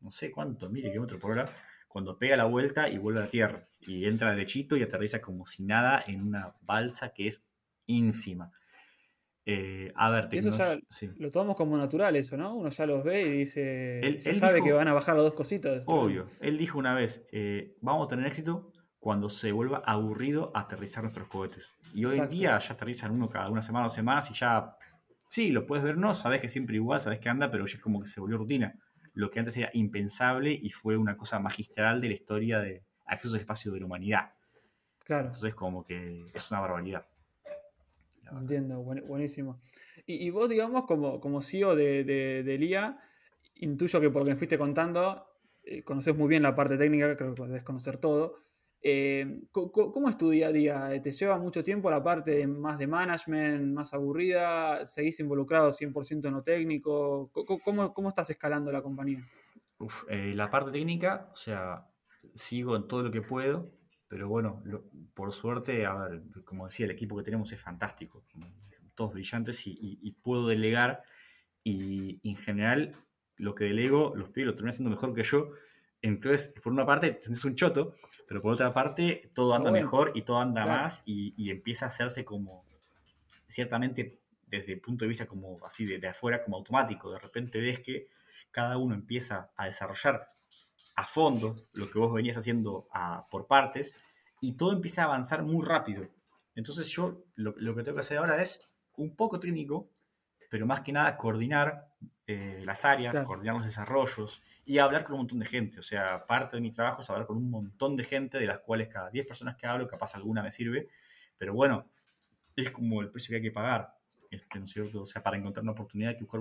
no 0.00 0.10
sé 0.10 0.30
cuánto, 0.30 0.68
mil 0.68 0.82
kilómetros 0.82 1.20
por 1.20 1.32
hora, 1.32 1.44
cuando 1.88 2.18
pega 2.18 2.36
la 2.36 2.44
vuelta 2.44 2.88
y 2.88 2.98
vuelve 2.98 3.20
a 3.20 3.24
la 3.24 3.30
Tierra. 3.30 3.68
Y 3.80 4.04
entra 4.06 4.30
derechito 4.30 4.76
y 4.76 4.82
aterriza 4.82 5.20
como 5.20 5.46
si 5.46 5.62
nada 5.62 6.02
en 6.06 6.22
una 6.22 6.54
balsa 6.62 7.10
que 7.14 7.26
es 7.26 7.44
ínfima. 7.86 8.52
Eh, 9.48 9.92
a 9.94 10.10
ver, 10.10 10.28
eso 10.32 10.50
ya 10.50 10.76
sí. 10.90 11.08
lo 11.18 11.30
tomamos 11.30 11.54
como 11.54 11.78
natural 11.78 12.16
eso, 12.16 12.36
¿no? 12.36 12.52
Uno 12.54 12.68
ya 12.68 12.84
los 12.84 13.04
ve 13.04 13.22
y 13.22 13.30
dice, 13.30 14.00
Él- 14.00 14.18
ya 14.18 14.32
él 14.32 14.36
sabe 14.36 14.60
que 14.60 14.72
van 14.72 14.88
a 14.88 14.92
bajar 14.92 15.14
las 15.14 15.24
dos 15.24 15.34
cositas. 15.34 15.84
Obvio. 15.86 16.26
Él 16.40 16.58
dijo 16.58 16.78
una 16.80 16.94
vez, 16.94 17.24
eh, 17.30 17.76
vamos 17.80 18.06
a 18.06 18.08
tener 18.08 18.26
éxito 18.26 18.72
cuando 18.98 19.28
se 19.28 19.52
vuelva 19.52 19.84
aburrido 19.86 20.50
aterrizar 20.52 21.04
nuestros 21.04 21.28
cohetes. 21.28 21.72
Y 21.94 22.04
hoy 22.04 22.18
en 22.18 22.28
día 22.28 22.58
ya 22.58 22.74
aterrizan 22.74 23.12
uno 23.12 23.28
cada 23.28 23.48
una 23.48 23.62
semana 23.62 23.86
o 23.86 23.88
semanas 23.88 24.28
y 24.32 24.34
ya, 24.34 24.76
sí, 25.28 25.50
lo 25.52 25.64
puedes 25.64 25.84
ver, 25.84 25.96
no, 25.96 26.12
sabes 26.16 26.40
que 26.40 26.48
siempre 26.48 26.74
igual, 26.74 26.98
sabes 26.98 27.20
que 27.20 27.28
anda, 27.28 27.48
pero 27.48 27.66
ya 27.66 27.76
es 27.76 27.80
como 27.80 28.00
que 28.00 28.08
se 28.08 28.18
volvió 28.20 28.36
rutina. 28.38 28.74
Lo 29.16 29.30
que 29.32 29.40
antes 29.40 29.56
era 29.58 29.70
impensable 29.74 30.52
y 30.52 30.70
fue 30.70 30.96
una 30.96 31.16
cosa 31.18 31.40
magistral 31.40 32.00
de 32.00 32.08
la 32.10 32.14
historia 32.14 32.60
de 32.60 32.84
acceso 33.06 33.34
al 33.36 33.40
espacio 33.42 33.72
de 33.72 33.80
la 33.80 33.86
humanidad. 33.86 34.32
Claro, 35.06 35.28
Entonces 35.28 35.54
como 35.54 35.84
que 35.84 36.26
es 36.34 36.50
una 36.50 36.60
barbaridad. 36.60 37.06
Entiendo, 38.30 38.82
buen- 38.82 39.06
buenísimo. 39.06 39.60
Y, 40.06 40.26
y 40.26 40.30
vos, 40.30 40.48
digamos, 40.48 40.84
como, 40.86 41.20
como 41.20 41.40
CEO 41.40 41.76
de, 41.76 42.02
de, 42.04 42.42
de 42.42 42.54
LIA, 42.56 42.98
intuyo 43.56 44.00
que 44.00 44.10
por 44.10 44.22
lo 44.22 44.26
que 44.26 44.30
me 44.32 44.36
fuiste 44.36 44.58
contando, 44.58 45.26
eh, 45.62 45.82
conoces 45.84 46.16
muy 46.16 46.28
bien 46.28 46.42
la 46.42 46.54
parte 46.54 46.76
técnica, 46.76 47.16
creo 47.16 47.34
que 47.34 47.42
debes 47.44 47.62
conocer 47.62 47.98
todo. 47.98 48.38
Eh, 48.88 49.40
¿Cómo 49.50 50.08
es 50.08 50.16
tu 50.16 50.30
día 50.30 50.46
a 50.48 50.52
día? 50.52 51.02
¿Te 51.02 51.10
lleva 51.10 51.38
mucho 51.38 51.64
tiempo 51.64 51.90
la 51.90 52.02
parte 52.04 52.46
más 52.46 52.78
de 52.78 52.86
management, 52.86 53.72
más 53.74 53.92
aburrida? 53.92 54.86
¿Seguís 54.86 55.18
involucrado 55.18 55.72
100% 55.72 56.28
en 56.28 56.34
lo 56.34 56.42
técnico? 56.44 57.28
Co- 57.32 57.44
co- 57.44 57.58
¿Cómo, 57.58 58.08
estás 58.08 58.30
escalando 58.30 58.70
la 58.70 58.82
compañía? 58.82 59.26
Uf, 59.78 60.04
eh, 60.08 60.34
la 60.34 60.50
parte 60.50 60.70
técnica, 60.72 61.30
o 61.32 61.36
sea, 61.36 61.86
sigo 62.34 62.76
en 62.76 62.88
todo 62.88 63.02
lo 63.02 63.10
que 63.10 63.20
puedo, 63.22 63.72
pero 64.08 64.28
bueno, 64.28 64.62
por 65.14 65.32
suerte, 65.32 65.84
como 66.44 66.66
decía, 66.66 66.86
el 66.86 66.92
equipo 66.92 67.16
que 67.16 67.22
tenemos 67.24 67.52
es 67.52 67.60
fantástico, 67.60 68.24
todos 68.94 69.12
brillantes 69.12 69.62
y 69.66 70.12
puedo 70.22 70.48
delegar 70.48 71.02
y, 71.64 72.20
y 72.22 72.30
en 72.30 72.36
general 72.36 72.96
lo 73.36 73.54
que 73.54 73.64
delego, 73.64 74.14
los 74.16 74.30
pibes 74.30 74.46
lo 74.48 74.54
terminan 74.54 74.70
haciendo 74.70 74.90
mejor 74.90 75.14
que 75.14 75.24
yo, 75.24 75.50
entonces, 76.08 76.52
por 76.62 76.72
una 76.72 76.86
parte, 76.86 77.12
te 77.12 77.22
sientes 77.22 77.44
un 77.44 77.54
choto, 77.54 77.94
pero 78.28 78.42
por 78.42 78.52
otra 78.54 78.72
parte, 78.72 79.30
todo 79.34 79.54
anda 79.54 79.70
bueno, 79.70 79.86
mejor 79.86 80.12
y 80.14 80.22
todo 80.22 80.38
anda 80.38 80.62
claro. 80.62 80.82
más 80.82 81.02
y, 81.04 81.34
y 81.36 81.50
empieza 81.50 81.86
a 81.86 81.88
hacerse 81.88 82.24
como, 82.24 82.64
ciertamente, 83.48 84.20
desde 84.46 84.72
el 84.74 84.80
punto 84.80 85.04
de 85.04 85.08
vista 85.08 85.26
como 85.26 85.64
así 85.66 85.84
de, 85.84 85.98
de 85.98 86.08
afuera, 86.08 86.42
como 86.44 86.56
automático, 86.56 87.10
de 87.12 87.18
repente 87.18 87.60
ves 87.60 87.80
que 87.80 88.08
cada 88.50 88.78
uno 88.78 88.94
empieza 88.94 89.50
a 89.56 89.66
desarrollar 89.66 90.32
a 90.96 91.06
fondo 91.06 91.56
lo 91.72 91.90
que 91.90 91.98
vos 91.98 92.12
venías 92.12 92.36
haciendo 92.36 92.88
a- 92.92 93.26
por 93.30 93.46
partes 93.46 93.96
y 94.40 94.52
todo 94.56 94.72
empieza 94.72 95.02
a 95.02 95.06
avanzar 95.06 95.42
muy 95.42 95.64
rápido. 95.64 96.08
Entonces 96.54 96.88
yo 96.88 97.24
lo, 97.34 97.54
lo 97.58 97.74
que 97.74 97.82
tengo 97.82 97.96
que 97.96 98.00
hacer 98.00 98.18
ahora 98.18 98.40
es 98.40 98.62
un 98.96 99.14
poco 99.14 99.38
técnico, 99.40 99.90
pero 100.50 100.66
más 100.66 100.80
que 100.80 100.92
nada 100.92 101.16
coordinar 101.16 101.88
eh, 102.26 102.62
las 102.64 102.84
áreas, 102.84 103.12
Claro. 103.12 103.26
coordinar 103.26 103.56
los 103.56 103.66
desarrollos 103.66 104.42
y 104.64 104.78
hablar 104.78 105.04
con 105.04 105.14
un 105.14 105.20
montón 105.20 105.38
de 105.38 105.46
gente. 105.46 105.78
O 105.78 105.82
sea, 105.82 106.26
parte 106.26 106.56
de 106.56 106.60
mi 106.60 106.72
trabajo 106.72 107.02
es 107.02 107.10
hablar 107.10 107.26
con 107.26 107.36
un 107.36 107.50
montón 107.50 107.96
de 107.96 108.04
gente, 108.04 108.38
de 108.38 108.46
las 108.46 108.58
cuales 108.60 108.88
cada 108.88 109.10
10 109.10 109.26
personas 109.26 109.56
que 109.56 109.66
hablo, 109.66 109.86
capaz 109.86 110.14
alguna 110.14 110.42
me 110.42 110.50
sirve, 110.50 110.88
pero 111.38 111.54
bueno, 111.54 111.88
es 112.56 112.70
como 112.70 113.00
el 113.02 113.10
precio 113.10 113.30
que 113.30 113.36
hay 113.36 113.42
que 113.42 113.52
pagar, 113.52 113.94
este, 114.30 114.58
¿no 114.58 114.64
es 114.64 114.70
cierto? 114.72 115.02
O 115.02 115.06
sea, 115.06 115.22
para 115.22 115.36
encontrar 115.36 115.62
una 115.62 115.72
oportunidad 115.72 116.10
hay 116.10 116.16
que 116.16 116.24
buscar 116.24 116.40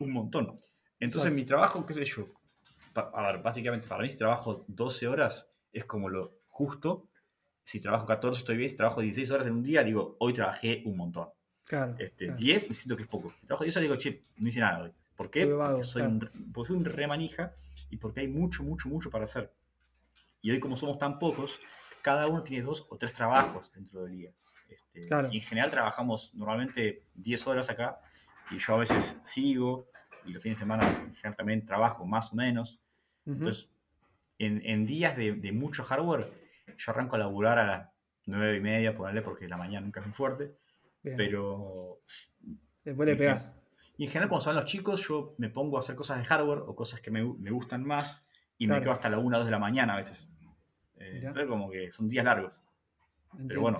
un 0.00 0.10
montón. 0.10 0.60
Entonces, 1.00 1.22
Exacto. 1.26 1.34
mi 1.34 1.44
trabajo, 1.44 1.86
qué 1.86 1.94
sé 1.94 2.04
yo, 2.04 2.26
a 2.94 3.32
ver, 3.32 3.42
básicamente 3.42 3.88
para 3.88 4.02
mí 4.02 4.10
si 4.10 4.18
trabajo 4.18 4.64
12 4.68 5.08
horas 5.08 5.50
es 5.72 5.84
como 5.84 6.08
lo 6.08 6.38
justo. 6.48 7.08
Si 7.64 7.80
trabajo 7.80 8.06
14 8.06 8.40
estoy 8.40 8.56
bien, 8.56 8.68
si 8.68 8.76
trabajo 8.76 9.00
16 9.00 9.30
horas 9.30 9.46
en 9.46 9.54
un 9.54 9.62
día, 9.62 9.82
digo, 9.82 10.16
hoy 10.20 10.32
trabajé 10.32 10.82
un 10.84 10.96
montón. 10.96 11.28
Claro. 11.64 11.94
Este, 11.98 12.26
claro. 12.26 12.38
10 12.38 12.68
me 12.68 12.74
siento 12.74 12.96
que 12.96 13.02
es 13.04 13.08
poco. 13.08 13.30
Si 13.30 13.46
trabajo 13.46 13.64
10 13.64 13.76
horas 13.76 13.82
digo, 13.82 13.96
che, 13.96 14.22
no 14.36 14.48
hice 14.48 14.60
nada 14.60 14.82
hoy. 14.82 14.92
¿Por 15.16 15.30
qué? 15.30 15.44
Vago, 15.44 15.76
porque, 15.76 15.84
soy 15.84 16.02
claro. 16.02 16.12
un, 16.14 16.52
porque 16.52 16.68
soy 16.68 16.76
un 16.76 16.84
remanija 16.84 17.54
y 17.90 17.96
porque 17.96 18.20
hay 18.20 18.28
mucho, 18.28 18.62
mucho, 18.62 18.88
mucho 18.88 19.10
para 19.10 19.24
hacer. 19.24 19.52
Y 20.42 20.50
hoy 20.50 20.60
como 20.60 20.76
somos 20.76 20.98
tan 20.98 21.18
pocos, 21.18 21.58
cada 22.02 22.26
uno 22.26 22.42
tiene 22.42 22.64
dos 22.64 22.86
o 22.88 22.96
tres 22.96 23.12
trabajos 23.12 23.72
dentro 23.72 24.04
del 24.04 24.16
día. 24.16 24.30
Este, 24.68 25.08
Claro. 25.08 25.28
Y 25.32 25.38
en 25.38 25.42
general 25.42 25.70
trabajamos 25.70 26.34
normalmente 26.34 27.04
10 27.14 27.46
horas 27.46 27.70
acá 27.70 28.00
y 28.50 28.58
yo 28.58 28.74
a 28.74 28.78
veces 28.78 29.18
sigo 29.24 29.88
y 30.24 30.32
los 30.32 30.42
fines 30.42 30.58
de 30.58 30.62
semana 30.62 30.86
en 30.86 31.14
general 31.14 31.36
también 31.36 31.66
trabajo 31.66 32.04
más 32.04 32.32
o 32.32 32.36
menos. 32.36 32.80
Ujú. 33.26 33.38
Entonces, 33.38 33.68
en, 34.38 34.86
días 34.86 35.16
de, 35.16 35.52
mucho 35.52 35.84
hardware, 35.84 36.30
yo 36.76 36.92
arranco 36.92 37.16
a 37.16 37.18
laburar 37.20 37.58
a 37.58 37.66
las 37.66 37.88
nueve 38.26 38.56
y 38.56 38.60
media, 38.60 38.96
ponerle 38.96 39.22
porque 39.22 39.48
la 39.48 39.56
mañana 39.56 39.84
nunca 39.84 40.00
es 40.00 40.06
muy 40.06 40.14
fuerte. 40.14 40.52
Pero. 41.04 42.00
Después 42.84 43.06
le 43.06 43.16
pegas. 43.16 43.60
Y 43.96 44.04
en 44.04 44.10
general, 44.10 44.28
cuando 44.28 44.44
son 44.44 44.56
los 44.56 44.64
chicos, 44.64 45.06
yo 45.06 45.34
me 45.38 45.50
pongo 45.50 45.76
a 45.76 45.80
hacer 45.80 45.94
cosas 45.94 46.18
de 46.18 46.24
hardware 46.24 46.60
o 46.66 46.74
cosas 46.74 47.00
que 47.00 47.10
me, 47.10 47.22
gustan 47.22 47.84
más 47.84 48.26
y 48.58 48.66
me 48.66 48.80
quedo 48.80 48.92
hasta 48.92 49.08
la 49.08 49.18
1 49.18 49.36
o 49.36 49.38
2 49.38 49.46
de 49.46 49.50
la 49.52 49.58
mañana 49.58 49.94
a 49.94 49.96
veces. 49.98 50.28
Eh, 50.96 51.20
entonces, 51.22 51.46
como 51.46 51.70
que 51.70 51.92
son 51.92 52.08
días 52.08 52.24
largos. 52.24 52.60
Pero 53.48 53.60
bueno, 53.62 53.78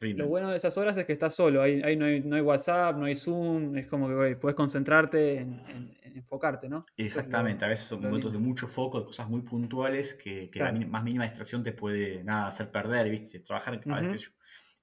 lo 0.00 0.28
bueno 0.28 0.50
de 0.50 0.56
esas 0.56 0.76
horas 0.78 0.96
es 0.96 1.06
que 1.06 1.12
estás 1.12 1.34
solo, 1.34 1.62
ahí, 1.62 1.96
no, 1.96 2.04
hay, 2.04 2.20
no, 2.20 2.36
hay, 2.36 2.42
WhatsApp, 2.42 2.96
no 2.96 3.06
hay 3.06 3.16
Zoom, 3.16 3.76
es 3.76 3.88
como 3.88 4.08
que 4.08 4.36
puedes 4.36 4.54
concentrarte 4.54 5.38
en, 5.38 5.98
enfocarte, 6.14 6.68
¿no? 6.68 6.86
Exactamente, 6.96 7.64
a 7.64 7.68
veces 7.68 7.86
son 7.86 8.02
momentos 8.02 8.32
de 8.32 8.38
mucho 8.38 8.68
foco, 8.68 9.00
de 9.00 9.06
cosas 9.06 9.28
muy 9.28 9.42
puntuales 9.42 10.14
que, 10.14 10.48
la 10.54 10.70
más 10.72 11.02
mínima 11.02 11.24
distracción 11.24 11.62
te 11.64 11.72
puede 11.72 12.22
nada, 12.22 12.46
hacer 12.46 12.70
perder, 12.70 13.10
¿viste? 13.10 13.40
Trabajar 13.40 13.80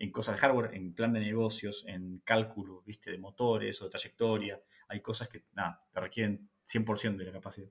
en 0.01 0.11
cosas 0.11 0.35
de 0.35 0.41
hardware, 0.41 0.73
en 0.73 0.93
plan 0.93 1.13
de 1.13 1.19
negocios, 1.19 1.83
en 1.87 2.21
cálculo, 2.25 2.81
¿viste? 2.83 3.11
De 3.11 3.19
motores 3.19 3.79
o 3.81 3.85
de 3.85 3.91
trayectoria, 3.91 4.59
hay 4.87 4.99
cosas 4.99 5.29
que 5.29 5.45
nada, 5.53 5.85
te 5.91 5.99
requieren 5.99 6.49
100% 6.65 7.17
de 7.17 7.25
la 7.25 7.31
capacidad. 7.31 7.69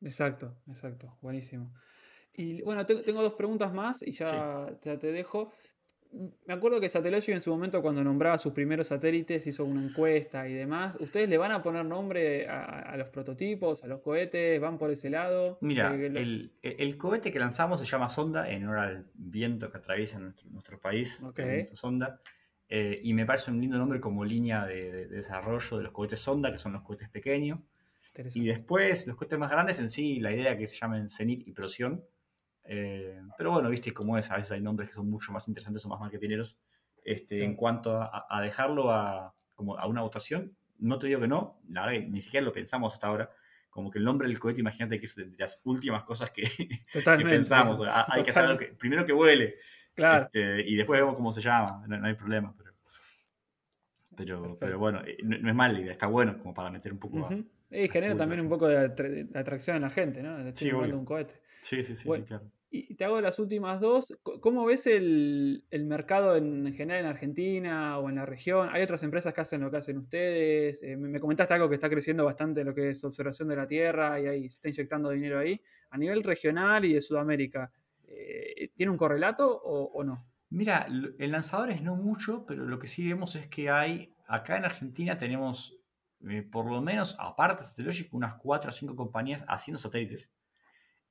Exacto, 0.00 0.56
exacto, 0.66 1.18
buenísimo. 1.20 1.74
Y 2.32 2.62
bueno, 2.62 2.86
tengo 2.86 3.22
dos 3.22 3.34
preguntas 3.34 3.74
más 3.74 4.02
y 4.02 4.12
ya, 4.12 4.74
ya 4.80 4.98
te 4.98 5.12
dejo 5.12 5.52
me 6.46 6.54
acuerdo 6.54 6.80
que 6.80 6.88
Satellogic 6.88 7.34
en 7.34 7.40
su 7.40 7.50
momento 7.50 7.82
cuando 7.82 8.02
nombraba 8.02 8.38
sus 8.38 8.52
primeros 8.52 8.88
satélites 8.88 9.46
hizo 9.46 9.64
una 9.64 9.82
encuesta 9.82 10.48
y 10.48 10.54
demás. 10.54 10.96
¿Ustedes 11.00 11.28
le 11.28 11.38
van 11.38 11.52
a 11.52 11.62
poner 11.62 11.84
nombre 11.84 12.46
a, 12.48 12.96
los 12.96 13.10
prototipos, 13.10 13.84
a 13.84 13.86
los 13.86 14.00
cohetes? 14.00 14.60
¿Van 14.60 14.78
por 14.78 14.90
ese 14.90 15.10
lado? 15.10 15.58
Mira, 15.60 15.94
el, 15.94 16.96
cohete 16.98 17.32
que 17.32 17.38
lanzamos 17.38 17.80
se 17.80 17.86
llama 17.86 18.08
Sonda, 18.08 18.50
en 18.50 18.64
honor 18.64 18.78
al 18.78 19.06
viento 19.14 19.70
que 19.70 19.78
atraviesa 19.78 20.18
nuestro, 20.18 20.80
país, 20.80 21.24
Sonda. 21.74 22.20
Eh, 22.68 23.00
y 23.04 23.14
me 23.14 23.24
parece 23.26 23.50
un 23.50 23.60
lindo 23.60 23.78
nombre 23.78 24.00
como 24.00 24.24
línea 24.24 24.66
de, 24.66 25.06
desarrollo 25.06 25.76
de 25.76 25.84
los 25.84 25.92
cohetes 25.92 26.20
Sonda, 26.20 26.50
que 26.50 26.58
son 26.58 26.72
los 26.72 26.82
cohetes 26.82 27.08
pequeños. 27.08 27.60
Y 28.34 28.46
después, 28.46 29.06
los 29.06 29.16
cohetes 29.16 29.38
más 29.38 29.50
grandes 29.50 29.78
en 29.78 29.90
sí, 29.90 30.20
la 30.20 30.32
idea 30.32 30.56
que 30.56 30.66
se 30.66 30.76
llamen 30.76 31.10
Zenit 31.10 31.46
y 31.46 31.52
Prosión 31.52 32.02
eh, 32.68 33.20
pero 33.36 33.52
bueno, 33.52 33.68
viste 33.68 33.92
cómo 33.92 34.18
es, 34.18 34.30
a 34.30 34.36
veces 34.36 34.52
hay 34.52 34.60
nombres 34.60 34.88
que 34.90 34.94
son 34.94 35.08
mucho 35.10 35.32
más 35.32 35.46
interesantes 35.48 35.84
o 35.84 35.88
más 35.88 36.00
marketineros. 36.00 36.58
Este, 37.04 37.44
En 37.44 37.54
cuanto 37.54 38.00
a, 38.00 38.40
dejarlo 38.42 38.90
a, 38.90 39.32
como 39.54 39.78
a 39.78 39.86
una 39.86 40.02
votación, 40.02 40.56
no 40.78 40.98
te 40.98 41.06
digo 41.06 41.20
que 41.20 41.28
no, 41.28 41.60
la 41.68 41.86
verdad 41.86 42.00
que 42.00 42.08
ni 42.08 42.20
siquiera 42.20 42.44
lo 42.44 42.52
pensamos 42.52 42.94
hasta 42.94 43.06
ahora. 43.06 43.30
Como 43.70 43.90
que 43.90 43.98
el 43.98 44.04
nombre 44.04 44.26
del 44.26 44.40
cohete, 44.40 44.60
imagínate 44.60 44.98
que 44.98 45.04
es 45.04 45.14
de 45.14 45.30
las 45.38 45.60
últimas 45.64 46.02
cosas 46.02 46.30
que, 46.30 46.42
pensamos. 47.22 47.80
hay 48.08 48.24
que 48.24 48.32
saber 48.32 48.76
primero 48.76 49.04
que 49.04 49.12
huele. 49.12 49.56
Claro. 49.94 50.24
Este, 50.24 50.62
y 50.68 50.76
después 50.76 50.98
vemos 50.98 51.14
cómo 51.14 51.30
se 51.30 51.40
llama, 51.40 51.84
no, 51.86 52.06
hay 52.06 52.14
problema. 52.14 52.54
Pero, 54.16 54.56
pero, 54.58 54.78
bueno, 54.78 55.02
eh, 55.06 55.18
no, 55.22 55.48
es 55.48 55.54
mala 55.54 55.78
idea, 55.78 55.92
está 55.92 56.06
bueno 56.06 56.38
como 56.38 56.54
para 56.54 56.70
meter 56.70 56.92
un 56.92 56.98
poco. 56.98 57.28
Y 57.70 57.88
genera 57.88 58.16
también 58.16 58.40
un 58.40 58.48
poco 58.48 58.66
de, 58.66 59.28
atracción 59.34 59.76
en 59.76 59.82
la 59.82 59.90
gente, 59.90 60.22
¿no? 60.22 60.54
sí, 60.54 60.72
un 60.72 61.04
cohete. 61.04 61.34
Sí, 61.60 61.84
sí, 61.84 61.96
sí, 61.96 62.08
claro. 62.22 62.50
Y 62.68 62.94
te 62.96 63.04
hago 63.04 63.20
las 63.20 63.38
últimas 63.38 63.80
dos. 63.80 64.18
¿Cómo 64.40 64.64
ves 64.64 64.86
el, 64.86 65.64
mercado 65.84 66.36
en, 66.36 66.72
general 66.74 67.04
en 67.04 67.06
Argentina 67.06 67.98
o 67.98 68.08
en 68.08 68.16
la 68.16 68.26
región? 68.26 68.68
¿Hay 68.72 68.82
otras 68.82 69.02
empresas 69.02 69.32
que 69.32 69.40
hacen 69.40 69.60
lo 69.60 69.70
que 69.70 69.76
hacen 69.76 69.98
ustedes? 69.98 70.82
Eh, 70.82 70.96
me 70.96 71.20
comentaste 71.20 71.54
algo 71.54 71.68
que 71.68 71.76
está 71.76 71.88
creciendo 71.88 72.24
bastante 72.24 72.64
lo 72.64 72.74
que 72.74 72.90
es 72.90 73.04
observación 73.04 73.48
de 73.48 73.56
la 73.56 73.68
Tierra 73.68 74.20
y 74.20 74.26
ahí 74.26 74.42
se 74.50 74.56
está 74.56 74.68
inyectando 74.68 75.10
dinero 75.10 75.38
ahí. 75.38 75.60
A 75.90 75.98
nivel 75.98 76.24
regional 76.24 76.84
y 76.84 76.92
de 76.92 77.00
Sudamérica, 77.00 77.70
eh, 78.08 78.70
¿tiene 78.74 78.90
un 78.90 78.98
correlato 78.98 79.60
o, 79.62 80.02
no? 80.02 80.26
Mira, 80.50 80.86
en 80.88 81.32
lanzadores 81.32 81.82
no 81.82 81.96
mucho, 81.96 82.44
pero 82.46 82.66
lo 82.66 82.78
que 82.78 82.88
sí 82.88 83.06
vemos 83.06 83.36
es 83.36 83.46
que 83.46 83.70
hay, 83.70 84.12
acá 84.26 84.56
en 84.56 84.64
Argentina 84.64 85.16
tenemos 85.16 85.76
eh, 86.28 86.42
por 86.42 86.66
lo 86.66 86.80
menos, 86.80 87.16
aparte 87.18 87.62
de 87.62 87.68
Satellogic, 87.68 88.12
unas 88.14 88.34
4 88.36 88.70
o 88.70 88.72
5 88.72 88.96
compañías 88.96 89.44
haciendo 89.48 89.78
satélites. 89.78 90.30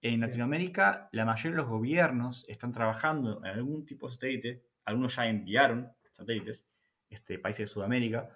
En 0.08 0.20
Latinoamérica, 0.20 1.10
la 1.14 1.26
mayoría 1.26 1.50
de 1.50 1.64
los 1.64 1.68
gobiernos 1.68 2.46
están 2.48 2.72
trabajando 2.72 3.40
en 3.44 3.48
algún 3.48 3.88
tipo 3.88 4.06
de 4.06 4.14
satélite. 4.14 4.64
Algunos 4.84 5.16
ya 5.16 5.26
enviaron 5.26 5.92
satélites, 6.12 6.68
este, 7.10 7.40
países 7.40 7.68
de 7.68 7.74
Sudamérica, 7.74 8.30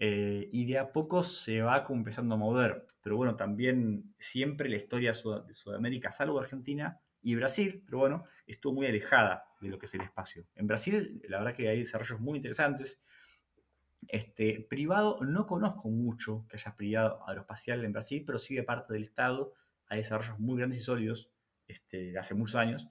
eh, 0.00 0.48
y 0.50 0.64
de 0.64 0.80
a 0.80 0.90
poco 0.90 1.22
se 1.22 1.62
va 1.62 1.86
empezando 1.88 2.34
a 2.34 2.38
mover. 2.38 2.88
Pero 3.00 3.16
bueno, 3.16 3.36
también 3.36 4.12
siempre 4.18 4.68
la 4.68 4.74
historia 4.74 5.12
de 5.12 5.54
Sudamérica, 5.54 6.10
salvo 6.10 6.40
Argentina 6.40 7.00
y 7.22 7.36
Brasil, 7.36 7.84
pero 7.86 7.98
bueno, 7.98 8.24
estuvo 8.44 8.72
muy 8.72 8.88
alejada 8.88 9.44
de 9.60 9.68
lo 9.68 9.78
que 9.78 9.86
es 9.86 9.94
el 9.94 10.00
espacio. 10.00 10.48
En 10.56 10.66
Brasil, 10.66 11.22
la 11.28 11.38
verdad 11.38 11.54
que 11.54 11.68
hay 11.68 11.78
desarrollos 11.78 12.18
muy 12.18 12.38
interesantes. 12.38 13.00
Este, 14.08 14.66
privado, 14.68 15.18
no 15.20 15.46
conozco 15.46 15.88
mucho 15.88 16.46
que 16.48 16.56
haya 16.56 16.74
privado 16.74 17.20
aeroespacial 17.28 17.84
en 17.84 17.92
Brasil, 17.92 18.24
pero 18.26 18.40
sí 18.40 18.56
de 18.56 18.64
parte 18.64 18.92
del 18.92 19.04
Estado 19.04 19.52
hay 19.92 19.98
desarrollos 19.98 20.40
muy 20.40 20.56
grandes 20.56 20.78
y 20.78 20.82
sólidos 20.82 21.30
este, 21.68 22.18
hace 22.18 22.34
muchos 22.34 22.56
años. 22.56 22.88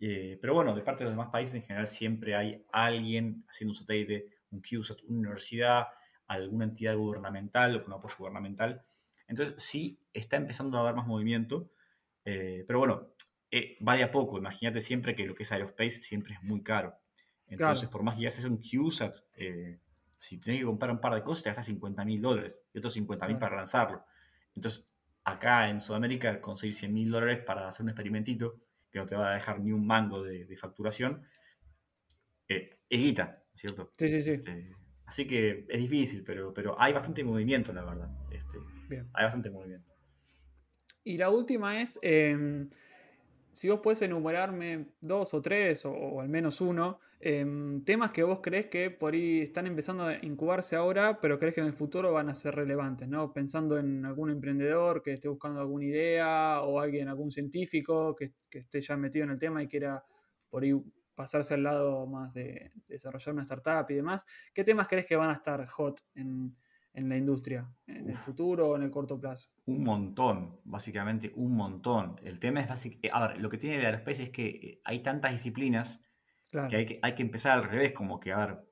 Eh, 0.00 0.38
pero 0.40 0.54
bueno, 0.54 0.74
de 0.74 0.80
parte 0.80 1.04
de 1.04 1.10
los 1.10 1.12
demás 1.12 1.30
países 1.30 1.54
en 1.54 1.62
general 1.64 1.86
siempre 1.86 2.34
hay 2.34 2.64
alguien 2.72 3.44
haciendo 3.46 3.72
un 3.72 3.76
satélite, 3.76 4.26
un 4.50 4.62
CubeSat, 4.62 5.02
una 5.02 5.18
universidad, 5.18 5.88
alguna 6.26 6.64
entidad 6.64 6.96
gubernamental 6.96 7.76
o 7.76 7.84
con 7.84 7.92
apoyo 7.92 8.16
gubernamental. 8.18 8.82
Entonces 9.28 9.54
sí 9.62 10.00
está 10.14 10.36
empezando 10.36 10.78
a 10.78 10.82
dar 10.82 10.96
más 10.96 11.06
movimiento, 11.06 11.70
eh, 12.24 12.64
pero 12.66 12.78
bueno, 12.78 13.10
eh, 13.50 13.76
va 13.86 13.96
de 13.96 14.04
a 14.04 14.10
poco. 14.10 14.38
Imagínate 14.38 14.80
siempre 14.80 15.14
que 15.14 15.26
lo 15.26 15.34
que 15.34 15.42
es 15.42 15.52
aerospace 15.52 16.00
siempre 16.00 16.32
es 16.32 16.42
muy 16.42 16.62
caro. 16.62 16.94
Entonces, 17.48 17.88
por 17.90 18.02
más 18.02 18.14
que 18.14 18.22
ya 18.22 18.28
haces 18.28 18.44
un 18.46 18.62
CubeSat, 18.62 19.14
si 20.16 20.38
tenés 20.38 20.60
que 20.60 20.66
comprar 20.66 20.90
un 20.90 21.00
par 21.00 21.14
de 21.14 21.22
cosas, 21.22 21.42
te 21.42 21.50
gastas 21.50 21.66
50 21.66 22.02
mil 22.06 22.22
dólares 22.22 22.64
y 22.72 22.78
otros 22.78 22.94
50 22.94 23.26
mil 23.26 23.36
para 23.36 23.56
lanzarlo. 23.56 24.04
Entonces, 24.54 24.89
acá 25.32 25.68
en 25.68 25.80
Sudamérica 25.80 26.40
conseguir 26.40 26.74
100 26.74 26.92
mil 26.92 27.10
dólares 27.10 27.42
para 27.44 27.68
hacer 27.68 27.84
un 27.84 27.90
experimentito 27.90 28.60
que 28.90 28.98
no 28.98 29.06
te 29.06 29.16
va 29.16 29.30
a 29.30 29.34
dejar 29.34 29.60
ni 29.60 29.72
un 29.72 29.86
mango 29.86 30.22
de, 30.22 30.56
facturación, 30.56 31.22
eh, 32.48 32.78
es 32.88 33.00
guita, 33.00 33.44
¿cierto? 33.54 33.90
Sí, 33.96 34.10
sí, 34.10 34.22
sí. 34.22 34.32
Este, 34.32 34.74
así 35.06 35.26
que 35.26 35.64
es 35.68 35.78
difícil, 35.78 36.24
pero, 36.24 36.52
pero 36.52 36.80
hay 36.80 36.92
bastante 36.92 37.22
movimiento, 37.22 37.72
la 37.72 37.84
verdad. 37.84 38.10
Este, 38.30 38.58
hay 39.12 39.24
bastante 39.24 39.50
movimiento. 39.50 39.90
Y 41.04 41.16
la 41.16 41.30
última 41.30 41.80
es, 41.80 41.98
em, 42.02 42.68
si 43.52 43.68
vos 43.68 43.80
puedes 43.82 44.02
enumerarme 44.02 44.86
dos 45.00 45.34
o 45.34 45.42
tres, 45.42 45.84
o, 45.84 46.20
al 46.20 46.28
menos 46.28 46.60
uno, 46.60 47.00
em, 47.20 47.82
temas 47.84 48.10
que 48.12 48.22
vos 48.22 48.40
crees 48.42 48.66
que 48.66 48.90
por 48.90 49.14
ahí 49.14 49.40
están 49.40 49.66
empezando 49.66 50.04
a 50.04 50.14
incubarse 50.22 50.76
ahora, 50.76 51.20
pero 51.20 51.38
crees 51.38 51.54
que 51.54 51.60
en 51.60 51.66
el 51.66 51.72
futuro 51.72 52.12
van 52.12 52.28
a 52.28 52.34
ser 52.34 52.54
relevantes, 52.54 53.08
¿no? 53.08 53.32
Pensando 53.32 53.78
en 53.78 54.04
algún 54.04 54.30
emprendedor 54.30 55.02
que 55.02 55.12
esté 55.12 55.28
buscando 55.28 55.60
alguna 55.60 55.84
idea, 55.84 56.62
o 56.62 56.80
alguien, 56.80 57.08
algún 57.08 57.30
científico 57.30 58.14
que, 58.16 58.32
esté 58.50 58.80
ya 58.80 58.96
metido 58.96 59.24
en 59.24 59.30
el 59.30 59.38
tema 59.38 59.62
y 59.62 59.68
quiera 59.68 60.04
por 60.48 60.62
ahí 60.62 60.74
pasarse 61.14 61.54
al 61.54 61.62
lado 61.62 62.06
más 62.06 62.32
de 62.34 62.72
desarrollar 62.88 63.34
una 63.34 63.42
startup 63.42 63.90
y 63.90 63.94
demás. 63.94 64.26
¿Qué 64.54 64.64
temas 64.64 64.88
crees 64.88 65.06
que 65.06 65.16
van 65.16 65.30
a 65.30 65.34
estar 65.34 65.66
hot 65.66 66.00
en, 66.14 66.56
en 66.92 67.08
la 67.08 67.16
industria, 67.16 67.68
en 67.86 68.10
el 68.10 68.16
futuro 68.16 68.70
o 68.70 68.76
en 68.76 68.82
el 68.82 68.90
corto 68.90 69.18
plazo? 69.18 69.50
Un 69.66 69.84
montón, 69.84 70.60
básicamente 70.64 71.32
un 71.34 71.54
montón. 71.54 72.16
El 72.22 72.38
tema 72.38 72.60
es 72.60 72.68
básicamente, 72.68 73.08
eh, 73.08 73.10
a 73.12 73.28
ver, 73.28 73.40
lo 73.40 73.48
que 73.48 73.58
tiene 73.58 73.78
el 73.78 73.84
aerospace 73.84 74.24
es 74.24 74.30
que 74.30 74.46
eh, 74.48 74.80
hay 74.84 75.02
tantas 75.02 75.32
disciplinas 75.32 76.02
que, 76.50 76.76
hay 76.76 76.86
que 76.86 76.98
hay 77.00 77.14
que 77.14 77.22
empezar 77.22 77.52
al 77.52 77.64
revés, 77.64 77.92
como 77.92 78.18
que, 78.18 78.32
a 78.32 78.38
ver, 78.38 78.70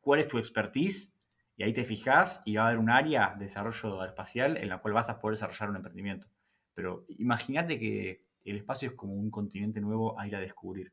¿cuál 0.00 0.20
es 0.20 0.28
tu 0.28 0.38
expertise? 0.38 1.14
Y 1.56 1.62
ahí 1.62 1.72
te 1.72 1.84
fijas 1.84 2.42
y 2.44 2.56
va 2.56 2.64
a 2.64 2.66
haber 2.66 2.78
un 2.78 2.90
área 2.90 3.34
de 3.38 3.44
desarrollo 3.44 4.00
aeroespacial 4.00 4.56
en 4.56 4.68
la 4.68 4.78
cual 4.78 4.94
vas 4.94 5.08
a 5.08 5.20
poder 5.20 5.36
desarrollar 5.36 5.70
un 5.70 5.76
emprendimiento. 5.76 6.26
Pero 6.74 7.04
imagínate 7.08 7.78
que 7.78 8.24
el 8.44 8.56
espacio 8.56 8.90
es 8.90 8.94
como 8.96 9.14
un 9.14 9.30
continente 9.30 9.80
nuevo 9.80 10.18
a 10.18 10.26
ir 10.26 10.34
a 10.34 10.40
descubrir. 10.40 10.92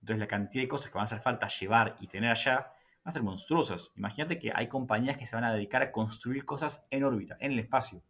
Entonces 0.00 0.18
la 0.18 0.26
cantidad 0.26 0.64
de 0.64 0.68
cosas 0.68 0.90
que 0.90 0.94
van 0.94 1.02
a 1.02 1.04
hacer 1.04 1.20
falta 1.20 1.48
llevar 1.48 1.96
y 2.00 2.06
tener 2.06 2.30
allá 2.30 2.72
van 3.04 3.10
a 3.10 3.12
ser 3.12 3.22
monstruosas. 3.22 3.92
Imagínate 3.96 4.38
que 4.38 4.50
hay 4.54 4.66
compañías 4.66 5.18
que 5.18 5.26
se 5.26 5.36
van 5.36 5.44
a 5.44 5.52
dedicar 5.52 5.82
a 5.82 5.92
construir 5.92 6.46
cosas 6.46 6.86
en 6.90 7.04
órbita, 7.04 7.36
en 7.38 7.52
el 7.52 7.58
espacio. 7.58 8.02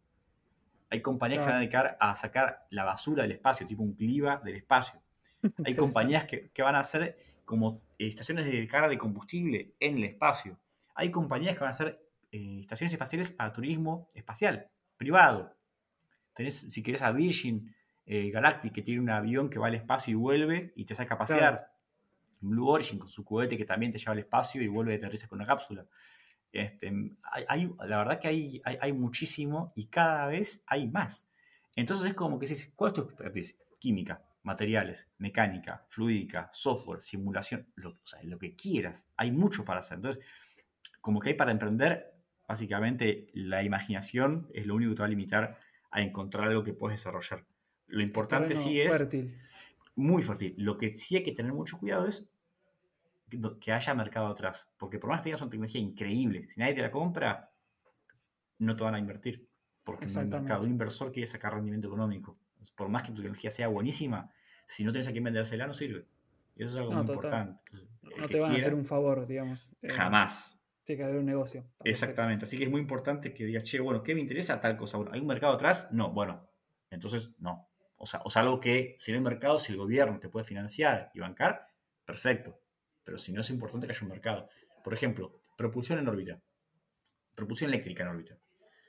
Hay 0.89 1.01
compañías 1.01 1.39
que 1.39 1.43
se 1.43 1.49
van 1.49 1.57
a 1.57 1.59
dedicar 1.59 1.97
a 1.99 2.15
sacar 2.15 2.65
la 2.69 2.85
basura 2.85 3.23
del 3.23 3.33
espacio, 3.33 3.67
tipo 3.67 3.83
un 3.83 3.93
cliva 3.93 4.37
del 4.37 4.55
espacio. 4.55 5.01
Hay 5.65 5.75
compañías 5.75 6.25
que, 6.25 6.49
van 6.61 6.75
a 6.75 6.79
hacer 6.79 7.17
como 7.43 7.81
estaciones 7.97 8.45
de 8.45 8.67
carga 8.67 8.87
de 8.87 8.97
combustible 8.97 9.73
en 9.79 9.97
el 9.97 10.05
espacio. 10.05 10.57
Hay 10.95 11.11
compañías 11.11 11.55
que 11.55 11.59
van 11.59 11.67
a 11.67 11.71
hacer 11.71 12.01
eh, 12.31 12.59
estaciones 12.61 12.93
espaciales 12.93 13.31
para 13.31 13.51
turismo 13.51 14.09
espacial, 14.13 14.69
privado. 14.95 15.53
Tenés, 16.33 16.55
si 16.71 16.81
querés, 16.81 17.01
a 17.01 17.11
Virgin 17.11 17.75
eh, 18.05 18.29
Galactic, 18.29 18.73
que 18.73 18.81
tiene 18.81 19.01
un 19.01 19.09
avión 19.09 19.49
que 19.49 19.59
va 19.59 19.67
al 19.67 19.75
espacio 19.75 20.11
y 20.11 20.15
vuelve 20.15 20.71
y 20.77 20.85
te 20.85 20.95
saca 20.95 21.15
a 21.15 21.17
pasear. 21.17 21.74
Blue 22.39 22.67
Origin 22.67 22.99
con 22.99 23.09
su 23.09 23.23
cohete 23.23 23.57
que 23.57 23.65
también 23.65 23.91
te 23.91 23.97
lleva 23.97 24.13
al 24.13 24.19
espacio 24.19 24.61
y 24.61 24.67
vuelve 24.67 24.93
a 24.93 24.97
aterrizar 24.97 25.29
con 25.29 25.39
una 25.39 25.47
cápsula. 25.47 25.85
Este, 26.51 26.91
hay, 27.47 27.69
la 27.85 27.97
verdad 27.97 28.19
que 28.19 28.27
hay, 28.29 28.61
hay, 28.63 28.93
muchísimo 28.93 29.73
y 29.75 29.87
cada 29.87 30.27
vez 30.27 30.63
hay 30.67 30.87
más. 30.87 31.27
Entonces 31.75 32.07
es 32.07 32.13
como 32.13 32.39
que 32.39 32.47
dices, 32.47 32.71
¿cuál 32.75 32.89
es 32.89 32.93
tu 32.95 33.01
expertise? 33.01 33.57
Química, 33.77 34.23
materiales, 34.43 35.07
mecánica, 35.17 35.83
fluídica, 35.89 36.49
software, 36.53 37.01
simulación, 37.01 37.67
lo, 37.75 37.89
o 37.89 38.05
sea, 38.05 38.23
lo 38.23 38.39
que 38.39 38.55
quieras. 38.55 39.07
Hay 39.17 39.31
mucho 39.31 39.65
para 39.65 39.81
hacer. 39.81 39.97
Entonces, 39.97 40.23
como 41.01 41.19
que 41.19 41.29
hay 41.29 41.35
para 41.35 41.51
emprender, 41.51 42.13
básicamente 42.47 43.27
la 43.33 43.63
imaginación 43.63 44.47
es 44.53 44.65
lo 44.65 44.75
único 44.75 44.91
que 44.91 44.95
te 44.95 45.01
va 45.01 45.07
a 45.07 45.09
limitar 45.09 45.59
a 45.91 46.01
encontrar 46.01 46.47
algo 46.47 46.63
que 46.63 46.73
puedes 46.73 46.99
desarrollar. 46.99 47.45
Lo 47.87 48.01
importante 48.01 48.55
sí 48.55 48.79
es... 48.79 48.97
Fértil. 48.97 49.37
Muy 49.95 50.23
fértil. 50.23 50.55
Lo 50.57 50.77
que 50.77 50.93
sí 50.93 51.17
hay 51.17 51.23
que 51.23 51.31
tener 51.31 51.53
mucho 51.53 51.77
cuidado 51.77 52.07
es 52.07 52.27
que 53.59 53.71
haya 53.71 53.93
mercado 53.93 54.27
atrás. 54.27 54.69
Porque 54.77 54.99
por 54.99 55.09
más 55.09 55.19
que 55.19 55.25
tengas 55.25 55.41
una 55.41 55.51
tecnología 55.51 55.81
increíble, 55.81 56.47
si 56.49 56.59
nadie 56.59 56.73
te 56.73 56.81
la 56.81 56.91
compra, 56.91 57.51
no 58.59 58.75
te 58.75 58.83
van 58.83 58.95
a 58.95 58.99
invertir. 58.99 59.47
Porque 59.83 60.05
no 60.05 60.19
hay 60.19 60.27
mercado. 60.27 60.63
Un 60.63 60.71
inversor 60.71 61.11
quiere 61.11 61.27
sacar 61.27 61.53
rendimiento 61.53 61.87
económico. 61.87 62.37
Por 62.75 62.89
más 62.89 63.03
que 63.03 63.09
tu 63.09 63.17
tecnología 63.17 63.51
sea 63.51 63.67
buenísima, 63.67 64.31
si 64.65 64.83
no 64.83 64.91
tienes 64.91 65.07
a 65.07 65.11
quién 65.11 65.23
vendérsela, 65.23 65.67
no 65.67 65.73
sirve. 65.73 66.05
Y 66.55 66.63
eso 66.63 66.73
es 66.73 66.77
algo 66.77 66.91
muy 66.91 67.01
importante. 67.01 67.59
no 68.17 68.27
te 68.27 68.39
van 68.39 68.53
a 68.53 68.55
hacer 68.55 68.73
un 68.73 68.85
favor, 68.85 69.27
digamos. 69.27 69.69
Eh, 69.81 69.89
jamás. 69.89 70.59
Tiene 70.83 70.99
que 70.99 71.05
haber 71.05 71.19
un 71.19 71.25
negocio. 71.25 71.65
Exactamente. 71.83 72.45
Así 72.45 72.57
que 72.57 72.63
es 72.63 72.69
muy 72.69 72.81
importante 72.81 73.33
que 73.33 73.45
digas, 73.45 73.63
che, 73.63 73.79
bueno, 73.79 74.03
¿qué 74.03 74.15
me 74.15 74.21
interesa 74.21 74.59
tal 74.59 74.77
cosa? 74.77 74.97
¿Hay 75.11 75.19
un 75.19 75.27
mercado 75.27 75.53
atrás? 75.53 75.89
No, 75.91 76.11
bueno. 76.11 76.47
Entonces, 76.89 77.31
no. 77.39 77.67
O 78.05 78.07
sea, 78.07 78.21
o 78.23 78.29
sea, 78.29 78.43
algo 78.43 78.59
que 78.59 78.95
si 78.99 79.11
no 79.11 79.17
hay 79.17 79.23
mercado, 79.23 79.57
si 79.57 79.71
el 79.71 79.79
gobierno 79.79 80.19
te 80.19 80.29
puede 80.29 80.45
financiar 80.45 81.09
y 81.15 81.21
bancar, 81.21 81.65
perfecto. 82.05 82.59
Pero 83.03 83.17
si 83.17 83.33
no 83.33 83.41
es 83.41 83.49
importante 83.49 83.87
que 83.87 83.93
haya 83.93 84.03
un 84.03 84.09
mercado. 84.09 84.47
Por 84.83 84.93
ejemplo, 84.93 85.41
propulsión 85.57 85.97
en 85.97 86.07
órbita. 86.07 86.39
Propulsión 87.33 87.71
eléctrica 87.71 88.03
en 88.03 88.09
órbita. 88.09 88.37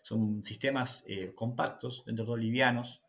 Son 0.03 0.45
sistemas 0.45 1.03
eh, 1.09 1.33
compactos, 1.35 2.05
dentro 2.05 2.25
de 2.25 2.27
todo 2.27 2.37
livianos. 2.37 3.01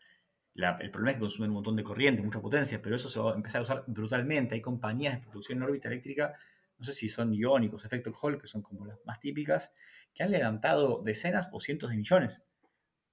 el 0.56 0.92
problema 0.92 1.12
es 1.12 1.16
que 1.18 1.20
consumen 1.20 1.50
un 1.50 1.56
montón 1.56 1.76
de 1.76 1.84
corriente, 1.84 2.22
mucha 2.22 2.40
potencia, 2.40 2.82
pero 2.82 2.96
eso 2.96 3.10
se 3.10 3.20
va 3.20 3.34
a 3.34 3.36
empezar 3.36 3.60
a 3.60 3.64
usar 3.64 3.84
brutalmente. 3.88 4.56
Hay 4.56 4.62
compañías 4.62 5.16
de 5.16 5.20
propulsión 5.24 5.58
en 5.58 5.64
órbita 5.64 5.90
eléctrica, 5.90 6.36
no 6.78 6.86
sé 6.86 6.94
si 6.94 7.10
son 7.10 7.34
iónicos, 7.34 7.84
efecto 7.84 8.14
Hall, 8.14 8.40
que 8.40 8.48
son 8.48 8.62
como 8.62 8.86
las 8.86 9.06
más 9.06 9.20
típicas, 9.20 9.74
que 10.14 10.24
han 10.24 10.32
levantado 10.32 11.02
decenas 11.04 11.50
o 11.52 11.60
cientos 11.60 11.90
de 11.90 11.98
millones 11.98 12.42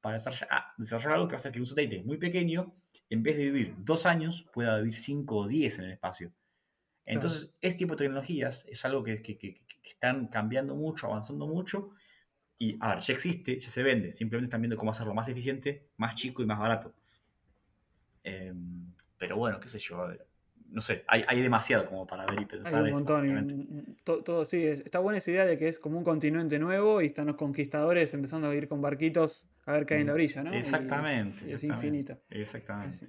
para 0.00 0.14
desarrollar, 0.14 0.64
desarrollar 0.76 1.12
algo 1.14 1.26
que 1.26 1.32
va 1.32 1.36
a 1.36 1.40
hacer 1.40 1.50
que 1.50 1.58
un 1.58 1.66
satélite 1.66 2.04
muy 2.04 2.18
pequeño, 2.18 2.72
en 3.10 3.22
vez 3.22 3.36
de 3.36 3.44
vivir 3.44 3.74
dos 3.78 4.06
años, 4.06 4.46
pueda 4.52 4.78
vivir 4.78 4.96
cinco 4.96 5.36
o 5.38 5.48
diez 5.48 5.78
en 5.78 5.86
el 5.86 5.92
espacio. 5.92 6.32
Entonces, 7.06 7.52
este 7.60 7.80
tipo 7.80 7.94
de 7.94 8.04
tecnologías 8.04 8.66
es 8.68 8.84
algo 8.84 9.04
que, 9.04 9.60
están 9.84 10.28
cambiando 10.28 10.74
mucho, 10.74 11.08
avanzando 11.08 11.46
mucho. 11.46 11.90
Y, 12.58 12.76
a 12.80 12.94
ver, 12.94 13.00
ya 13.00 13.12
existe, 13.12 13.58
ya 13.58 13.68
se 13.68 13.82
vende. 13.82 14.12
Simplemente 14.12 14.46
están 14.46 14.62
viendo 14.62 14.76
cómo 14.76 14.90
hacerlo 14.90 15.12
más 15.12 15.28
eficiente, 15.28 15.88
más 15.98 16.14
chico 16.14 16.42
y 16.42 16.46
más 16.46 16.58
barato. 16.58 16.94
Em, 18.22 18.94
pero 19.18 19.36
bueno, 19.36 19.60
qué 19.60 19.68
sé 19.68 19.78
yo. 19.78 20.08
No 20.74 20.80
sé, 20.80 21.04
hay, 21.06 21.40
demasiado 21.40 21.86
como 21.86 22.04
para 22.04 22.26
ver 22.26 22.42
y 22.42 22.46
pensar. 22.46 22.74
Hay 22.74 22.90
un 22.90 22.90
montón. 22.90 23.96
todo, 24.02 24.44
sí, 24.44 24.66
está 24.66 24.98
buena 24.98 25.18
esa 25.18 25.30
idea 25.30 25.46
de 25.46 25.56
que 25.56 25.68
es 25.68 25.78
como 25.78 25.96
un 25.96 26.04
continente 26.04 26.58
nuevo 26.58 27.00
y 27.00 27.06
están 27.06 27.28
los 27.28 27.36
conquistadores 27.36 28.12
empezando 28.12 28.48
a 28.48 28.54
ir 28.56 28.66
con 28.66 28.82
barquitos 28.82 29.48
a 29.66 29.72
ver 29.72 29.86
qué 29.86 29.94
hay 29.94 30.00
en 30.00 30.08
la 30.08 30.14
mm, 30.14 30.16
orilla, 30.16 30.42
¿no? 30.42 30.52
Exactamente. 30.52 31.48
Y 31.48 31.52
es, 31.52 31.62
infinito. 31.62 32.18
Exactamente. 32.28 33.06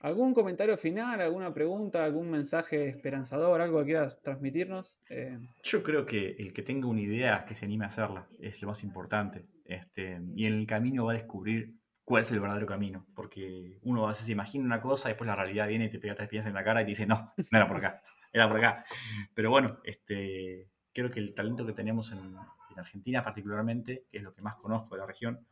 ¿Algún 0.00 0.34
comentario 0.34 0.76
final, 0.76 1.20
alguna 1.20 1.52
pregunta, 1.54 2.04
algún 2.04 2.30
mensaje 2.30 2.88
esperanzador, 2.88 3.62
algo 3.62 3.80
que 3.80 3.86
quieras 3.86 4.22
transmitirnos? 4.22 5.00
Eh, 5.08 5.38
Yo 5.62 5.82
creo 5.82 6.04
que 6.04 6.36
el 6.38 6.52
que 6.52 6.62
tenga 6.62 6.86
una 6.86 7.00
idea, 7.00 7.46
que 7.46 7.54
se 7.54 7.64
anime 7.64 7.86
a 7.86 7.88
hacerla, 7.88 8.28
es 8.38 8.60
lo 8.60 8.68
más 8.68 8.84
importante. 8.84 9.46
Este, 9.64 10.20
y 10.36 10.46
en 10.46 10.54
el 10.54 10.66
camino 10.66 11.06
va 11.06 11.12
a 11.12 11.16
descubrir 11.16 11.74
cuál 12.08 12.22
es 12.22 12.32
el 12.32 12.40
verdadero 12.40 12.66
camino. 12.66 13.06
Porque 13.14 13.78
uno 13.82 14.06
a 14.06 14.08
veces 14.08 14.24
se 14.24 14.32
imagina 14.32 14.64
una 14.64 14.80
cosa, 14.80 15.08
y 15.08 15.12
después 15.12 15.28
la 15.28 15.36
realidad 15.36 15.68
viene 15.68 15.84
y 15.84 15.90
te 15.90 15.98
pega 15.98 16.14
tres 16.14 16.28
piezas 16.28 16.48
en 16.48 16.54
la 16.54 16.64
cara 16.64 16.80
y 16.80 16.84
te 16.84 16.88
dice, 16.88 17.06
no, 17.06 17.34
no 17.50 17.58
era 17.58 17.68
por 17.68 17.76
acá, 17.76 18.02
era 18.32 18.48
por 18.48 18.56
acá. 18.56 18.84
Pero 19.34 19.50
bueno, 19.50 19.78
este, 19.84 20.70
creo 20.94 21.10
que 21.10 21.20
el 21.20 21.34
talento 21.34 21.66
que 21.66 21.74
tenemos 21.74 22.10
en, 22.12 22.34
Argentina 22.78 23.24
particularmente, 23.24 24.04
que 24.08 24.18
es 24.18 24.22
lo 24.22 24.32
que 24.32 24.40
más 24.40 24.54
conozco 24.54 24.94
de 24.94 25.00
la 25.00 25.06
región, 25.06 25.44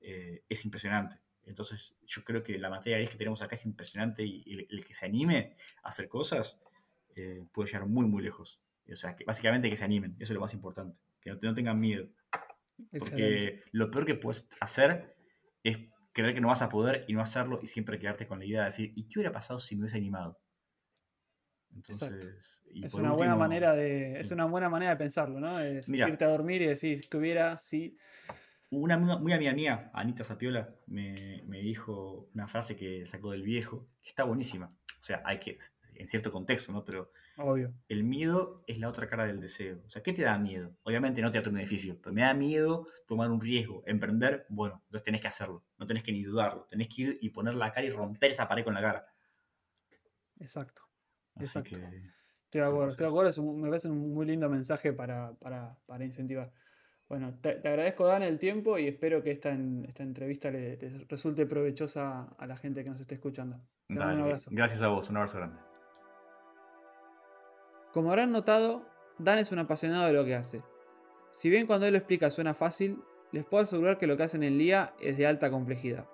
eh, 0.00 0.44
es 0.48 0.64
impresionante. 0.64 1.16
Entonces, 1.44 1.94
yo 2.06 2.24
creo 2.24 2.42
que 2.42 2.58
la 2.58 2.70
materia 2.70 3.06
que 3.06 3.18
tenemos 3.18 3.42
acá 3.42 3.54
es 3.54 3.66
impresionante 3.66 4.24
y 4.24 4.66
el, 4.70 4.82
que 4.82 4.94
se 4.94 5.04
anime 5.04 5.56
a 5.82 5.90
hacer 5.90 6.08
cosas 6.08 6.58
eh, 7.16 7.44
puede 7.52 7.66
llegar 7.66 7.86
muy, 7.86 8.06
muy 8.06 8.22
lejos. 8.22 8.62
O 8.90 8.96
sea, 8.96 9.14
que 9.14 9.24
básicamente 9.24 9.68
que 9.68 9.76
se 9.76 9.84
animen, 9.84 10.12
eso 10.18 10.32
es 10.32 10.34
lo 10.36 10.40
más 10.40 10.54
importante, 10.54 10.96
que 11.20 11.36
no, 11.42 11.52
tengan 11.52 11.78
miedo. 11.78 12.08
Porque 12.98 13.62
lo 13.72 13.90
peor 13.90 14.06
que 14.06 14.14
puedes 14.14 14.48
hacer 14.58 15.14
es 15.62 15.76
creer 16.12 16.34
que 16.34 16.40
no 16.40 16.48
vas 16.48 16.62
a 16.62 16.68
poder 16.68 17.04
y 17.08 17.12
no 17.12 17.22
hacerlo 17.22 17.60
y 17.62 17.66
siempre 17.66 17.98
quedarte 17.98 18.26
con 18.26 18.38
la 18.38 18.44
idea 18.44 18.60
de 18.60 18.66
decir, 18.66 18.92
¿y 18.94 19.08
qué 19.08 19.18
hubiera 19.18 19.32
pasado 19.32 19.58
si 19.58 19.76
me 19.76 19.82
hubiese 19.82 19.98
animado? 19.98 20.40
Entonces, 21.72 22.62
es 22.74 22.94
una 22.94 23.12
buena 23.12 23.36
manera 23.36 23.74
de 23.74 24.12
es 24.20 24.32
una 24.32 24.44
buena 24.44 24.68
manera 24.68 24.90
de 24.90 24.96
pensarlo, 24.96 25.38
¿no? 25.38 25.60
Es 25.60 25.88
irte 25.88 26.24
a 26.24 26.28
dormir 26.28 26.62
y 26.62 26.66
decir 26.66 27.08
que 27.08 27.16
hubiera 27.16 27.56
si 27.56 27.96
una 28.70 28.96
muy 28.98 29.32
amiga 29.32 29.52
mía, 29.52 29.90
Anita 29.92 30.24
Zapiola, 30.24 30.74
me, 30.86 31.42
dijo 31.60 32.28
una 32.34 32.46
frase 32.46 32.76
que 32.76 33.06
sacó 33.06 33.32
del 33.32 33.42
viejo, 33.42 33.88
que 34.02 34.10
está 34.10 34.24
buenísima. 34.24 34.72
O 35.00 35.02
sea, 35.02 35.22
hay 35.24 35.40
que, 35.40 35.58
en 36.00 36.08
cierto 36.08 36.32
contexto, 36.32 36.72
¿no? 36.72 36.84
Pero 36.84 37.12
Obvio. 37.36 37.72
el 37.88 38.04
miedo 38.04 38.64
es 38.66 38.78
la 38.78 38.88
otra 38.88 39.08
cara 39.08 39.26
del 39.26 39.40
deseo. 39.40 39.82
O 39.86 39.90
sea, 39.90 40.02
¿qué 40.02 40.12
te 40.12 40.22
da 40.22 40.38
miedo? 40.38 40.74
Obviamente 40.82 41.20
no 41.20 41.30
te 41.30 41.38
un 41.48 41.58
edificio, 41.58 41.98
pero 42.00 42.14
me 42.14 42.22
da 42.22 42.34
miedo 42.34 42.88
tomar 43.06 43.30
un 43.30 43.40
riesgo, 43.40 43.82
emprender, 43.86 44.46
bueno, 44.48 44.82
entonces 44.86 45.04
tenés 45.04 45.20
que 45.20 45.28
hacerlo, 45.28 45.64
no 45.78 45.86
tenés 45.86 46.02
que 46.02 46.12
ni 46.12 46.22
dudarlo, 46.22 46.66
tenés 46.68 46.88
que 46.88 47.02
ir 47.02 47.18
y 47.20 47.30
poner 47.30 47.54
la 47.54 47.72
cara 47.72 47.86
y 47.86 47.90
romper 47.90 48.30
esa 48.30 48.48
pared 48.48 48.64
con 48.64 48.74
la 48.74 48.80
cara. 48.80 49.06
Exacto. 50.38 50.82
Exacto. 51.38 51.76
estoy 51.76 52.60
de 52.60 52.62
acuerdo, 52.62 52.88
estoy 52.88 53.04
de 53.04 53.10
acuerdo, 53.10 53.42
me 53.54 53.68
parece 53.68 53.88
un 53.88 54.12
muy 54.12 54.26
lindo 54.26 54.48
mensaje 54.48 54.92
para, 54.92 55.32
para 55.34 56.04
incentivar. 56.04 56.52
Bueno, 57.10 57.34
te, 57.40 57.58
agradezco, 57.68 58.06
Dan, 58.06 58.22
el 58.22 58.38
tiempo 58.38 58.78
y 58.78 58.86
espero 58.86 59.20
que 59.20 59.32
esta, 59.32 59.50
esta 59.88 60.04
entrevista 60.04 60.48
le, 60.48 60.78
resulte 61.08 61.44
provechosa 61.44 62.22
a 62.38 62.46
la 62.46 62.56
gente 62.56 62.84
que 62.84 62.90
nos 62.90 63.00
esté 63.00 63.16
escuchando. 63.16 63.60
un 63.88 64.00
abrazo. 64.00 64.48
Gracias 64.52 64.80
a 64.80 64.86
vos, 64.86 65.10
un 65.10 65.16
abrazo 65.16 65.38
grande. 65.38 65.69
Como 67.92 68.10
habrán 68.10 68.30
notado, 68.30 68.84
Dan 69.18 69.38
es 69.38 69.50
un 69.52 69.58
apasionado 69.58 70.06
de 70.06 70.12
lo 70.12 70.24
que 70.24 70.34
hace. 70.34 70.62
Si 71.32 71.50
bien 71.50 71.66
cuando 71.66 71.86
él 71.86 71.92
lo 71.92 71.98
explica 71.98 72.30
suena 72.30 72.54
fácil, 72.54 73.02
les 73.32 73.44
puedo 73.44 73.62
asegurar 73.62 73.98
que 73.98 74.06
lo 74.06 74.16
que 74.16 74.22
hacen 74.22 74.42
en 74.42 74.58
LIA 74.58 74.94
es 75.00 75.18
de 75.18 75.26
alta 75.26 75.50
complejidad. 75.50 76.06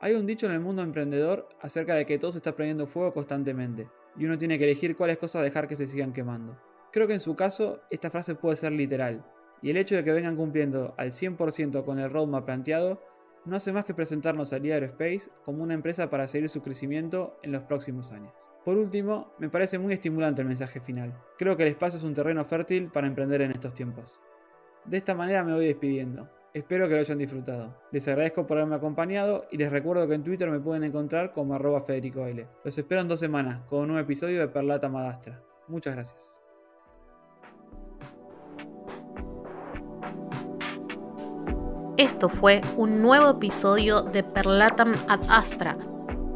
Hay 0.00 0.14
un 0.14 0.26
dicho 0.26 0.46
en 0.46 0.52
el 0.52 0.60
mundo 0.60 0.82
emprendedor 0.82 1.48
acerca 1.60 1.94
de 1.94 2.04
que 2.04 2.18
todo 2.18 2.32
se 2.32 2.38
está 2.38 2.54
prendiendo 2.54 2.86
fuego 2.86 3.14
constantemente, 3.14 3.88
y 4.16 4.26
uno 4.26 4.36
tiene 4.36 4.58
que 4.58 4.64
elegir 4.64 4.96
cuáles 4.96 5.18
cosas 5.18 5.42
dejar 5.42 5.66
que 5.66 5.76
se 5.76 5.86
sigan 5.86 6.12
quemando. 6.12 6.58
Creo 6.92 7.06
que 7.06 7.14
en 7.14 7.20
su 7.20 7.34
caso, 7.34 7.80
esta 7.90 8.10
frase 8.10 8.34
puede 8.34 8.56
ser 8.56 8.72
literal, 8.72 9.24
y 9.62 9.70
el 9.70 9.78
hecho 9.78 9.96
de 9.96 10.04
que 10.04 10.12
vengan 10.12 10.36
cumpliendo 10.36 10.94
al 10.98 11.12
100% 11.12 11.84
con 11.84 11.98
el 11.98 12.10
roadmap 12.10 12.44
planteado 12.44 13.00
no 13.46 13.56
hace 13.56 13.72
más 13.72 13.84
que 13.84 13.94
presentarnos 13.94 14.52
a 14.52 14.58
LIA 14.58 14.74
Aerospace 14.74 15.30
como 15.42 15.62
una 15.62 15.74
empresa 15.74 16.10
para 16.10 16.28
seguir 16.28 16.48
su 16.48 16.62
crecimiento 16.62 17.38
en 17.42 17.52
los 17.52 17.62
próximos 17.62 18.12
años. 18.12 18.32
Por 18.64 18.76
último, 18.76 19.32
me 19.38 19.50
parece 19.50 19.78
muy 19.78 19.92
estimulante 19.92 20.42
el 20.42 20.48
mensaje 20.48 20.80
final. 20.80 21.12
Creo 21.36 21.56
que 21.56 21.64
el 21.64 21.68
espacio 21.68 21.98
es 21.98 22.04
un 22.04 22.14
terreno 22.14 22.44
fértil 22.44 22.90
para 22.90 23.06
emprender 23.06 23.42
en 23.42 23.50
estos 23.50 23.74
tiempos. 23.74 24.22
De 24.84 24.96
esta 24.96 25.14
manera 25.14 25.44
me 25.44 25.54
voy 25.54 25.66
despidiendo. 25.66 26.28
Espero 26.54 26.88
que 26.88 26.94
lo 26.94 27.00
hayan 27.00 27.18
disfrutado. 27.18 27.76
Les 27.90 28.06
agradezco 28.06 28.46
por 28.46 28.58
haberme 28.58 28.76
acompañado 28.76 29.46
y 29.50 29.56
les 29.56 29.70
recuerdo 29.70 30.06
que 30.06 30.14
en 30.14 30.22
Twitter 30.22 30.50
me 30.50 30.60
pueden 30.60 30.84
encontrar 30.84 31.32
como 31.32 31.54
arroba 31.54 31.80
Federico 31.80 32.20
Baile. 32.20 32.46
Los 32.64 32.78
espero 32.78 33.00
en 33.00 33.08
dos 33.08 33.20
semanas 33.20 33.62
con 33.66 33.80
un 33.80 33.88
nuevo 33.88 34.04
episodio 34.04 34.38
de 34.38 34.48
Perlata 34.48 34.88
Madastra. 34.88 35.42
Muchas 35.68 35.94
gracias. 35.94 36.40
Esto 41.96 42.28
fue 42.28 42.60
un 42.76 43.02
nuevo 43.02 43.30
episodio 43.30 44.02
de 44.02 44.24
Perlatam 44.24 44.94
ad 45.08 45.20
Astra, 45.28 45.76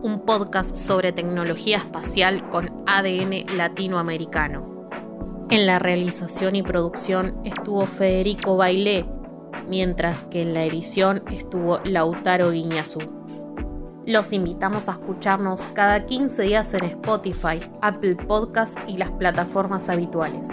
un 0.02 0.20
podcast 0.20 0.76
sobre 0.76 1.12
tecnología 1.12 1.78
espacial 1.78 2.48
con 2.50 2.70
ADN 2.86 3.56
latinoamericano. 3.56 4.88
En 5.50 5.66
la 5.66 5.78
realización 5.78 6.56
y 6.56 6.62
producción 6.62 7.34
estuvo 7.44 7.86
Federico 7.86 8.56
Bailé, 8.56 9.04
mientras 9.68 10.24
que 10.24 10.42
en 10.42 10.54
la 10.54 10.64
edición 10.64 11.22
estuvo 11.30 11.80
Lautaro 11.84 12.50
Guiñazú. 12.50 13.00
Los 14.06 14.32
invitamos 14.32 14.88
a 14.88 14.92
escucharnos 14.92 15.62
cada 15.74 16.06
15 16.06 16.42
días 16.42 16.72
en 16.74 16.84
Spotify, 16.84 17.60
Apple 17.82 18.16
Podcasts 18.26 18.80
y 18.86 18.96
las 18.96 19.10
plataformas 19.12 19.88
habituales. 19.88 20.48